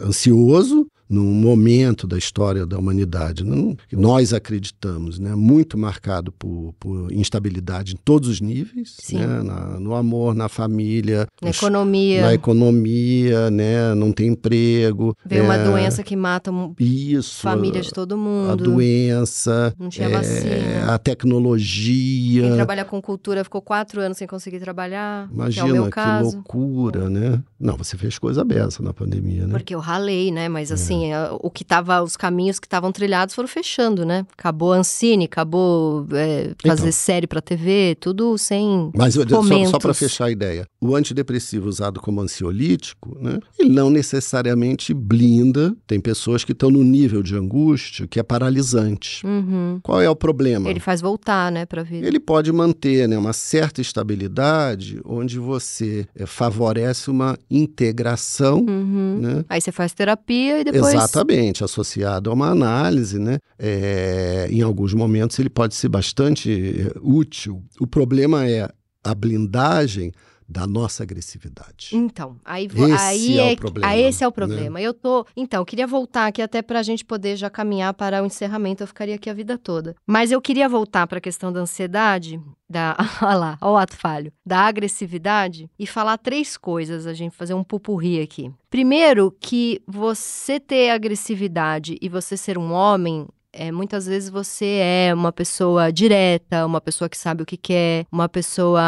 é 0.00 0.04
ansioso 0.04 0.86
num 1.08 1.32
momento 1.32 2.06
da 2.06 2.16
história 2.16 2.64
da 2.66 2.78
humanidade, 2.78 3.44
não, 3.44 3.76
que 3.88 3.94
nós 3.96 4.32
acreditamos, 4.32 5.18
né, 5.18 5.34
muito 5.34 5.76
marcado 5.76 6.32
por, 6.32 6.74
por 6.80 7.12
instabilidade 7.12 7.92
em 7.94 7.98
todos 8.04 8.28
os 8.28 8.40
níveis, 8.40 8.96
né, 9.12 9.26
na- 9.42 9.78
no 9.78 9.94
amor, 9.94 10.34
na 10.34 10.48
família, 10.48 11.26
Na 11.42 11.48
nos- 11.48 11.56
economia. 11.58 12.22
na 12.22 12.34
economia, 12.34 13.50
né? 13.50 13.94
Não 13.94 14.12
tem 14.12 14.28
emprego. 14.28 15.14
Veio 15.24 15.44
uma 15.44 15.56
é, 15.56 15.64
doença 15.64 16.02
que 16.02 16.16
mata 16.16 16.50
Isso. 16.80 17.40
família 17.42 17.80
de 17.80 17.90
todo 17.90 18.16
mundo. 18.16 18.50
a 18.52 18.54
doença. 18.56 19.74
Não 19.78 19.88
tinha 19.88 20.08
é, 20.08 20.10
vacina. 20.10 20.92
A 20.94 20.98
tecnologia. 20.98 22.42
Quem 22.42 22.54
trabalha 22.54 22.84
com 22.84 23.00
cultura 23.00 23.44
ficou 23.44 23.60
quatro 23.62 24.00
anos 24.00 24.18
sem 24.18 24.26
conseguir 24.26 24.60
trabalhar. 24.60 25.26
que 25.28 25.32
é 25.32 25.34
Imagina 25.36 25.82
que 25.84 25.90
caso. 25.90 26.36
loucura, 26.36 27.08
né? 27.10 27.42
Não, 27.58 27.76
você 27.76 27.96
fez 27.96 28.18
coisa 28.18 28.44
beça 28.44 28.82
na 28.82 28.92
pandemia, 28.92 29.46
né? 29.46 29.52
Porque 29.52 29.74
eu 29.74 29.78
ralei, 29.80 30.30
né? 30.30 30.48
Mas 30.48 30.70
É. 30.70 30.74
assim, 30.94 31.12
a- 31.12 31.36
o 31.40 31.50
que 31.50 31.64
tava, 31.64 32.02
os 32.02 32.16
caminhos 32.16 32.58
que 32.58 32.66
estavam 32.66 32.90
trilhados 32.92 33.34
foram 33.34 33.48
fechando, 33.48 34.04
né? 34.04 34.26
Acabou 34.36 34.72
a 34.72 34.76
Ancine, 34.78 35.24
acabou 35.24 36.06
é, 36.12 36.52
fazer 36.66 36.82
Então. 36.82 36.92
série 36.92 37.26
pra 37.26 37.40
TV, 37.40 37.96
tudo 38.00 38.36
sem. 38.38 38.90
Mas 38.94 39.16
eu- 39.16 39.28
só, 39.28 39.42
só 39.70 39.78
para 39.78 39.94
fechar 39.94 40.26
a 40.26 40.30
ideia, 40.30 40.66
o 40.80 40.94
antidepressivo 40.94 41.68
usado 41.68 42.00
como 42.00 42.20
ansiolítico, 42.20 43.16
né, 43.20 43.38
ele 43.58 43.70
não 43.70 43.90
necessariamente 43.90 44.92
blinda. 44.94 45.74
Tem 45.86 46.00
pessoas 46.00 46.44
que 46.44 46.52
estão 46.52 46.70
no 46.70 46.82
nível 46.82 47.22
de 47.22 47.34
angústia 47.36 48.06
que 48.06 48.18
é 48.18 48.22
paralisante. 48.22 49.26
Uhum. 49.26 49.78
Qual 49.82 50.00
é 50.00 50.08
o 50.08 50.16
problema? 50.16 50.68
Ele 50.70 50.80
faz 50.80 51.00
voltar, 51.00 51.50
né, 51.52 51.66
pra 51.66 51.82
vida. 51.82 52.06
Ele 52.06 52.20
pode 52.20 52.52
manter 52.52 53.08
né, 53.08 53.16
uma 53.18 53.32
certa 53.32 53.80
estabilidade 53.80 55.00
onde 55.04 55.38
você 55.38 56.06
eh, 56.14 56.26
favorece 56.26 57.10
uma 57.10 57.36
integração. 57.50 58.58
Uhum. 58.60 59.18
Né? 59.20 59.44
Aí 59.48 59.60
você 59.60 59.72
faz 59.72 59.92
terapia 59.92 60.60
e 60.60 60.64
depois. 60.64 60.83
Exatamente, 60.92 61.64
associado 61.64 62.30
a 62.30 62.32
uma 62.34 62.48
análise, 62.48 63.18
né? 63.18 63.38
É, 63.58 64.48
em 64.50 64.62
alguns 64.62 64.92
momentos 64.92 65.38
ele 65.38 65.50
pode 65.50 65.74
ser 65.74 65.88
bastante 65.88 66.50
eh, 66.50 66.98
útil. 67.00 67.62
O 67.80 67.86
problema 67.86 68.46
é 68.46 68.68
a 69.02 69.14
blindagem 69.14 70.12
da 70.48 70.66
nossa 70.66 71.02
agressividade. 71.02 71.90
Então, 71.92 72.36
aí, 72.44 72.66
Esse 72.66 72.82
aí 72.82 73.38
é 73.38 73.42
o 73.42 73.46
é, 73.46 73.56
problema, 73.56 73.92
aí 73.92 74.02
esse 74.02 74.22
é 74.22 74.26
o 74.26 74.30
né? 74.30 74.34
problema. 74.34 74.80
Eu 74.80 74.92
tô, 74.92 75.26
então, 75.36 75.60
eu 75.60 75.66
queria 75.66 75.86
voltar 75.86 76.26
aqui 76.26 76.42
até 76.42 76.60
pra 76.62 76.82
gente 76.82 77.04
poder 77.04 77.36
já 77.36 77.48
caminhar 77.48 77.94
para 77.94 78.22
o 78.22 78.26
encerramento, 78.26 78.82
eu 78.82 78.86
ficaria 78.86 79.14
aqui 79.14 79.30
a 79.30 79.34
vida 79.34 79.56
toda. 79.56 79.94
Mas 80.06 80.30
eu 80.30 80.40
queria 80.40 80.68
voltar 80.68 81.06
para 81.06 81.18
a 81.18 81.20
questão 81.20 81.52
da 81.52 81.60
ansiedade, 81.60 82.40
da, 82.68 82.96
olha 83.22 83.34
lá, 83.36 83.58
olha 83.60 83.72
o 83.72 83.76
ato 83.76 83.96
falho, 83.96 84.32
da 84.44 84.60
agressividade 84.60 85.70
e 85.78 85.86
falar 85.86 86.18
três 86.18 86.56
coisas, 86.56 87.06
a 87.06 87.14
gente 87.14 87.34
fazer 87.34 87.54
um 87.54 87.64
pupurri 87.64 88.20
aqui. 88.20 88.52
Primeiro, 88.68 89.34
que 89.40 89.80
você 89.86 90.60
ter 90.60 90.90
agressividade 90.90 91.96
e 92.00 92.08
você 92.08 92.36
ser 92.36 92.58
um 92.58 92.72
homem 92.72 93.26
é, 93.56 93.72
muitas 93.72 94.06
vezes 94.06 94.28
você 94.28 94.80
é 94.82 95.14
uma 95.14 95.32
pessoa 95.32 95.92
direta, 95.92 96.66
uma 96.66 96.80
pessoa 96.80 97.08
que 97.08 97.16
sabe 97.16 97.42
o 97.42 97.46
que 97.46 97.56
quer, 97.56 98.06
uma 98.10 98.28
pessoa. 98.28 98.82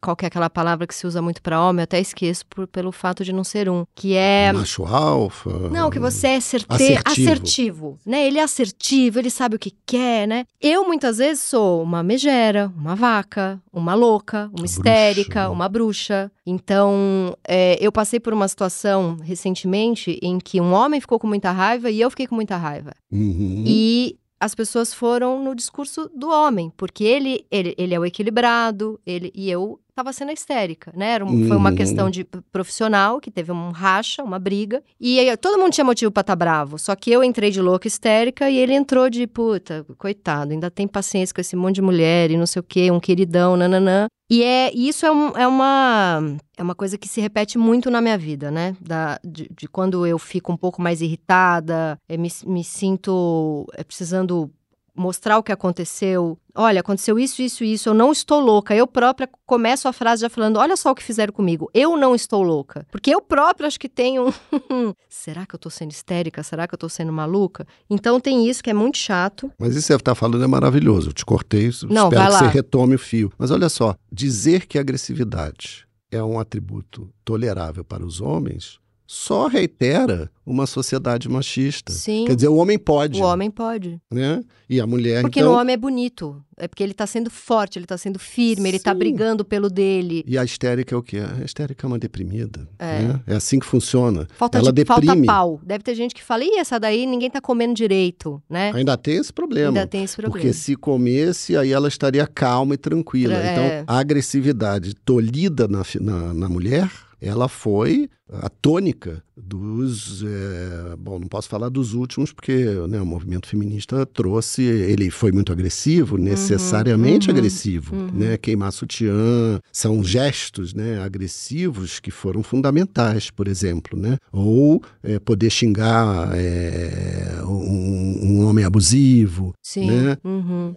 Qual 0.00 0.14
que 0.16 0.24
é 0.24 0.28
aquela 0.28 0.50
palavra 0.50 0.86
que 0.86 0.94
se 0.94 1.06
usa 1.06 1.20
muito 1.22 1.42
pra 1.42 1.60
homem? 1.60 1.80
Eu 1.80 1.84
até 1.84 1.98
esqueço 2.00 2.44
por- 2.46 2.66
pelo 2.66 2.92
fato 2.92 3.24
de 3.24 3.32
não 3.32 3.44
ser 3.44 3.68
um. 3.68 3.84
Que 3.94 4.14
é. 4.14 4.52
Macho 4.52 4.84
alfa. 4.84 5.50
Não, 5.70 5.90
que 5.90 5.98
você 5.98 6.28
é 6.28 6.40
certeiro, 6.40 7.02
Assertivo. 7.04 7.30
assertivo. 7.30 7.98
né? 8.06 8.26
Ele 8.26 8.38
é 8.38 8.42
assertivo, 8.42 9.18
ele 9.18 9.30
sabe 9.30 9.56
o 9.56 9.58
que 9.58 9.72
quer, 9.86 10.26
né? 10.28 10.44
Eu 10.60 10.84
muitas 10.86 11.18
vezes 11.18 11.42
sou 11.42 11.82
uma 11.82 12.02
megera, 12.02 12.72
uma 12.76 12.94
vaca, 12.94 13.60
uma 13.72 13.94
louca, 13.94 14.50
uma 14.56 14.66
histérica, 14.66 15.42
né? 15.44 15.48
uma 15.48 15.68
bruxa. 15.68 16.30
Então, 16.46 17.36
é, 17.46 17.78
eu 17.80 17.90
passei 17.90 18.20
por 18.20 18.32
uma 18.32 18.46
situação 18.48 19.16
recentemente 19.22 20.18
em 20.22 20.38
que 20.38 20.60
um 20.60 20.72
homem 20.72 21.00
ficou 21.00 21.18
com 21.18 21.26
muita 21.26 21.50
raiva 21.50 21.90
e 21.90 22.00
eu 22.00 22.10
fiquei 22.10 22.26
com 22.26 22.34
muita 22.34 22.56
raiva. 22.56 22.92
Uhum. 23.10 23.64
E 23.66 24.18
as 24.38 24.54
pessoas 24.54 24.92
foram 24.92 25.42
no 25.42 25.54
discurso 25.54 26.10
do 26.14 26.28
homem, 26.28 26.70
porque 26.76 27.02
ele, 27.02 27.46
ele, 27.50 27.74
ele 27.78 27.94
é 27.94 27.98
o 27.98 28.04
equilibrado, 28.04 29.00
ele 29.06 29.32
e 29.34 29.50
eu 29.50 29.80
estava 29.94 30.12
sendo 30.12 30.32
histérica, 30.32 30.92
né? 30.94 31.12
Era 31.12 31.24
um, 31.24 31.46
Foi 31.46 31.56
uma 31.56 31.70
Uhum. 31.70 31.76
questão 31.76 32.10
de 32.10 32.24
profissional, 32.50 33.20
que 33.20 33.30
teve 33.30 33.52
um 33.52 33.70
racha, 33.70 34.24
uma 34.24 34.38
briga. 34.40 34.82
E 35.00 35.20
aí, 35.20 35.36
todo 35.36 35.56
mundo 35.58 35.72
tinha 35.72 35.84
motivo 35.84 36.10
pra 36.10 36.22
estar 36.22 36.34
bravo. 36.34 36.78
Só 36.78 36.96
que 36.96 37.10
eu 37.12 37.22
entrei 37.22 37.50
de 37.52 37.60
louca 37.60 37.86
histérica 37.86 38.50
e 38.50 38.56
ele 38.58 38.74
entrou 38.74 39.08
de 39.08 39.24
puta, 39.26 39.86
coitado, 39.96 40.52
ainda 40.52 40.68
tem 40.70 40.88
paciência 40.88 41.32
com 41.34 41.40
esse 41.40 41.54
monte 41.54 41.76
de 41.76 41.82
mulher 41.82 42.30
e 42.30 42.36
não 42.36 42.46
sei 42.46 42.58
o 42.60 42.62
quê, 42.64 42.90
um 42.90 42.98
queridão, 42.98 43.56
nananã. 43.56 44.06
E 44.28 44.42
é, 44.42 44.72
isso 44.74 45.04
é, 45.06 45.12
um- 45.12 45.36
é 45.36 45.46
uma, 45.46 46.36
é 46.56 46.62
uma 46.62 46.74
coisa 46.74 46.98
que 46.98 47.06
se 47.06 47.20
repete 47.20 47.56
muito 47.58 47.88
na 47.90 48.00
minha 48.00 48.18
vida, 48.18 48.50
né? 48.50 48.74
Da, 48.80 49.20
de, 49.24 49.48
de 49.56 49.68
quando 49.68 50.04
eu 50.06 50.18
fico 50.18 50.50
um 50.50 50.56
pouco 50.56 50.82
mais 50.82 51.00
irritada, 51.02 51.96
eu 52.08 52.18
me, 52.18 52.28
me 52.46 52.64
sinto 52.64 53.66
é, 53.74 53.84
precisando 53.84 54.50
mostrar 54.94 55.38
o 55.38 55.42
que 55.42 55.52
aconteceu. 55.52 56.38
Olha, 56.54 56.80
aconteceu 56.80 57.18
isso, 57.18 57.42
isso, 57.42 57.64
isso. 57.64 57.88
Eu 57.88 57.94
não 57.94 58.12
estou 58.12 58.40
louca. 58.40 58.74
Eu 58.74 58.86
própria 58.86 59.28
começo 59.44 59.88
a 59.88 59.92
frase 59.92 60.22
já 60.22 60.30
falando: 60.30 60.58
olha 60.58 60.76
só 60.76 60.92
o 60.92 60.94
que 60.94 61.02
fizeram 61.02 61.32
comigo. 61.32 61.68
Eu 61.74 61.96
não 61.96 62.14
estou 62.14 62.42
louca. 62.42 62.86
Porque 62.90 63.14
eu 63.14 63.20
própria 63.20 63.66
acho 63.66 63.78
que 63.78 63.88
tenho. 63.88 64.32
Será 65.08 65.44
que 65.44 65.54
eu 65.54 65.58
tô 65.58 65.68
sendo 65.68 65.90
histérica? 65.90 66.42
Será 66.42 66.68
que 66.68 66.74
eu 66.74 66.78
tô 66.78 66.88
sendo 66.88 67.12
maluca? 67.12 67.66
Então 67.90 68.20
tem 68.20 68.48
isso 68.48 68.62
que 68.62 68.70
é 68.70 68.74
muito 68.74 68.98
chato. 68.98 69.50
Mas 69.58 69.70
isso 69.70 69.86
que 69.86 69.86
você 69.88 69.94
está 69.96 70.14
falando 70.14 70.44
é 70.44 70.46
maravilhoso. 70.46 71.10
Eu 71.10 71.12
te 71.12 71.24
cortei, 71.24 71.70
Não, 71.88 72.08
espero 72.08 72.32
que 72.32 72.38
você 72.38 72.46
retome 72.46 72.94
o 72.94 72.98
fio. 72.98 73.32
Mas 73.38 73.50
olha 73.50 73.68
só, 73.68 73.96
dizer 74.12 74.66
que 74.66 74.78
a 74.78 74.80
agressividade 74.80 75.86
é 76.10 76.22
um 76.22 76.38
atributo 76.38 77.10
tolerável 77.24 77.84
para 77.84 78.04
os 78.04 78.20
homens 78.20 78.78
só 79.06 79.46
reitera 79.46 80.30
uma 80.46 80.66
sociedade 80.66 81.28
machista. 81.28 81.92
Sim. 81.92 82.24
Quer 82.26 82.34
dizer, 82.34 82.48
o 82.48 82.56
homem 82.56 82.78
pode, 82.78 83.20
O 83.20 83.24
homem 83.24 83.50
pode. 83.50 84.00
né? 84.12 84.42
E 84.68 84.80
a 84.80 84.86
mulher, 84.86 85.22
Porque 85.22 85.40
então... 85.40 85.52
no 85.52 85.58
homem 85.58 85.74
é 85.74 85.76
bonito. 85.76 86.42
É 86.56 86.68
porque 86.68 86.82
ele 86.82 86.94
tá 86.94 87.06
sendo 87.06 87.30
forte, 87.30 87.78
ele 87.78 87.86
tá 87.86 87.98
sendo 87.98 88.18
firme, 88.18 88.68
ele 88.68 88.78
tá 88.78 88.92
Sim. 88.92 88.98
brigando 88.98 89.44
pelo 89.44 89.68
dele. 89.68 90.22
E 90.26 90.38
a 90.38 90.44
histérica 90.44 90.94
é 90.94 90.98
o 90.98 91.02
quê? 91.02 91.18
A 91.18 91.44
histérica 91.44 91.86
é 91.86 91.88
uma 91.88 91.98
deprimida. 91.98 92.68
É. 92.78 93.02
né? 93.02 93.20
É 93.26 93.34
assim 93.34 93.58
que 93.58 93.66
funciona. 93.66 94.26
Falta, 94.36 94.58
Ela 94.58 94.72
de, 94.72 94.84
falta 94.84 95.02
deprime. 95.02 95.26
pau. 95.26 95.60
Deve 95.64 95.82
ter 95.82 95.94
gente 95.94 96.14
que 96.14 96.22
fala, 96.22 96.44
ih, 96.44 96.58
essa 96.58 96.78
daí 96.78 97.06
ninguém 97.06 97.30
tá 97.30 97.40
comendo 97.40 97.74
direito, 97.74 98.42
né? 98.48 98.70
Ainda 98.74 98.96
tem 98.96 99.16
esse 99.16 99.32
problema. 99.32 99.68
Ainda 99.68 99.86
tem 99.86 100.04
esse 100.04 100.16
problema. 100.16 100.36
Porque 100.36 100.52
se 100.52 100.76
comesse, 100.76 101.56
aí 101.56 101.72
ela 101.72 101.88
estaria 101.88 102.26
calma 102.26 102.74
e 102.74 102.78
tranquila. 102.78 103.34
É. 103.34 103.52
Então, 103.52 103.84
a 103.86 103.98
agressividade 103.98 104.94
tolhida 104.94 105.66
na, 105.66 105.82
na, 106.00 106.34
na 106.34 106.48
mulher, 106.48 106.88
ela 107.24 107.48
foi 107.48 108.08
a 108.32 108.48
tônica 108.48 109.22
dos. 109.36 110.22
é, 110.22 110.96
bom, 110.96 111.18
não 111.18 111.28
posso 111.28 111.48
falar 111.48 111.68
dos 111.68 111.92
últimos, 111.92 112.32
porque 112.32 112.64
né, 112.88 113.00
o 113.00 113.06
movimento 113.06 113.46
feminista 113.46 114.06
trouxe. 114.06 114.62
Ele 114.62 115.10
foi 115.10 115.30
muito 115.30 115.52
agressivo, 115.52 116.16
necessariamente 116.16 117.28
uhum, 117.28 117.36
agressivo. 117.36 117.94
uhum. 117.94 118.10
Né? 118.12 118.36
Queimar 118.38 118.72
sutiã. 118.72 119.60
São 119.72 120.02
gestos 120.02 120.72
né, 120.72 121.02
agressivos 121.02 122.00
que 122.00 122.10
foram 122.10 122.42
fundamentais, 122.42 123.30
por 123.30 123.46
exemplo. 123.46 123.98
Né? 123.98 124.16
Ou 124.32 124.82
é, 125.02 125.18
poder 125.18 125.50
xingar 125.50 126.30
é, 126.34 127.40
um, 127.44 128.38
um 128.40 128.46
homem 128.46 128.64
abusivo. 128.64 129.52
Sim. 129.62 129.90
né? 129.90 130.16
uhum. 130.24 130.74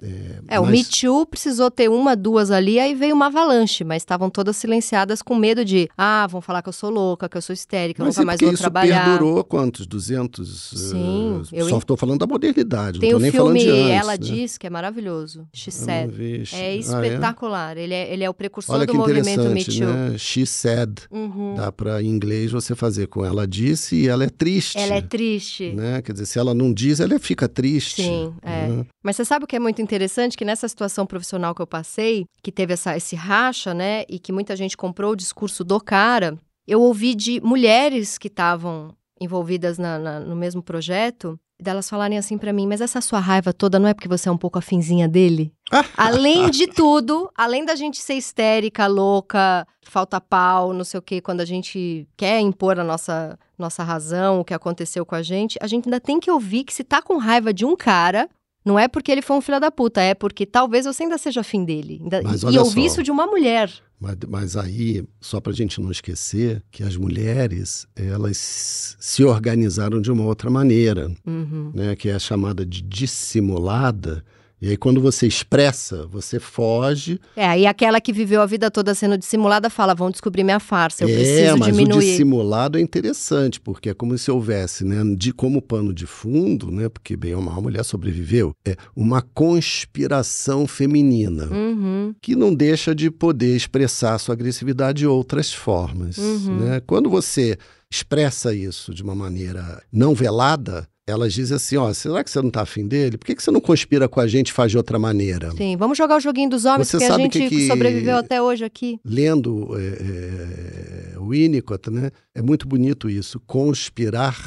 É, 0.47 0.59
o 0.59 0.65
mas- 0.65 0.71
Me 0.71 0.83
Too 0.85 1.25
precisou 1.25 1.71
ter 1.71 1.89
uma, 1.89 2.15
duas 2.15 2.51
ali, 2.51 2.79
aí 2.79 2.93
veio 2.93 3.15
uma 3.15 3.27
avalanche, 3.27 3.83
mas 3.83 4.01
estavam 4.01 4.29
todas 4.29 4.57
silenciadas 4.57 5.21
com 5.21 5.35
medo 5.35 5.63
de, 5.63 5.87
ah, 5.97 6.27
vão 6.27 6.36
falar 6.41 6.61
que 6.61 6.69
eu 6.69 6.73
sou 6.73 6.89
louca, 6.89 7.27
que 7.29 7.37
eu 7.37 7.41
sou 7.41 7.53
histérica, 7.53 8.01
eu 8.01 8.05
Mas 8.05 8.15
nunca 8.15 8.23
é 8.23 8.25
mais 8.25 8.39
vou 8.41 8.51
isso 8.51 8.61
trabalhar. 8.63 9.05
perdurou 9.05 9.43
quantos? 9.43 9.85
200? 9.87 10.69
Sim, 10.89 11.41
eh, 11.51 11.61
eu 11.61 11.69
só 11.69 11.77
estou 11.77 11.97
falando 11.97 12.19
da 12.19 12.27
modernidade, 12.27 12.99
Tem 12.99 13.11
não 13.11 13.19
o 13.19 13.25
estou 13.25 13.49
nem 13.49 13.57
falando 13.57 13.57
filme 13.59 13.71
de 13.87 13.93
antes. 13.93 14.01
Ela 14.01 14.11
né? 14.13 14.17
Diz, 14.17 14.57
que 14.57 14.67
é 14.67 14.69
maravilhoso. 14.69 15.47
Eu 15.65 15.71
Said. 15.71 16.11
vi. 16.13 16.43
É 16.53 16.57
Ah, 16.57 16.59
é? 16.63 16.75
espetacular. 16.77 17.77
Ele, 17.77 17.93
é, 17.93 18.13
ele 18.13 18.23
é 18.23 18.29
o 18.29 18.33
precursor 18.33 18.75
Olha 18.75 18.85
do 18.85 18.91
que 18.91 18.97
movimento 18.97 19.43
Me 19.49 19.63
Too. 19.63 19.85
né? 19.85 20.17
She 20.17 20.45
said. 20.45 21.01
Uhum. 21.11 21.55
Dá 21.55 21.71
para 21.71 22.01
em 22.01 22.07
inglês 22.07 22.51
você 22.51 22.75
fazer 22.75 23.07
com 23.07 23.23
ela 23.25 23.47
disse 23.47 23.95
e 23.95 24.07
ela 24.07 24.23
é 24.23 24.29
triste. 24.29 24.77
Ela 24.77 24.95
é 24.95 25.01
triste. 25.01 25.71
Né? 25.73 26.01
Quer 26.01 26.13
dizer, 26.13 26.25
se 26.25 26.39
ela 26.39 26.53
não 26.53 26.73
diz, 26.73 26.99
ela 26.99 27.17
fica 27.19 27.47
triste. 27.47 28.03
Sim, 28.03 28.33
é. 28.41 28.67
né? 28.67 28.85
Mas 29.03 29.15
você 29.15 29.25
sabe 29.25 29.45
o 29.45 29.47
que 29.47 29.55
é 29.55 29.59
muito 29.59 29.81
interessante? 29.81 30.37
Que 30.37 30.43
nessa 30.45 30.67
situação 30.67 31.05
profissional 31.05 31.55
que 31.55 31.61
eu 31.61 31.67
passei, 31.67 32.25
que 32.41 32.51
teve 32.51 32.73
essa, 32.73 32.95
esse 32.97 33.15
racha, 33.15 33.73
né? 33.73 34.03
E 34.09 34.19
que 34.19 34.31
muita 34.31 34.55
gente 34.55 34.75
comprou 34.75 35.11
o 35.13 35.15
discurso 35.15 35.63
do 35.63 35.79
cara, 35.79 36.26
eu 36.67 36.81
ouvi 36.81 37.15
de 37.15 37.39
mulheres 37.41 38.17
que 38.17 38.27
estavam 38.27 38.93
envolvidas 39.19 39.77
na- 39.77 39.97
na- 39.97 40.19
no 40.19 40.35
mesmo 40.35 40.61
projeto, 40.61 41.39
delas 41.59 41.89
falarem 41.89 42.19
assim 42.19 42.37
pra 42.37 42.53
mim, 42.53 42.67
mas 42.67 42.81
essa 42.81 43.01
sua 43.01 43.19
raiva 43.19 43.51
toda 43.51 43.79
não 43.79 43.87
é 43.89 43.93
porque 43.93 44.07
você 44.07 44.29
é 44.29 44.31
um 44.31 44.37
pouco 44.37 44.59
afinzinha 44.59 45.07
dele? 45.07 45.51
além 45.97 46.51
de 46.51 46.67
tudo, 46.67 47.29
além 47.35 47.65
da 47.65 47.75
gente 47.75 47.97
ser 47.97 48.13
histérica, 48.13 48.85
louca, 48.85 49.65
falta 49.83 50.21
pau, 50.21 50.71
não 50.71 50.83
sei 50.83 50.99
o 50.99 51.01
quê, 51.01 51.19
quando 51.19 51.41
a 51.41 51.45
gente 51.45 52.07
quer 52.15 52.39
impor 52.41 52.79
a 52.79 52.83
nossa, 52.83 53.39
nossa 53.57 53.83
razão, 53.83 54.39
o 54.41 54.45
que 54.45 54.53
aconteceu 54.53 55.03
com 55.03 55.15
a 55.15 55.23
gente, 55.23 55.57
a 55.59 55.65
gente 55.65 55.87
ainda 55.87 55.99
tem 55.99 56.19
que 56.19 56.29
ouvir 56.29 56.63
que 56.63 56.73
se 56.73 56.83
tá 56.83 57.01
com 57.01 57.17
raiva 57.17 57.51
de 57.51 57.65
um 57.65 57.75
cara, 57.75 58.29
não 58.63 58.77
é 58.77 58.87
porque 58.87 59.11
ele 59.11 59.21
foi 59.23 59.35
um 59.37 59.41
filho 59.41 59.59
da 59.59 59.71
puta, 59.71 59.99
é 60.01 60.13
porque 60.13 60.45
talvez 60.45 60.85
você 60.85 61.03
ainda 61.03 61.17
seja 61.17 61.39
afim 61.41 61.65
dele. 61.65 61.99
Ainda- 62.03 62.21
e 62.51 62.59
ouvir 62.59 62.81
isso 62.85 63.01
de 63.01 63.09
uma 63.09 63.25
mulher. 63.25 63.71
Mas, 63.99 64.15
mas 64.27 64.57
aí, 64.57 65.03
só 65.19 65.41
para 65.41 65.51
a 65.51 65.55
gente 65.55 65.81
não 65.81 65.91
esquecer 65.91 66.63
que 66.69 66.83
as 66.83 66.95
mulheres, 66.95 67.87
elas 67.95 68.95
se 68.99 69.23
organizaram 69.23 69.99
de 69.99 70.11
uma 70.11 70.23
outra 70.23 70.49
maneira. 70.49 71.11
Uhum. 71.25 71.71
né, 71.73 71.95
que 71.95 72.09
é 72.09 72.13
a 72.13 72.19
chamada 72.19 72.65
de 72.65 72.81
dissimulada. 72.81 74.23
E 74.59 74.69
aí, 74.69 74.77
quando 74.77 74.99
você 74.99 75.27
expressa, 75.27 76.07
você 76.07 76.39
foge. 76.39 77.19
É, 77.35 77.45
aí 77.45 77.67
aquela 77.67 78.01
que 78.01 78.11
viveu 78.11 78.41
a 78.41 78.45
vida 78.45 78.71
toda 78.71 78.95
sendo 78.95 79.17
dissimulada 79.17 79.69
fala: 79.69 79.93
vão 79.93 80.09
descobrir 80.09 80.43
minha 80.43 80.59
farsa, 80.59 81.03
eu 81.03 81.09
é, 81.09 81.13
preciso 81.13 81.57
mas 81.57 81.67
o 81.67 81.71
diminuir. 81.71 82.05
dissimulado 82.05 82.77
é 82.77 82.81
interessante, 82.81 83.61
porque 83.61 83.89
é 83.89 83.93
como 83.93 84.17
se 84.17 84.31
houvesse, 84.31 84.83
né, 84.83 85.03
de 85.15 85.31
como 85.31 85.61
pano 85.61 85.93
de 85.93 86.07
fundo, 86.07 86.71
né, 86.71 86.89
porque 86.89 87.15
bem 87.15 87.35
ou 87.35 87.41
mal 87.41 87.57
a 87.57 87.61
mulher 87.61 87.83
sobreviveu, 87.83 88.51
é 88.65 88.75
uma 88.95 89.21
conspiração 89.21 90.65
feminina. 90.65 91.47
Uhum. 91.47 92.13
que 92.21 92.35
não 92.35 92.53
deixa 92.53 92.93
de 92.93 93.09
poder 93.11 93.55
expressar 93.55 94.17
sua 94.19 94.33
agressividade 94.33 94.99
de 94.99 95.07
outras 95.07 95.53
formas. 95.53 96.17
Uhum. 96.17 96.57
Né? 96.57 96.81
Quando 96.85 97.09
você 97.09 97.57
expressa 97.91 98.53
isso 98.53 98.93
de 98.93 99.03
uma 99.03 99.15
maneira 99.15 99.81
não 99.91 100.13
velada, 100.13 100.87
elas 101.07 101.33
dizem 101.33 101.55
assim: 101.55 101.77
ó, 101.77 101.91
será 101.93 102.23
que 102.23 102.29
você 102.29 102.39
não 102.41 102.49
está 102.49 102.61
afim 102.61 102.85
dele? 102.85 103.17
Por 103.17 103.25
que, 103.25 103.35
que 103.35 103.41
você 103.41 103.49
não 103.49 103.61
conspira 103.61 104.07
com 104.09 104.19
a 104.19 104.27
gente 104.27 104.49
e 104.49 104.53
faz 104.53 104.69
de 104.71 104.77
outra 104.77 104.99
maneira? 104.99 105.51
Sim, 105.51 105.77
vamos 105.77 105.97
jogar 105.97 106.17
o 106.17 106.19
joguinho 106.19 106.49
dos 106.49 106.65
homens, 106.65 106.89
Você 106.89 106.97
porque 106.97 107.11
a 107.11 107.17
gente 107.17 107.39
que 107.39 107.49
que- 107.49 107.67
sobreviveu 107.67 108.17
até 108.17 108.41
hoje 108.41 108.65
aqui. 108.65 108.99
Lendo 109.05 109.69
é, 109.79 111.13
é, 111.13 111.19
o 111.19 111.29
Winnicott, 111.29 111.89
né? 111.89 112.11
é 112.35 112.41
muito 112.41 112.67
bonito 112.67 113.09
isso. 113.09 113.39
Conspirar 113.47 114.37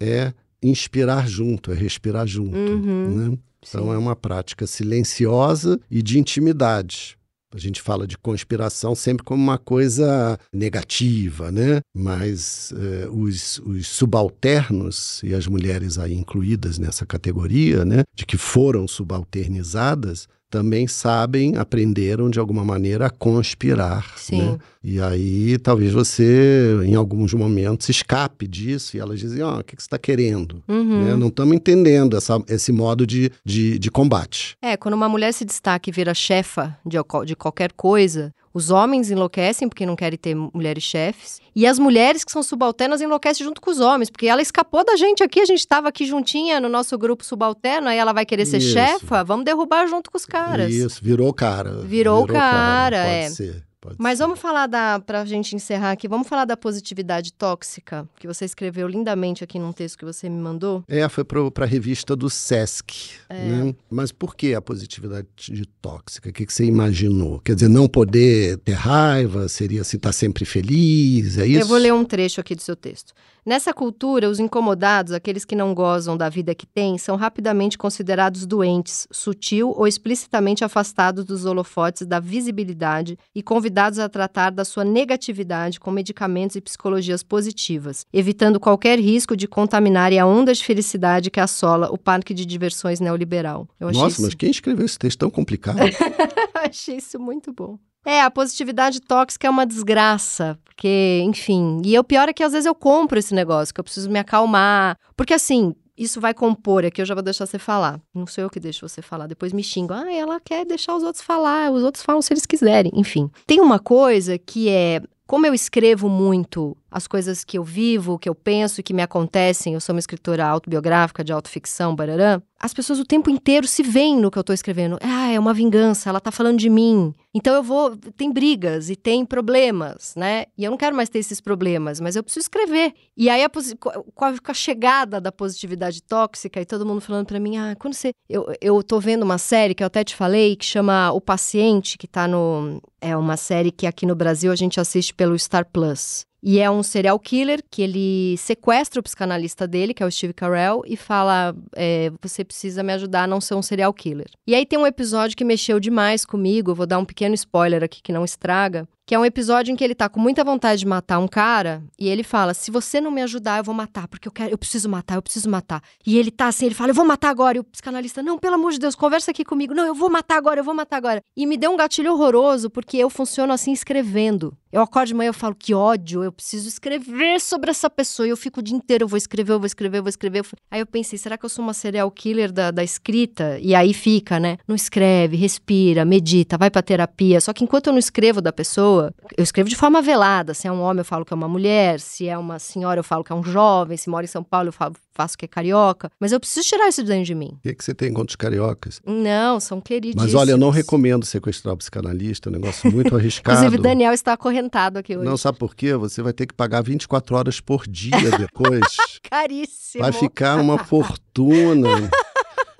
é 0.00 0.32
inspirar 0.62 1.28
junto, 1.28 1.70
é 1.70 1.74
respirar 1.74 2.26
junto. 2.26 2.56
Uhum. 2.56 3.10
Né? 3.30 3.38
Então 3.68 3.84
Sim. 3.84 3.92
é 3.94 3.98
uma 3.98 4.16
prática 4.16 4.66
silenciosa 4.66 5.78
e 5.90 6.02
de 6.02 6.18
intimidade. 6.18 7.16
A 7.56 7.58
gente 7.58 7.80
fala 7.80 8.06
de 8.06 8.18
conspiração 8.18 8.94
sempre 8.94 9.24
como 9.24 9.42
uma 9.42 9.56
coisa 9.56 10.38
negativa, 10.52 11.50
né? 11.50 11.80
Mas 11.96 12.70
eh, 12.76 13.08
os, 13.10 13.58
os 13.60 13.86
subalternos, 13.86 15.22
e 15.24 15.34
as 15.34 15.46
mulheres 15.46 15.98
aí 15.98 16.12
incluídas 16.12 16.78
nessa 16.78 17.06
categoria, 17.06 17.82
né? 17.82 18.02
De 18.14 18.26
que 18.26 18.36
foram 18.36 18.86
subalternizadas, 18.86 20.28
também 20.50 20.86
sabem, 20.86 21.56
aprenderam 21.56 22.28
de 22.28 22.38
alguma 22.38 22.62
maneira 22.62 23.06
a 23.06 23.10
conspirar. 23.10 24.18
Sim. 24.18 24.42
né? 24.42 24.58
E 24.88 25.02
aí 25.02 25.58
talvez 25.58 25.92
você, 25.92 26.78
em 26.84 26.94
alguns 26.94 27.34
momentos, 27.34 27.88
escape 27.88 28.46
disso 28.46 28.96
e 28.96 29.00
elas 29.00 29.18
dizem: 29.18 29.42
Ó, 29.42 29.58
o 29.58 29.64
que, 29.64 29.74
que 29.74 29.82
você 29.82 29.86
está 29.86 29.98
querendo? 29.98 30.62
Uhum. 30.68 31.04
né? 31.04 31.16
Não 31.16 31.26
estamos 31.26 31.56
entendendo 31.56 32.16
essa, 32.16 32.40
esse 32.48 32.70
modo 32.70 33.04
de, 33.04 33.32
de, 33.44 33.80
de 33.80 33.90
combate. 33.90 34.56
É, 34.62 34.76
quando 34.76 34.94
uma 34.94 35.08
mulher 35.08 35.32
se 35.32 35.44
destaca 35.44 35.90
e 35.90 35.92
vira 35.92 36.14
chefa 36.14 36.78
de, 36.86 36.98
de 37.24 37.34
qualquer 37.34 37.72
coisa, 37.72 38.32
os 38.54 38.70
homens 38.70 39.10
enlouquecem 39.10 39.68
porque 39.68 39.84
não 39.84 39.96
querem 39.96 40.16
ter 40.16 40.36
mulheres 40.36 40.84
chefes. 40.84 41.40
E 41.52 41.66
as 41.66 41.80
mulheres 41.80 42.22
que 42.22 42.30
são 42.30 42.42
subalternas 42.42 43.00
enlouquecem 43.00 43.44
junto 43.44 43.60
com 43.60 43.72
os 43.72 43.80
homens, 43.80 44.08
porque 44.08 44.28
ela 44.28 44.40
escapou 44.40 44.84
da 44.84 44.94
gente 44.94 45.20
aqui, 45.20 45.40
a 45.40 45.44
gente 45.44 45.58
estava 45.58 45.88
aqui 45.88 46.06
juntinha 46.06 46.60
no 46.60 46.68
nosso 46.68 46.96
grupo 46.96 47.24
subalterno, 47.24 47.88
aí 47.88 47.98
ela 47.98 48.12
vai 48.12 48.24
querer 48.24 48.46
ser 48.46 48.58
Isso. 48.58 48.72
chefa, 48.72 49.24
vamos 49.24 49.44
derrubar 49.44 49.88
junto 49.88 50.12
com 50.12 50.16
os 50.16 50.24
caras. 50.24 50.72
Isso, 50.72 51.00
virou 51.02 51.34
cara. 51.34 51.80
Virou 51.80 52.24
cara, 52.24 53.02
pode 53.02 53.14
é. 53.14 53.30
Ser, 53.30 53.66
pode 53.86 53.96
Mas 53.98 54.18
ser. 54.18 54.24
vamos 54.24 54.38
falar 54.38 54.66
da, 54.66 55.00
pra 55.00 55.24
gente 55.24 55.54
encerrar 55.54 55.92
aqui, 55.92 56.08
vamos 56.08 56.28
falar 56.28 56.44
da 56.44 56.56
positividade 56.56 57.32
tóxica, 57.32 58.08
que 58.18 58.26
você 58.26 58.44
escreveu 58.44 58.88
lindamente 58.88 59.44
aqui 59.44 59.58
num 59.58 59.72
texto 59.72 59.98
que 59.98 60.04
você 60.04 60.28
me 60.28 60.40
mandou. 60.40 60.84
É, 60.88 61.08
foi 61.08 61.24
para 61.24 61.64
a 61.64 61.68
revista 61.68 62.16
do 62.16 62.28
Sesc. 62.28 63.12
É. 63.28 63.34
Né? 63.34 63.74
Mas 63.90 64.12
por 64.12 64.34
que 64.34 64.54
a 64.54 64.60
positividade 64.60 65.26
de 65.36 65.66
tóxica? 65.80 66.28
O 66.28 66.32
que, 66.32 66.46
que 66.46 66.52
você 66.52 66.64
imaginou? 66.64 67.40
Quer 67.40 67.54
dizer, 67.54 67.68
não 67.68 67.88
poder 67.88 68.58
ter 68.58 68.72
raiva, 68.72 69.48
seria 69.48 69.84
se 69.84 69.96
estar 69.96 70.12
sempre 70.12 70.44
feliz, 70.44 71.38
é 71.38 71.46
isso? 71.46 71.60
Eu 71.60 71.66
vou 71.66 71.78
ler 71.78 71.92
um 71.92 72.04
trecho 72.04 72.40
aqui 72.40 72.54
do 72.54 72.62
seu 72.62 72.76
texto. 72.76 73.14
Nessa 73.46 73.72
cultura, 73.72 74.28
os 74.28 74.40
incomodados, 74.40 75.12
aqueles 75.12 75.44
que 75.44 75.54
não 75.54 75.72
gozam 75.72 76.16
da 76.16 76.28
vida 76.28 76.52
que 76.52 76.66
têm, 76.66 76.98
são 76.98 77.14
rapidamente 77.14 77.78
considerados 77.78 78.44
doentes, 78.44 79.06
sutil 79.08 79.72
ou 79.76 79.86
explicitamente 79.86 80.64
afastados 80.64 81.24
dos 81.24 81.44
holofotes 81.44 82.04
da 82.08 82.18
visibilidade 82.18 83.16
e 83.32 83.44
convidados 83.44 84.00
a 84.00 84.08
tratar 84.08 84.50
da 84.50 84.64
sua 84.64 84.84
negatividade 84.84 85.78
com 85.78 85.92
medicamentos 85.92 86.56
e 86.56 86.60
psicologias 86.60 87.22
positivas, 87.22 88.04
evitando 88.12 88.58
qualquer 88.58 88.98
risco 88.98 89.36
de 89.36 89.46
contaminarem 89.46 90.18
a 90.18 90.26
onda 90.26 90.52
de 90.52 90.64
felicidade 90.64 91.30
que 91.30 91.38
assola 91.38 91.88
o 91.92 91.96
parque 91.96 92.34
de 92.34 92.44
diversões 92.44 92.98
neoliberal. 92.98 93.68
Nossa, 93.78 94.08
isso... 94.08 94.22
mas 94.22 94.34
quem 94.34 94.50
escreveu 94.50 94.84
esse 94.84 94.98
texto 94.98 95.20
tão 95.20 95.30
complicado? 95.30 95.78
achei 96.52 96.96
isso 96.96 97.20
muito 97.20 97.52
bom. 97.52 97.78
É, 98.06 98.22
a 98.22 98.30
positividade 98.30 99.00
tóxica 99.00 99.48
é 99.48 99.50
uma 99.50 99.66
desgraça, 99.66 100.56
porque, 100.64 101.20
enfim. 101.24 101.82
E 101.84 101.98
o 101.98 102.04
pior 102.04 102.28
é 102.28 102.32
que 102.32 102.44
às 102.44 102.52
vezes 102.52 102.64
eu 102.64 102.74
compro 102.74 103.18
esse 103.18 103.34
negócio, 103.34 103.74
que 103.74 103.80
eu 103.80 103.84
preciso 103.84 104.08
me 104.08 104.20
acalmar. 104.20 104.96
Porque 105.16 105.34
assim, 105.34 105.74
isso 105.98 106.20
vai 106.20 106.32
compor, 106.32 106.84
aqui 106.84 107.02
eu 107.02 107.04
já 107.04 107.14
vou 107.14 107.22
deixar 107.22 107.46
você 107.46 107.58
falar. 107.58 108.00
Não 108.14 108.24
sou 108.24 108.44
eu 108.44 108.50
que 108.50 108.60
deixo 108.60 108.86
você 108.88 109.02
falar. 109.02 109.26
Depois 109.26 109.52
me 109.52 109.60
xingam. 109.60 109.96
Ah, 109.96 110.12
ela 110.12 110.38
quer 110.38 110.64
deixar 110.64 110.94
os 110.94 111.02
outros 111.02 111.24
falar, 111.24 111.72
os 111.72 111.82
outros 111.82 112.04
falam 112.04 112.22
se 112.22 112.32
eles 112.32 112.46
quiserem. 112.46 112.92
Enfim. 112.94 113.28
Tem 113.44 113.60
uma 113.60 113.80
coisa 113.80 114.38
que 114.38 114.68
é. 114.68 115.02
Como 115.26 115.44
eu 115.44 115.52
escrevo 115.52 116.08
muito 116.08 116.76
as 116.96 117.06
coisas 117.06 117.44
que 117.44 117.58
eu 117.58 117.62
vivo, 117.62 118.18
que 118.18 118.26
eu 118.26 118.34
penso, 118.34 118.82
que 118.82 118.94
me 118.94 119.02
acontecem, 119.02 119.74
eu 119.74 119.80
sou 119.80 119.94
uma 119.94 120.00
escritora 120.00 120.46
autobiográfica 120.46 121.22
de 121.22 121.30
autoficção, 121.30 121.94
bararã, 121.94 122.40
as 122.58 122.72
pessoas 122.72 122.98
o 122.98 123.04
tempo 123.04 123.28
inteiro 123.28 123.66
se 123.66 123.82
veem 123.82 124.16
no 124.16 124.30
que 124.30 124.38
eu 124.38 124.42
tô 124.42 124.54
escrevendo. 124.54 124.98
Ah, 125.02 125.30
é 125.30 125.38
uma 125.38 125.52
vingança, 125.52 126.08
ela 126.08 126.20
tá 126.20 126.32
falando 126.32 126.58
de 126.58 126.70
mim. 126.70 127.14
Então 127.34 127.54
eu 127.54 127.62
vou. 127.62 127.94
Tem 128.16 128.32
brigas 128.32 128.88
e 128.88 128.96
tem 128.96 129.26
problemas, 129.26 130.14
né? 130.16 130.46
E 130.56 130.64
eu 130.64 130.70
não 130.70 130.78
quero 130.78 130.96
mais 130.96 131.10
ter 131.10 131.18
esses 131.18 131.38
problemas, 131.38 132.00
mas 132.00 132.16
eu 132.16 132.22
preciso 132.22 132.44
escrever. 132.44 132.94
E 133.14 133.28
aí, 133.28 133.44
a, 133.44 133.50
com, 133.50 134.24
a, 134.24 134.54
chegada 134.54 135.20
da 135.20 135.30
positividade 135.30 136.02
tóxica 136.02 136.58
e 136.58 136.64
todo 136.64 136.86
mundo 136.86 137.02
falando 137.02 137.26
para 137.26 137.38
mim, 137.38 137.58
ah, 137.58 137.76
quando 137.78 137.92
você. 137.92 138.12
Eu, 138.26 138.46
eu 138.58 138.82
tô 138.82 138.98
vendo 138.98 139.22
uma 139.22 139.36
série 139.36 139.74
que 139.74 139.82
eu 139.82 139.86
até 139.86 140.02
te 140.02 140.16
falei, 140.16 140.56
que 140.56 140.64
chama 140.64 141.12
O 141.12 141.20
Paciente, 141.20 141.98
que 141.98 142.08
tá 142.08 142.26
no. 142.26 142.80
É 143.02 143.14
uma 143.14 143.36
série 143.36 143.70
que 143.70 143.86
aqui 143.86 144.06
no 144.06 144.14
Brasil 144.14 144.50
a 144.50 144.56
gente 144.56 144.80
assiste 144.80 145.12
pelo 145.12 145.38
Star 145.38 145.66
Plus. 145.70 146.24
E 146.48 146.60
é 146.60 146.70
um 146.70 146.80
serial 146.80 147.18
killer 147.18 147.60
que 147.68 147.82
ele 147.82 148.36
sequestra 148.38 149.00
o 149.00 149.02
psicanalista 149.02 149.66
dele, 149.66 149.92
que 149.92 150.00
é 150.00 150.06
o 150.06 150.10
Steve 150.12 150.32
Carell, 150.32 150.84
e 150.86 150.96
fala: 150.96 151.52
é, 151.74 152.12
Você 152.22 152.44
precisa 152.44 152.84
me 152.84 152.92
ajudar 152.92 153.24
a 153.24 153.26
não 153.26 153.40
ser 153.40 153.56
um 153.56 153.62
serial 153.62 153.92
killer. 153.92 154.30
E 154.46 154.54
aí 154.54 154.64
tem 154.64 154.78
um 154.78 154.86
episódio 154.86 155.36
que 155.36 155.44
mexeu 155.44 155.80
demais 155.80 156.24
comigo, 156.24 156.72
vou 156.72 156.86
dar 156.86 157.00
um 157.00 157.04
pequeno 157.04 157.34
spoiler 157.34 157.82
aqui 157.82 158.00
que 158.00 158.12
não 158.12 158.24
estraga, 158.24 158.86
que 159.06 159.14
é 159.14 159.18
um 159.18 159.24
episódio 159.24 159.72
em 159.72 159.76
que 159.76 159.84
ele 159.84 159.94
tá 159.94 160.08
com 160.08 160.18
muita 160.18 160.42
vontade 160.42 160.80
de 160.80 160.86
matar 160.86 161.20
um 161.20 161.28
cara 161.28 161.80
e 161.96 162.08
ele 162.08 162.24
fala: 162.24 162.52
"Se 162.52 162.72
você 162.72 163.00
não 163.00 163.10
me 163.12 163.22
ajudar, 163.22 163.58
eu 163.58 163.64
vou 163.64 163.74
matar, 163.74 164.08
porque 164.08 164.26
eu 164.26 164.32
quero, 164.32 164.50
eu 164.50 164.58
preciso 164.58 164.88
matar, 164.88 165.14
eu 165.14 165.22
preciso 165.22 165.48
matar". 165.48 165.80
E 166.04 166.18
ele 166.18 166.32
tá 166.32 166.48
assim, 166.48 166.66
ele 166.66 166.74
fala: 166.74 166.90
"Eu 166.90 166.94
vou 166.94 167.04
matar 167.04 167.30
agora". 167.30 167.56
E 167.56 167.60
o 167.60 167.64
psicanalista: 167.64 168.20
"Não, 168.20 168.36
pelo 168.36 168.56
amor 168.56 168.72
de 168.72 168.80
Deus, 168.80 168.96
conversa 168.96 169.30
aqui 169.30 169.44
comigo". 169.44 169.72
"Não, 169.72 169.86
eu 169.86 169.94
vou 169.94 170.10
matar 170.10 170.36
agora, 170.36 170.58
eu 170.58 170.64
vou 170.64 170.74
matar 170.74 170.96
agora". 170.96 171.22
E 171.36 171.46
me 171.46 171.56
deu 171.56 171.70
um 171.70 171.76
gatilho 171.76 172.12
horroroso, 172.12 172.68
porque 172.68 172.96
eu 172.96 173.08
funciono 173.08 173.52
assim 173.52 173.72
escrevendo. 173.72 174.56
Eu 174.72 174.82
acordo 174.82 175.06
de 175.06 175.14
manhã, 175.14 175.28
eu 175.28 175.34
falo: 175.34 175.54
"Que 175.54 175.72
ódio, 175.72 176.24
eu 176.24 176.32
preciso 176.32 176.68
escrever 176.68 177.40
sobre 177.40 177.70
essa 177.70 177.88
pessoa". 177.88 178.26
E 178.26 178.30
eu 178.30 178.36
fico 178.36 178.58
o 178.58 178.62
dia 178.62 178.76
inteiro, 178.76 179.04
eu 179.04 179.08
vou 179.08 179.16
escrever, 179.16 179.52
eu 179.52 179.60
vou 179.60 179.66
escrever, 179.66 179.98
eu 179.98 180.02
vou 180.02 180.10
escrever. 180.10 180.44
Aí 180.68 180.80
eu 180.80 180.86
pensei: 180.86 181.16
será 181.16 181.38
que 181.38 181.44
eu 181.44 181.48
sou 181.48 181.62
uma 181.64 181.74
serial 181.74 182.10
killer 182.10 182.50
da, 182.50 182.72
da 182.72 182.82
escrita? 182.82 183.56
E 183.60 183.72
aí 183.72 183.94
fica, 183.94 184.40
né? 184.40 184.58
Não 184.66 184.74
escreve, 184.74 185.36
respira, 185.36 186.04
medita, 186.04 186.58
vai 186.58 186.70
pra 186.70 186.82
terapia. 186.82 187.40
Só 187.40 187.52
que 187.52 187.62
enquanto 187.62 187.86
eu 187.86 187.92
não 187.92 188.00
escrevo 188.00 188.40
da 188.40 188.52
pessoa, 188.52 188.95
eu 189.00 189.42
escrevo 189.42 189.68
de 189.68 189.76
forma 189.76 190.02
velada. 190.02 190.54
Se 190.54 190.66
é 190.66 190.72
um 190.72 190.80
homem, 190.80 191.00
eu 191.00 191.04
falo 191.04 191.24
que 191.24 191.32
é 191.32 191.36
uma 191.36 191.48
mulher. 191.48 192.00
Se 192.00 192.28
é 192.28 192.36
uma 192.36 192.58
senhora, 192.58 193.00
eu 193.00 193.04
falo 193.04 193.24
que 193.24 193.32
é 193.32 193.34
um 193.34 193.42
jovem. 193.42 193.96
Se 193.96 194.08
mora 194.08 194.24
em 194.24 194.28
São 194.28 194.42
Paulo, 194.42 194.68
eu 194.68 194.72
falo, 194.72 194.94
faço 195.14 195.36
que 195.36 195.44
é 195.44 195.48
carioca. 195.48 196.10
Mas 196.20 196.32
eu 196.32 196.38
preciso 196.38 196.68
tirar 196.68 196.88
isso 196.88 197.02
de 197.02 197.08
dentro 197.08 197.24
de 197.24 197.34
mim. 197.34 197.52
O 197.54 197.62
que, 197.62 197.68
é 197.70 197.74
que 197.74 197.84
você 197.84 197.94
tem 197.94 198.12
contra 198.12 198.32
os 198.32 198.36
cariocas? 198.36 199.00
Não, 199.04 199.58
são 199.58 199.80
queridíssimos. 199.80 200.32
Mas 200.32 200.34
olha, 200.34 200.52
eu 200.52 200.58
não 200.58 200.70
recomendo 200.70 201.24
sequestrar 201.24 201.74
o 201.74 201.76
psicanalista. 201.78 202.48
É 202.48 202.50
um 202.50 202.54
negócio 202.54 202.90
muito 202.92 203.14
arriscado. 203.16 203.58
Inclusive, 203.58 203.82
Daniel 203.82 204.12
está 204.12 204.34
acorrentado 204.34 204.98
aqui 204.98 205.16
hoje. 205.16 205.26
Não, 205.28 205.36
sabe 205.36 205.58
por 205.58 205.74
quê? 205.74 205.94
Você 205.94 206.22
vai 206.22 206.32
ter 206.32 206.46
que 206.46 206.54
pagar 206.54 206.82
24 206.82 207.36
horas 207.36 207.60
por 207.60 207.86
dia 207.86 208.30
depois. 208.38 208.96
Caríssimo. 209.28 210.02
Vai 210.02 210.12
ficar 210.12 210.60
uma 210.60 210.78
fortuna. 210.78 212.10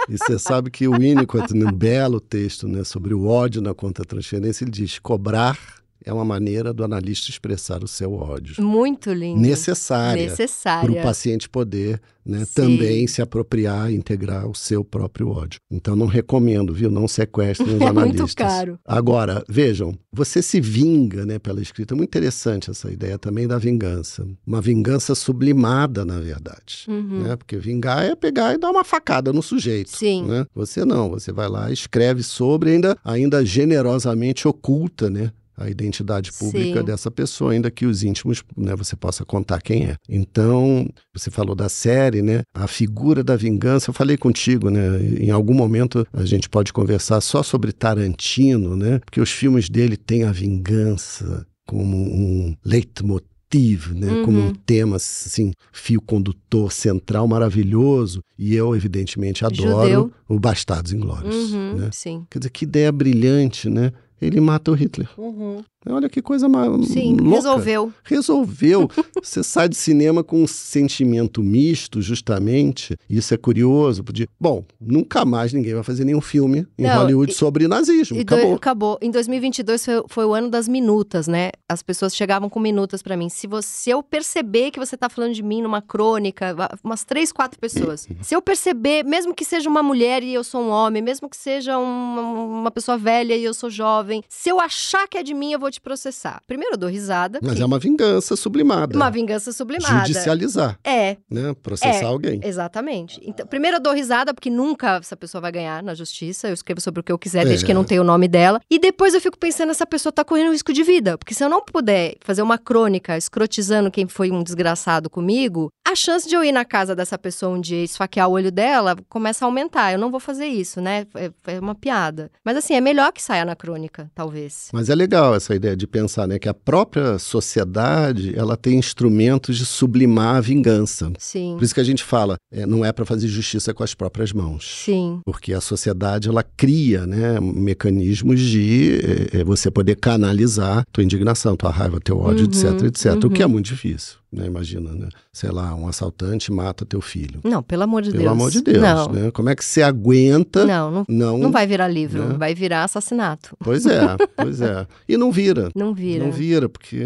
E 0.09 0.17
você 0.17 0.39
sabe 0.39 0.71
que 0.71 0.87
o 0.87 0.93
Winnicott, 0.93 1.53
num 1.53 1.73
belo 1.73 2.21
texto 2.21 2.69
né, 2.69 2.85
sobre 2.85 3.13
o 3.13 3.27
ódio 3.27 3.61
na 3.61 3.75
conta-transferência, 3.75 4.63
ele 4.65 4.71
diz: 4.71 4.99
cobrar 5.01 5.59
é 6.07 6.13
uma 6.13 6.25
maneira 6.25 6.73
do 6.73 6.85
analista 6.85 7.29
expressar 7.29 7.83
o 7.83 7.89
seu 7.89 8.15
ódio. 8.15 8.63
Muito 8.63 9.13
lindo. 9.13 9.41
Necessária. 9.41 10.23
Necessária. 10.23 10.89
Para 10.89 11.01
o 11.01 11.03
paciente 11.03 11.49
poder 11.49 12.01
né, 12.25 12.45
também 12.55 13.07
se 13.09 13.21
apropriar 13.21 13.91
e 13.91 13.97
integrar 13.97 14.49
o 14.49 14.55
seu 14.55 14.85
próprio 14.85 15.29
ódio. 15.31 15.59
Então, 15.71 15.97
não 15.97 16.07
recomendo, 16.07 16.73
viu? 16.73 16.91
Não 16.91 17.09
sequestrem 17.09 17.75
os 17.75 17.81
é 17.83 17.87
analistas. 17.87 18.21
Muito 18.21 18.37
caro. 18.37 18.79
Agora, 18.85 19.45
vejam, 19.49 19.99
você 20.13 20.41
se 20.41 20.61
vinga 20.61 21.27
né, 21.27 21.41
pela 21.41 21.61
escrita. 21.61 21.95
É 21.95 21.97
muito 21.97 22.11
interessante 22.11 22.71
essa 22.71 22.91
ideia 22.91 23.19
também 23.19 23.49
da 23.49 23.59
vingança. 23.59 24.27
Uma 24.47 24.61
vingança 24.61 25.13
sublimada, 25.15 26.05
na 26.05 26.21
verdade. 26.21 26.85
Uhum. 26.89 27.23
Né? 27.25 27.37
Porque 27.37 27.57
vingar 27.57 28.05
é 28.05 28.15
pegar 28.15 28.55
e 28.55 28.59
dar 28.59 28.71
uma 28.71 28.85
facada 28.85 29.33
no 29.33 29.43
sujeito. 29.43 29.97
Sim. 29.97 30.25
Né? 30.25 30.47
Você 30.55 30.85
não, 30.85 31.11
você 31.11 31.33
vai 31.33 31.49
lá, 31.49 31.73
escreve 31.73 32.23
sobre, 32.23 32.71
ainda, 32.71 32.97
ainda 33.05 33.45
generosamente 33.45 34.47
oculta, 34.47 35.11
né? 35.11 35.33
A 35.57 35.71
identidade 35.71 36.33
pública 36.33 36.81
Sim. 36.81 36.85
dessa 36.85 37.11
pessoa, 37.11 37.53
ainda 37.53 37.71
que 37.71 37.87
os 37.87 38.03
íntimos, 38.03 38.43
né, 38.57 38.75
você 38.77 38.95
possa 38.95 39.25
contar 39.25 39.61
quem 39.63 39.87
é. 39.87 39.97
Então, 40.09 40.89
você 41.15 41.31
falou 41.31 41.55
da 41.55 41.69
série, 41.69 42.23
né? 42.23 42.43
A 42.55 42.67
figura 42.67 43.25
da 43.25 43.37
vingança, 43.37 43.91
eu 43.91 43.95
falei 43.95 44.17
contigo, 44.17 44.71
né? 44.71 45.01
Em 45.19 45.31
algum 45.31 45.55
momento 45.55 46.07
a 46.13 46.25
gente 46.25 46.49
pode 46.49 46.73
conversar 46.73 47.21
só 47.21 47.43
sobre 47.43 47.73
Tarantino, 47.73 48.77
né? 48.77 48.99
Porque 48.99 49.21
os 49.21 49.31
filmes 49.31 49.69
dele 49.69 49.97
têm 49.97 50.25
a 50.25 50.33
vingança 50.33 51.47
como 51.67 51.97
um 51.97 52.55
leitmotiv, 52.65 53.93
né? 53.95 54.13
Uhum. 54.13 54.25
Como 54.25 54.39
um 54.41 54.55
tema, 54.55 54.97
assim, 54.97 55.53
fio 55.73 56.01
condutor 56.01 56.73
central 56.73 57.27
maravilhoso. 57.27 58.21
E 58.39 58.55
eu, 58.55 58.75
evidentemente, 58.77 59.45
adoro 59.45 59.83
Judeu. 59.83 60.13
o 60.29 60.39
Bastardos 60.39 60.93
Inglórios. 60.93 61.53
Uhum, 61.53 61.75
né? 61.77 61.91
Sim. 61.93 62.27
Quer 62.31 62.39
dizer, 62.39 62.51
que 62.51 62.65
ideia 62.65 62.93
brilhante, 62.93 63.69
né? 63.69 63.93
Ele 64.21 64.41
mata 64.41 64.71
o 64.71 64.75
Hitler. 64.75 65.09
Uhum. 65.19 65.63
Olha 65.89 66.09
que 66.09 66.21
coisa 66.21 66.49
mais 66.49 66.89
Sim, 66.89 67.17
louca. 67.17 67.37
resolveu. 67.37 67.93
Resolveu. 68.03 68.91
Você 69.23 69.43
sai 69.43 69.69
de 69.69 69.77
cinema 69.77 70.25
com 70.25 70.43
um 70.43 70.47
sentimento 70.47 71.43
misto, 71.43 72.03
justamente. 72.03 72.97
Isso 73.09 73.33
é 73.33 73.37
curioso. 73.37 74.03
Podia... 74.03 74.27
Bom, 74.41 74.65
nunca 74.81 75.25
mais 75.25 75.53
ninguém 75.53 75.75
vai 75.75 75.85
fazer 75.85 76.05
nenhum 76.05 76.21
filme 76.21 76.67
em 76.77 76.83
Não, 76.83 76.99
Hollywood 76.99 77.31
e, 77.31 77.35
sobre 77.35 77.69
nazismo. 77.69 78.21
acabou. 78.21 78.51
Do, 78.51 78.57
acabou. 78.57 78.99
Em 79.01 79.11
2022 79.13 79.85
foi, 79.85 80.03
foi, 80.09 80.25
o 80.25 80.35
ano 80.35 80.51
das 80.51 80.67
minutas, 80.67 81.29
né? 81.29 81.51
As 81.69 81.83
pessoas 81.83 82.17
chegavam 82.17 82.49
com 82.49 82.59
minutas 82.59 83.01
para 83.01 83.17
mim. 83.17 83.29
Se 83.29 83.47
você 83.47 83.93
eu 83.93 84.03
perceber 84.03 84.73
que 84.73 84.81
você 84.81 84.97
tá 84.97 85.09
falando 85.09 85.35
de 85.35 85.43
mim 85.43 85.63
numa 85.63 85.81
crônica, 85.81 86.57
umas 86.83 87.05
três, 87.05 87.31
quatro 87.31 87.61
pessoas. 87.61 88.09
se 88.23 88.35
eu 88.35 88.43
perceber, 88.43 89.05
mesmo 89.05 89.33
que 89.33 89.45
seja 89.45 89.71
uma 89.71 89.85
mulher 89.85 90.23
e 90.25 90.35
eu 90.35 90.43
sou 90.43 90.63
um 90.63 90.71
homem, 90.71 91.01
mesmo 91.01 91.29
que 91.29 91.37
seja 91.37 91.79
uma, 91.79 92.23
uma 92.23 92.71
pessoa 92.73 92.99
velha 92.99 93.37
e 93.37 93.45
eu 93.45 93.55
sou 93.55 93.71
jovem, 93.71 94.06
se 94.29 94.49
eu 94.49 94.61
achar 94.61 95.07
que 95.09 95.19
é 95.19 95.23
de 95.23 95.35
mim, 95.35 95.53
eu 95.53 95.59
vou 95.59 95.71
te 95.71 95.81
processar. 95.81 96.41
Primeiro 96.47 96.75
eu 96.75 96.79
dou 96.79 96.89
risada. 96.89 97.39
Mas 97.43 97.61
é 97.61 97.65
uma 97.65 97.79
vingança 97.79 98.37
sublimada. 98.37 98.97
Uma 98.97 99.11
vingança 99.11 99.53
sublimada. 99.53 100.07
Judicializar. 100.07 100.79
É. 100.85 101.17
Né? 101.31 101.55
Processar 101.63 102.03
é, 102.03 102.05
alguém. 102.05 102.41
Exatamente. 102.43 103.21
Então, 103.23 103.47
primeiro 103.47 103.77
eu 103.77 103.81
dou 103.81 103.93
risada, 103.93 104.33
porque 104.33 104.51
nunca 104.51 104.97
essa 104.97 105.17
pessoa 105.17 105.41
vai 105.41 105.53
ganhar 105.53 105.83
na 105.83 105.95
justiça. 105.95 106.49
Eu 106.49 106.55
escrevo 106.55 106.81
sobre 106.81 107.01
o 107.01 107.03
que 107.03 107.13
eu 107.13 107.19
quiser, 107.19 107.45
desde 107.45 107.65
é. 107.65 107.67
que 107.67 107.75
não 107.75 107.85
tenha 107.85 108.01
o 108.01 108.05
nome 108.05 108.29
dela. 108.29 108.61
E 108.71 108.79
depois 108.79 109.15
eu 109.15 109.21
fico 109.21 109.39
pensando, 109.39 109.71
essa 109.71 109.87
pessoa 109.87 110.13
tá 110.13 110.25
correndo 110.25 110.53
risco 110.53 110.73
de 110.73 110.83
vida. 110.83 111.19
Porque 111.19 111.35
se 111.35 111.43
eu 111.43 111.49
não 111.49 111.63
puder 111.65 112.17
fazer 112.21 112.43
uma 112.43 112.59
crônica 112.59 113.17
escrotizando 113.17 113.91
quem 113.91 114.07
foi 114.07 114.31
um 114.31 114.43
desgraçado 114.43 115.11
comigo, 115.11 115.71
chance 115.97 116.29
de 116.29 116.35
eu 116.35 116.45
ir 116.45 116.53
na 116.53 116.65
casa 116.65 116.95
dessa 116.95 117.19
pessoa 117.19 117.57
um 117.57 117.61
dia 117.61 117.81
e 117.81 117.85
esfaquear 117.85 118.29
o 118.29 118.33
olho 118.33 118.53
dela 118.53 118.97
começa 119.09 119.45
a 119.45 119.47
aumentar. 119.47 119.93
Eu 119.93 119.99
não 119.99 120.11
vou 120.11 120.21
fazer 120.21 120.47
isso, 120.47 120.81
né? 120.81 121.07
É, 121.15 121.31
é 121.47 121.61
uma 121.61 121.75
piada. 121.75 122.31
Mas 122.45 122.57
assim, 122.57 122.75
é 122.75 122.81
melhor 122.81 123.13
que 123.13 123.23
saia 123.23 123.45
na 123.45 123.57
crônica, 123.57 124.11
talvez. 124.15 124.69
Mas 124.73 124.89
é 124.89 124.95
legal 124.95 125.35
essa 125.35 125.55
ideia 125.55 125.77
de 125.77 125.87
pensar, 125.87 126.27
né, 126.27 126.39
que 126.39 126.49
a 126.49 126.55
própria 126.55 127.19
sociedade 127.19 128.37
ela 128.37 128.57
tem 128.57 128.79
instrumentos 128.79 129.57
de 129.57 129.67
sublimar 129.67 130.37
a 130.37 130.41
vingança. 130.41 131.13
Sim. 131.19 131.55
Por 131.57 131.65
isso 131.65 131.75
que 131.75 131.81
a 131.81 131.85
gente 131.85 132.05
fala, 132.05 132.37
é, 132.53 132.67
não 132.67 132.85
é 132.85 132.93
para 132.93 133.05
fazer 133.05 133.29
justiça 133.29 133.73
com 133.73 133.83
as 133.83 133.95
próprias 133.95 134.33
mãos. 134.33 134.83
Sim. 134.85 135.21
Porque 135.25 135.53
a 135.53 135.61
sociedade 135.61 136.29
ela 136.29 136.43
cria, 136.43 137.07
né, 137.07 137.41
mecanismos 137.41 138.41
de 138.41 139.01
é, 139.33 139.41
é 139.41 139.45
você 139.45 139.71
poder 139.71 139.97
canalizar 139.97 140.85
tua 140.93 141.05
indignação, 141.05 141.57
tua 141.57 141.71
raiva, 141.71 142.01
teu 142.01 142.19
ódio, 142.19 142.47
uhum, 142.47 142.51
etc, 142.51 142.87
etc. 142.87 143.13
Uhum. 143.13 143.19
O 143.25 143.31
que 143.31 143.43
é 143.43 143.47
uhum. 143.47 143.53
muito 143.53 143.67
difícil. 143.67 144.17
Né? 144.37 144.47
Imagina, 144.47 144.93
né? 144.93 145.09
Sei 145.33 145.51
lá, 145.51 145.75
um 145.75 145.89
assaltante 145.89 146.53
mata 146.53 146.85
teu 146.85 147.01
filho. 147.01 147.41
Não, 147.43 147.63
pelo 147.63 147.83
amor 147.83 148.03
de 148.03 148.11
Pelo 148.11 148.23
Deus. 148.23 148.33
amor 148.33 148.51
de 148.51 148.61
Deus, 148.63 148.79
Não, 148.83 149.09
né? 149.13 149.31
Como 149.31 149.49
é 149.49 149.55
que 149.57 149.65
você 149.65 149.83
aguenta? 149.83 150.65
não, 150.65 150.91
não, 150.91 151.05
Não, 151.09 151.39
não 151.39 151.51
vai 151.53 151.67
virar 151.67 151.89
livro, 151.89 152.23
né? 152.25 152.37
vai 152.39 152.55
virar 152.55 152.85
assassinato. 152.85 153.57
Pois 153.61 153.87
é, 153.87 154.01
pois 154.37 154.61
é. 154.61 154.87
E 155.09 155.17
não 155.17 155.33
vira. 155.33 155.71
Não 155.75 155.95
vira. 155.95 156.25
Não 156.25 156.33
vira, 156.33 156.69
porque 156.69 157.01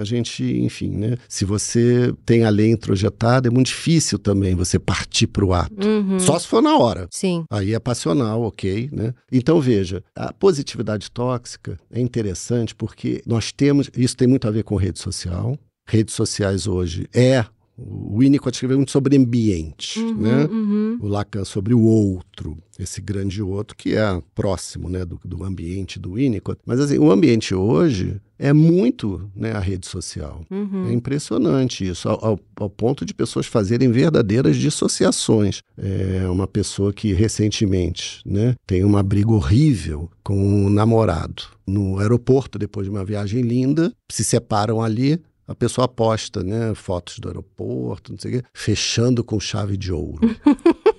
a 0.00 0.04
gente, 0.04 0.42
enfim, 0.62 0.90
né? 0.90 1.16
Se 1.28 1.44
você 1.44 2.12
tem 2.24 2.44
a 2.44 2.50
lei 2.50 2.70
introjetada, 2.70 3.48
é 3.48 3.50
muito 3.50 3.66
difícil 3.66 4.18
também 4.18 4.54
você 4.54 4.78
partir 4.78 5.26
para 5.26 5.44
o 5.44 5.52
ato. 5.52 5.86
Uhum. 5.86 6.18
Só 6.18 6.38
se 6.38 6.46
for 6.46 6.62
na 6.62 6.76
hora. 6.76 7.06
Sim. 7.10 7.44
Aí 7.50 7.74
é 7.74 7.78
passional, 7.78 8.42
ok, 8.42 8.88
né? 8.92 9.12
Então 9.30 9.60
veja, 9.60 10.02
a 10.14 10.32
positividade 10.32 11.10
tóxica 11.10 11.78
é 11.90 12.00
interessante 12.00 12.74
porque 12.74 13.22
nós 13.26 13.52
temos, 13.52 13.90
isso 13.96 14.16
tem 14.16 14.28
muito 14.28 14.46
a 14.48 14.50
ver 14.50 14.64
com 14.64 14.76
rede 14.76 14.98
social. 14.98 15.58
Redes 15.86 16.14
sociais 16.14 16.66
hoje 16.66 17.06
é 17.14 17.44
o 17.76 18.18
Winnicott 18.18 18.54
escreveu 18.54 18.76
muito 18.76 18.92
sobre 18.92 19.16
ambiente, 19.16 19.98
Uhum, 19.98 20.14
né? 20.20 20.44
uhum. 20.44 20.98
O 21.00 21.08
Lacan 21.08 21.42
sobre 21.44 21.72
o 21.74 21.80
outro, 21.80 22.56
esse 22.78 23.00
grande 23.00 23.42
outro 23.42 23.74
que 23.76 23.96
é 23.96 24.22
próximo, 24.34 24.88
né, 24.90 25.04
do, 25.06 25.18
do 25.24 25.42
ambiente 25.42 25.98
do 25.98 26.12
Winnicott. 26.12 26.60
Mas 26.66 26.78
assim, 26.78 26.98
o 26.98 27.10
ambiente 27.10 27.54
hoje 27.54 28.20
é 28.38 28.52
muito, 28.52 29.28
né, 29.34 29.52
a 29.52 29.58
rede 29.58 29.86
social. 29.88 30.44
Uhum. 30.50 30.86
É 30.90 30.92
impressionante 30.92 31.88
isso, 31.88 32.08
ao, 32.08 32.38
ao- 32.56 32.70
ponto 32.70 33.04
de 33.06 33.14
pessoas 33.14 33.46
fazerem 33.46 33.90
verdadeiras 33.90 34.56
dissociações. 34.56 35.62
É 35.76 36.28
uma 36.28 36.46
pessoa 36.46 36.92
que 36.92 37.12
recentemente 37.14 38.20
né, 38.24 38.54
tem 38.66 38.84
uma 38.84 39.02
briga 39.02 39.32
horrível 39.32 40.10
com 40.22 40.36
um 40.36 40.68
namorado. 40.68 41.42
No 41.66 41.98
aeroporto, 41.98 42.58
depois 42.58 42.86
de 42.86 42.90
uma 42.90 43.04
viagem 43.04 43.40
linda, 43.42 43.92
se 44.10 44.22
separam 44.22 44.80
ali. 44.82 45.18
A 45.46 45.54
pessoa 45.54 45.88
posta 45.88 46.42
né, 46.42 46.74
fotos 46.74 47.18
do 47.18 47.28
aeroporto, 47.28 48.12
não 48.12 48.18
sei 48.18 48.30
o 48.30 48.34
quê, 48.42 48.48
fechando 48.52 49.24
com 49.24 49.38
chave 49.40 49.76
de 49.76 49.92
ouro. 49.92 50.20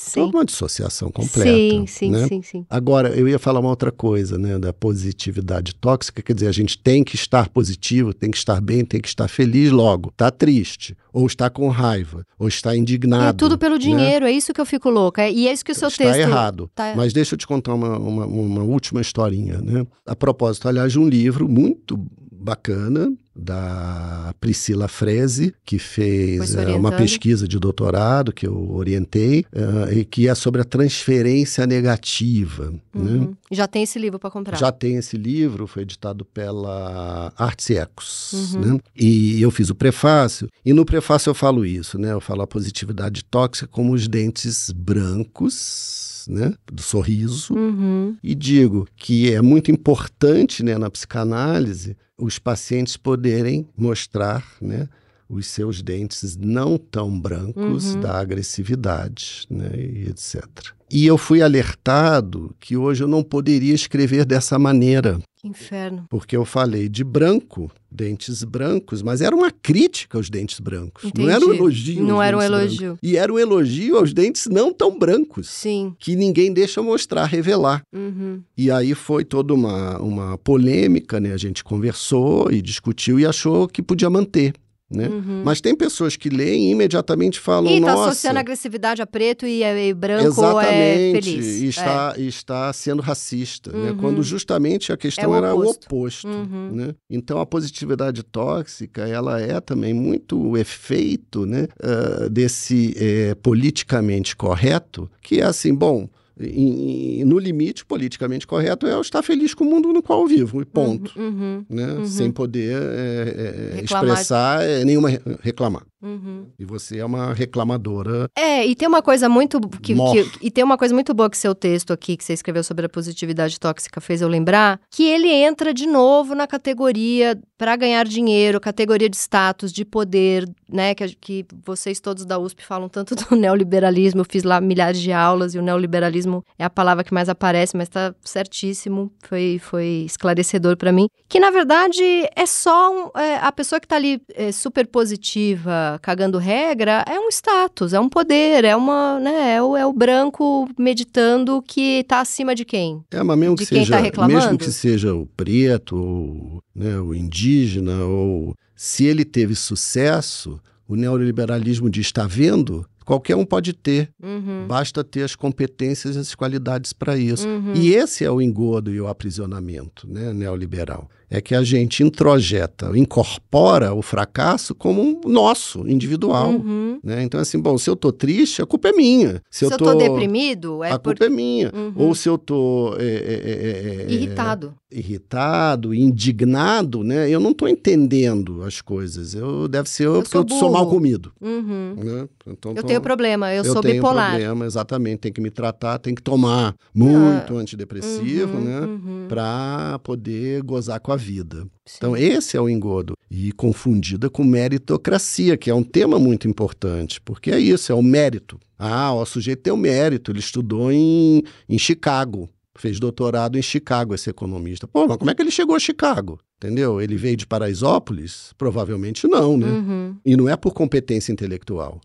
Sim. 0.00 0.20
Toda 0.22 0.38
uma 0.38 0.44
dissociação 0.46 1.10
completa. 1.10 1.50
Sim, 1.50 1.86
sim, 1.86 2.10
né? 2.10 2.26
sim, 2.26 2.40
sim. 2.40 2.66
Agora, 2.70 3.10
eu 3.10 3.28
ia 3.28 3.38
falar 3.38 3.60
uma 3.60 3.68
outra 3.68 3.92
coisa, 3.92 4.38
né, 4.38 4.58
da 4.58 4.72
positividade 4.72 5.74
tóxica, 5.74 6.22
quer 6.22 6.32
dizer, 6.32 6.46
a 6.48 6.52
gente 6.52 6.78
tem 6.78 7.04
que 7.04 7.16
estar 7.16 7.50
positivo, 7.50 8.14
tem 8.14 8.30
que 8.30 8.38
estar 8.38 8.60
bem, 8.62 8.82
tem 8.82 8.98
que 8.98 9.08
estar 9.08 9.28
feliz 9.28 9.70
logo. 9.70 10.08
Está 10.08 10.30
triste, 10.30 10.96
ou 11.12 11.26
está 11.26 11.50
com 11.50 11.68
raiva, 11.68 12.24
ou 12.38 12.48
está 12.48 12.74
indignado. 12.74 13.28
é 13.28 13.32
tudo 13.34 13.58
pelo 13.58 13.74
né? 13.74 13.78
dinheiro, 13.78 14.24
é 14.24 14.32
isso 14.32 14.54
que 14.54 14.60
eu 14.60 14.66
fico 14.66 14.88
louca. 14.88 15.28
E 15.28 15.46
é 15.46 15.52
isso 15.52 15.64
que 15.64 15.72
o 15.72 15.74
seu 15.74 15.88
está 15.88 16.04
texto. 16.04 16.18
errado. 16.18 16.70
tá- 16.74 16.94
Mas 16.96 17.12
deixa 17.12 17.34
eu 17.34 17.38
te 17.38 17.46
contar 17.46 17.74
uma, 17.74 17.98
uma, 17.98 18.26
uma 18.26 18.62
última 18.62 19.02
historinha, 19.02 19.58
né? 19.60 19.86
A 20.06 20.16
propósito, 20.16 20.66
aliás, 20.66 20.92
de 20.92 20.98
um 20.98 21.06
livro 21.06 21.46
muito 21.46 21.98
bacana 22.40 23.12
da 23.34 24.34
Priscila 24.40 24.88
Freze, 24.88 25.54
que 25.64 25.78
fez 25.78 26.54
eh, 26.54 26.72
uma 26.74 26.92
pesquisa 26.92 27.46
de 27.48 27.58
doutorado 27.58 28.32
que 28.32 28.46
eu 28.46 28.70
orientei, 28.72 29.44
eh, 29.52 29.98
e 29.98 30.04
que 30.04 30.28
é 30.28 30.34
sobre 30.34 30.60
a 30.60 30.64
transferência 30.64 31.66
negativa. 31.66 32.70
Né? 32.94 33.12
Uhum. 33.12 33.34
Já 33.50 33.66
tem 33.66 33.82
esse 33.84 33.98
livro 33.98 34.18
para 34.18 34.30
comprar. 34.30 34.56
Já 34.58 34.70
tem 34.72 34.96
esse 34.96 35.16
livro, 35.16 35.66
foi 35.66 35.82
editado 35.82 36.24
pela 36.24 37.32
Artes 37.36 37.70
e 37.70 37.76
Ecos, 37.76 38.32
Uhum. 38.54 38.60
né? 38.74 38.80
E 38.96 39.40
eu 39.40 39.50
fiz 39.50 39.70
o 39.70 39.74
prefácio, 39.74 40.48
e 40.64 40.72
no 40.72 40.84
prefácio 40.84 41.30
eu 41.30 41.34
falo 41.34 41.64
isso, 41.64 41.98
né? 41.98 42.12
Eu 42.12 42.20
falo 42.20 42.42
a 42.42 42.46
positividade 42.46 43.24
tóxica 43.24 43.66
como 43.68 43.92
os 43.92 44.06
dentes 44.08 44.70
brancos, 44.72 46.09
né? 46.30 46.54
Do 46.72 46.80
sorriso. 46.82 47.54
Uhum. 47.54 48.16
E 48.22 48.34
digo 48.34 48.86
que 48.96 49.32
é 49.32 49.42
muito 49.42 49.70
importante, 49.70 50.62
né, 50.62 50.78
na 50.78 50.88
psicanálise, 50.90 51.96
os 52.16 52.38
pacientes 52.38 52.96
poderem 52.96 53.66
mostrar, 53.76 54.44
né? 54.60 54.88
Os 55.28 55.46
seus 55.46 55.80
dentes 55.80 56.36
não 56.36 56.76
tão 56.76 57.18
brancos 57.20 57.94
Uhum. 57.94 58.00
da 58.00 58.18
agressividade, 58.18 59.46
né, 59.48 59.70
e 59.76 60.08
etc. 60.08 60.44
E 60.90 61.06
eu 61.06 61.16
fui 61.16 61.40
alertado 61.40 62.54
que 62.58 62.76
hoje 62.76 63.04
eu 63.04 63.08
não 63.08 63.22
poderia 63.22 63.72
escrever 63.72 64.24
dessa 64.24 64.58
maneira, 64.58 65.20
Que 65.40 65.48
inferno. 65.48 66.04
porque 66.10 66.36
eu 66.36 66.44
falei 66.44 66.86
de 66.88 67.02
branco, 67.02 67.70
dentes 67.90 68.44
brancos, 68.44 69.00
mas 69.02 69.20
era 69.22 69.34
uma 69.34 69.50
crítica 69.50 70.18
aos 70.18 70.28
dentes 70.28 70.60
brancos. 70.60 71.10
Não 71.16 71.30
era 71.30 71.40
um 71.40 71.44
Entendi. 71.44 71.58
elogio. 71.58 72.02
Não 72.04 72.22
era 72.22 72.36
um 72.36 72.40
dentes 72.40 72.50
brancos. 72.56 72.78
elogio. 72.80 72.98
E 73.02 73.16
era 73.16 73.32
um 73.32 73.38
elogio 73.38 73.96
aos 73.96 74.12
dentes 74.12 74.46
não 74.46 74.72
tão 74.72 74.98
brancos, 74.98 75.48
Sim. 75.48 75.94
que 75.98 76.14
ninguém 76.14 76.52
deixa 76.52 76.82
mostrar, 76.82 77.24
revelar. 77.24 77.82
Uhum. 77.92 78.42
E 78.56 78.70
aí 78.70 78.94
foi 78.94 79.24
toda 79.24 79.54
uma, 79.54 79.98
uma 79.98 80.36
polêmica, 80.38 81.18
né? 81.18 81.32
A 81.32 81.38
gente 81.38 81.64
conversou 81.64 82.52
e 82.52 82.60
discutiu 82.60 83.18
e 83.18 83.24
achou 83.24 83.66
que 83.66 83.82
podia 83.82 84.10
manter. 84.10 84.52
Né? 84.90 85.06
Uhum. 85.06 85.42
Mas 85.44 85.60
tem 85.60 85.74
pessoas 85.76 86.16
que 86.16 86.28
leem 86.28 86.68
e 86.68 86.70
imediatamente 86.72 87.38
falam, 87.38 87.70
E 87.70 87.80
tá 87.80 87.86
nossa, 87.86 88.10
associando 88.10 88.40
agressividade 88.40 89.00
a 89.00 89.06
preto 89.06 89.46
e, 89.46 89.62
e 89.62 89.94
branco 89.94 90.26
exatamente, 90.26 91.18
é 91.18 91.22
feliz. 91.22 91.46
e 91.62 91.66
está, 91.68 92.14
e 92.18 92.26
está 92.26 92.72
sendo 92.72 93.00
racista, 93.00 93.70
né? 93.72 93.92
Uhum. 93.92 93.96
quando 93.98 94.22
justamente 94.22 94.92
a 94.92 94.96
questão 94.96 95.26
É 95.26 95.28
o 95.28 95.34
era 95.36 95.54
o 95.54 95.64
oposto. 95.64 96.26
Uhum. 96.26 96.70
Né? 96.72 96.94
Então 97.08 97.38
a 97.40 97.46
positividade 97.46 98.24
tóxica 98.24 99.06
ela 99.06 99.40
é 99.40 99.60
também 99.60 99.94
muito 99.94 100.36
o 100.40 100.58
efeito 100.58 101.46
né, 101.46 101.68
ah, 101.80 102.28
desse 102.28 102.92
eh, 102.96 103.36
politicamente 103.36 104.34
correto, 104.34 105.08
que 105.22 105.40
é 105.40 105.44
assim, 105.44 105.72
bom, 105.74 106.08
em- 106.40 107.20
em- 107.20 107.24
no 107.24 107.38
limite 107.38 107.84
politicamente 107.84 108.46
correto 108.46 108.86
é 108.86 108.92
eu 108.94 109.00
estar 109.00 109.22
feliz 109.22 109.54
com 109.54 109.64
o 109.64 109.70
mundo 109.70 109.92
no 109.92 110.02
qual 110.02 110.22
eu 110.22 110.26
vivo, 110.26 110.60
e 110.62 110.64
ponto. 110.64 111.12
Uhum. 111.18 111.26
Uhum. 111.26 111.64
Né? 111.68 111.92
Uhum. 111.92 112.04
Sem 112.06 112.30
poder 112.30 112.76
eh, 112.80 113.72
Reclamar. 113.76 114.08
expressar 114.10 114.62
eh, 114.68 114.84
nenhuma 114.84 115.08
re- 115.10 115.20
reclamar. 115.42 115.82
Uhum. 116.02 116.46
E 116.58 116.64
você 116.64 116.98
é 116.98 117.04
uma 117.04 117.32
reclamadora. 117.34 118.28
É, 118.36 118.66
e 118.66 118.74
tem 118.74 118.88
uma 118.88 119.02
coisa 119.02 119.28
muito 119.28 119.60
que, 119.82 119.94
que- 119.94 120.30
e 120.40 120.50
tem 120.50 120.64
uma 120.64 120.78
coisa 120.78 120.94
muito 120.94 121.12
boa 121.12 121.28
que 121.28 121.36
seu 121.36 121.54
texto 121.54 121.92
aqui 121.92 122.16
que 122.16 122.24
você 122.24 122.32
escreveu 122.32 122.64
sobre 122.64 122.86
a 122.86 122.88
positividade 122.88 123.58
tóxica 123.60 124.00
fez 124.00 124.22
eu 124.22 124.28
lembrar, 124.28 124.80
que 124.90 125.04
ele 125.04 125.28
entra 125.28 125.74
de 125.74 125.86
novo 125.86 126.34
na 126.34 126.46
categoria 126.46 127.38
para 127.58 127.76
ganhar 127.76 128.06
dinheiro, 128.06 128.58
categoria 128.60 129.08
de 129.08 129.16
status, 129.16 129.70
de 129.72 129.84
poder, 129.84 130.48
né, 130.72 130.94
que, 130.94 131.08
que 131.14 131.46
vocês 131.64 132.00
todos 132.00 132.24
da 132.24 132.38
USP 132.38 132.64
falam 132.64 132.88
tanto 132.88 133.14
do 133.14 133.36
neoliberalismo, 133.36 134.22
eu 134.22 134.26
fiz 134.28 134.42
lá 134.42 134.60
milhares 134.60 134.98
de 135.00 135.12
aulas 135.12 135.54
e 135.54 135.58
o 135.58 135.62
neoliberalismo 135.62 136.42
é 136.58 136.64
a 136.64 136.70
palavra 136.70 137.04
que 137.04 137.12
mais 137.12 137.28
aparece, 137.28 137.76
mas 137.76 137.88
tá 137.90 138.14
certíssimo, 138.24 139.12
foi 139.28 139.58
foi 139.62 140.04
esclarecedor 140.06 140.76
para 140.76 140.92
mim, 140.92 141.08
que 141.28 141.38
na 141.38 141.50
verdade 141.50 142.02
é 142.34 142.46
só 142.46 142.90
um- 142.90 143.18
é, 143.20 143.36
a 143.36 143.52
pessoa 143.52 143.78
que 143.78 143.86
tá 143.86 143.96
ali 143.96 144.20
é, 144.34 144.50
super 144.52 144.86
positiva, 144.86 145.89
cagando 145.98 146.38
regra, 146.38 147.04
é 147.08 147.18
um 147.18 147.28
status, 147.28 147.92
é 147.92 148.00
um 148.00 148.08
poder, 148.08 148.64
é 148.64 148.74
uma, 148.76 149.18
né, 149.20 149.54
é 149.56 149.62
o, 149.62 149.76
é 149.76 149.84
o 149.86 149.92
branco 149.92 150.68
meditando 150.78 151.62
que 151.62 152.04
tá 152.04 152.20
acima 152.20 152.54
de 152.54 152.64
quem? 152.64 153.02
É, 153.10 153.22
mas 153.22 153.38
mesmo 153.38 153.56
De 153.56 153.64
que 153.64 153.68
quem 153.74 153.80
seja, 153.84 153.96
tá 153.96 154.02
reclamando? 154.02 154.34
mesmo 154.34 154.58
que 154.58 154.70
seja 154.70 155.14
o 155.14 155.26
preto, 155.26 155.96
ou 155.96 156.62
né, 156.74 156.98
o 156.98 157.14
indígena, 157.14 158.04
ou 158.04 158.54
se 158.76 159.04
ele 159.04 159.24
teve 159.24 159.54
sucesso, 159.54 160.60
o 160.88 160.94
neoliberalismo 160.96 161.90
diz: 161.90 162.06
está 162.06 162.26
vendo? 162.26 162.86
Qualquer 163.04 163.34
um 163.34 163.44
pode 163.44 163.72
ter, 163.72 164.08
Uhum. 164.22 164.66
basta 164.68 165.02
ter 165.02 165.22
as 165.24 165.34
competências 165.34 166.14
e 166.14 166.18
as 166.20 166.34
qualidades 166.34 166.92
para 166.92 167.16
isso. 167.16 167.46
Uhum. 167.48 167.72
E 167.74 167.92
esse 167.92 168.24
é 168.24 168.30
o 168.30 168.40
engodo 168.40 168.92
e 168.94 169.00
o 169.00 169.08
aprisionamento 169.08 170.06
né, 170.08 170.32
neoliberal. 170.32 171.08
É 171.30 171.40
que 171.40 171.54
a 171.54 171.62
gente 171.62 172.02
introjeta, 172.02 172.90
incorpora 172.98 173.94
o 173.94 174.02
fracasso 174.02 174.74
como 174.74 175.00
um 175.00 175.20
nosso, 175.30 175.86
individual. 175.88 176.50
Uhum. 176.50 176.98
Né? 177.04 177.22
Então, 177.22 177.38
assim, 177.40 177.58
bom, 177.60 177.78
se 177.78 177.88
eu 177.88 177.94
tô 177.94 178.10
triste, 178.10 178.60
a 178.60 178.66
culpa 178.66 178.88
é 178.88 178.92
minha. 178.92 179.40
Se, 179.48 179.60
Se, 179.66 179.72
eu 179.72 179.78
tô, 179.78 179.94
deprimido, 179.94 180.82
é 180.82 180.90
a 180.90 180.98
por 180.98 181.12
culpa 181.16 181.26
é 181.26 181.28
minha. 181.28 181.70
Uhum. 181.72 181.92
Ou 181.96 182.14
se 182.16 182.28
eu 182.28 182.36
tô 182.36 182.96
é, 182.98 183.04
é, 183.04 183.06
é, 183.06 184.06
é, 184.08 184.12
irritado. 184.12 184.74
irritado, 184.90 185.94
indignado, 185.94 187.04
né? 187.04 187.28
Eu 187.30 187.38
não 187.40 187.50
estou 187.52 187.68
entendendo 187.68 188.62
as 188.64 188.80
coisas. 188.80 189.34
Eu 189.34 189.68
deve 189.68 189.88
ser 189.88 190.06
eu, 190.06 190.14
porque 190.22 190.30
sou 190.30 190.42
eu 190.48 190.58
sou 190.58 190.70
mal 190.72 190.88
comido. 190.88 191.32
Uhum. 191.40 191.94
Né? 191.96 192.28
Então, 192.46 192.72
Eu 192.72 192.82
tô- 192.82 192.88
tenho 192.88 193.00
problema, 193.00 193.52
eu, 193.54 193.64
sou 193.64 193.80
tenho 193.80 193.94
bipolar. 193.94 194.30
problema, 194.30 194.66
exatamente. 194.66 195.18
Tem 195.20 195.32
que 195.32 195.40
me 195.40 195.50
tratar, 195.50 195.98
tem 195.98 196.14
que 196.14 196.22
tomar 196.22 196.74
muito 196.94 197.56
antidepressivo, 197.56 198.56
Uhum, 198.56 198.64
né? 198.64 198.80
uhum. 198.80 199.26
Para 199.28 199.98
poder 200.02 200.62
gozar 200.62 200.98
com 201.00 201.12
a 201.12 201.16
vida. 201.20 201.62
Sim. 201.86 201.96
Então, 201.96 202.16
esse 202.16 202.56
é 202.56 202.60
o 202.60 202.68
engodo. 202.68 203.14
E 203.30 203.52
confundida 203.52 204.28
com 204.28 204.42
meritocracia, 204.42 205.56
que 205.56 205.70
é 205.70 205.74
um 205.74 205.84
tema 205.84 206.18
muito 206.18 206.48
importante, 206.48 207.20
porque 207.20 207.50
é 207.50 207.58
isso, 207.60 207.92
é 207.92 207.94
o 207.94 208.02
mérito. 208.02 208.58
Ah, 208.78 209.12
o 209.12 209.24
sujeito 209.24 209.62
tem 209.62 209.72
o 209.72 209.76
mérito, 209.76 210.32
ele 210.32 210.40
estudou 210.40 210.90
em, 210.90 211.42
em 211.68 211.78
Chicago, 211.78 212.48
fez 212.76 212.98
doutorado 212.98 213.58
em 213.58 213.62
Chicago, 213.62 214.14
esse 214.14 214.30
economista. 214.30 214.88
Pô, 214.88 215.06
mas 215.06 215.16
como 215.16 215.30
é 215.30 215.34
que 215.34 215.42
ele 215.42 215.50
chegou 215.50 215.76
a 215.76 215.78
Chicago? 215.78 216.40
Entendeu? 216.56 217.00
Ele 217.00 217.16
veio 217.16 217.36
de 217.36 217.46
Paraisópolis? 217.46 218.52
Provavelmente 218.58 219.26
não, 219.26 219.56
né? 219.56 219.66
Uhum. 219.66 220.16
E 220.24 220.36
não 220.36 220.48
é 220.48 220.56
por 220.56 220.72
competência 220.72 221.32
intelectual. 221.32 222.00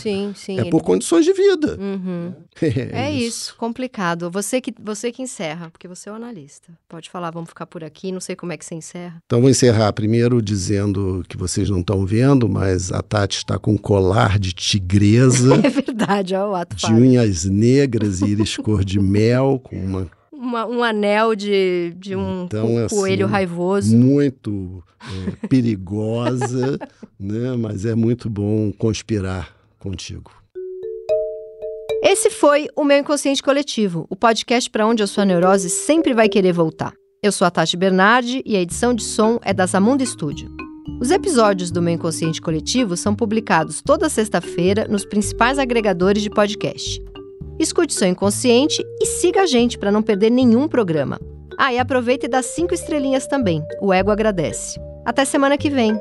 Sim, 0.00 0.32
sim. 0.34 0.58
É 0.58 0.62
ele- 0.62 0.70
por 0.70 0.82
condições 0.82 1.24
de 1.24 1.32
vida. 1.32 1.76
Uhum. 1.80 2.32
É 2.92 3.10
isso, 3.12 3.54
complicado. 3.58 4.30
Você 4.30 4.60
que, 4.60 4.72
você 4.82 5.12
que 5.12 5.22
encerra, 5.22 5.70
porque 5.70 5.86
você 5.86 6.08
é 6.08 6.12
o 6.12 6.14
analista. 6.14 6.72
Pode 6.88 7.10
falar, 7.10 7.30
vamos 7.30 7.50
ficar 7.50 7.66
por 7.66 7.84
aqui, 7.84 8.10
não 8.10 8.20
sei 8.20 8.34
como 8.34 8.52
é 8.52 8.56
que 8.56 8.64
você 8.64 8.74
encerra. 8.74 9.22
Então 9.26 9.40
vou 9.40 9.50
encerrar 9.50 9.92
primeiro 9.92 10.40
dizendo 10.40 11.22
que 11.28 11.36
vocês 11.36 11.68
não 11.68 11.80
estão 11.80 12.06
vendo, 12.06 12.48
mas 12.48 12.90
a 12.90 13.02
Tati 13.02 13.38
está 13.38 13.58
com 13.58 13.72
um 13.72 13.76
colar 13.76 14.38
de 14.38 14.52
tigresa, 14.52 15.54
É 15.64 15.68
verdade, 15.70 16.34
ó, 16.34 16.50
o 16.50 16.54
ato 16.54 16.74
de 16.74 16.82
falho. 16.82 16.96
unhas 16.96 17.44
negras 17.44 18.20
e 18.22 18.26
íris 18.28 18.56
cor 18.56 18.84
de 18.84 18.98
mel, 18.98 19.60
com 19.62 19.76
uma 19.76 20.10
Uma- 20.32 20.66
um 20.66 20.82
anel 20.82 21.34
de, 21.34 21.94
de 21.98 22.14
um 22.16 22.44
Então, 22.44 22.66
co- 22.68 22.78
assim, 22.78 22.96
coelho 22.96 23.26
raivoso. 23.26 23.96
muito 23.96 24.82
é, 25.00 25.46
perigosa, 25.48 26.78
né? 27.18 27.56
Mas 27.58 27.84
é 27.84 27.94
muito 27.94 28.28
bom 28.30 28.72
conspirar 28.72 29.54
contigo. 29.86 30.32
Esse 32.02 32.28
foi 32.28 32.66
o 32.74 32.82
meu 32.82 32.98
Inconsciente 32.98 33.40
Coletivo, 33.40 34.04
o 34.10 34.16
podcast 34.16 34.68
para 34.68 34.86
onde 34.86 35.02
a 35.02 35.06
sua 35.06 35.24
neurose 35.24 35.70
sempre 35.70 36.12
vai 36.12 36.28
querer 36.28 36.52
voltar. 36.52 36.92
Eu 37.22 37.30
sou 37.30 37.46
a 37.46 37.50
Tati 37.50 37.76
Bernardi 37.76 38.42
e 38.44 38.56
a 38.56 38.60
edição 38.60 38.92
de 38.92 39.04
som 39.04 39.38
é 39.42 39.54
da 39.54 39.64
Zamunda 39.64 40.04
Studio. 40.04 40.50
Os 41.00 41.10
episódios 41.12 41.70
do 41.70 41.80
meu 41.80 41.94
Inconsciente 41.94 42.40
Coletivo 42.40 42.96
são 42.96 43.14
publicados 43.14 43.80
toda 43.80 44.08
sexta-feira 44.08 44.88
nos 44.88 45.04
principais 45.04 45.56
agregadores 45.58 46.22
de 46.22 46.30
podcast. 46.30 47.00
Escute 47.58 47.94
seu 47.94 48.08
inconsciente 48.08 48.82
e 49.00 49.06
siga 49.06 49.42
a 49.42 49.46
gente 49.46 49.78
para 49.78 49.92
não 49.92 50.02
perder 50.02 50.30
nenhum 50.30 50.66
programa. 50.66 51.18
Ah, 51.56 51.72
e 51.72 51.78
aproveita 51.78 52.26
e 52.26 52.28
dá 52.28 52.42
cinco 52.42 52.74
estrelinhas 52.74 53.26
também. 53.26 53.62
O 53.80 53.92
ego 53.92 54.10
agradece. 54.10 54.80
Até 55.04 55.24
semana 55.24 55.56
que 55.56 55.70
vem. 55.70 55.98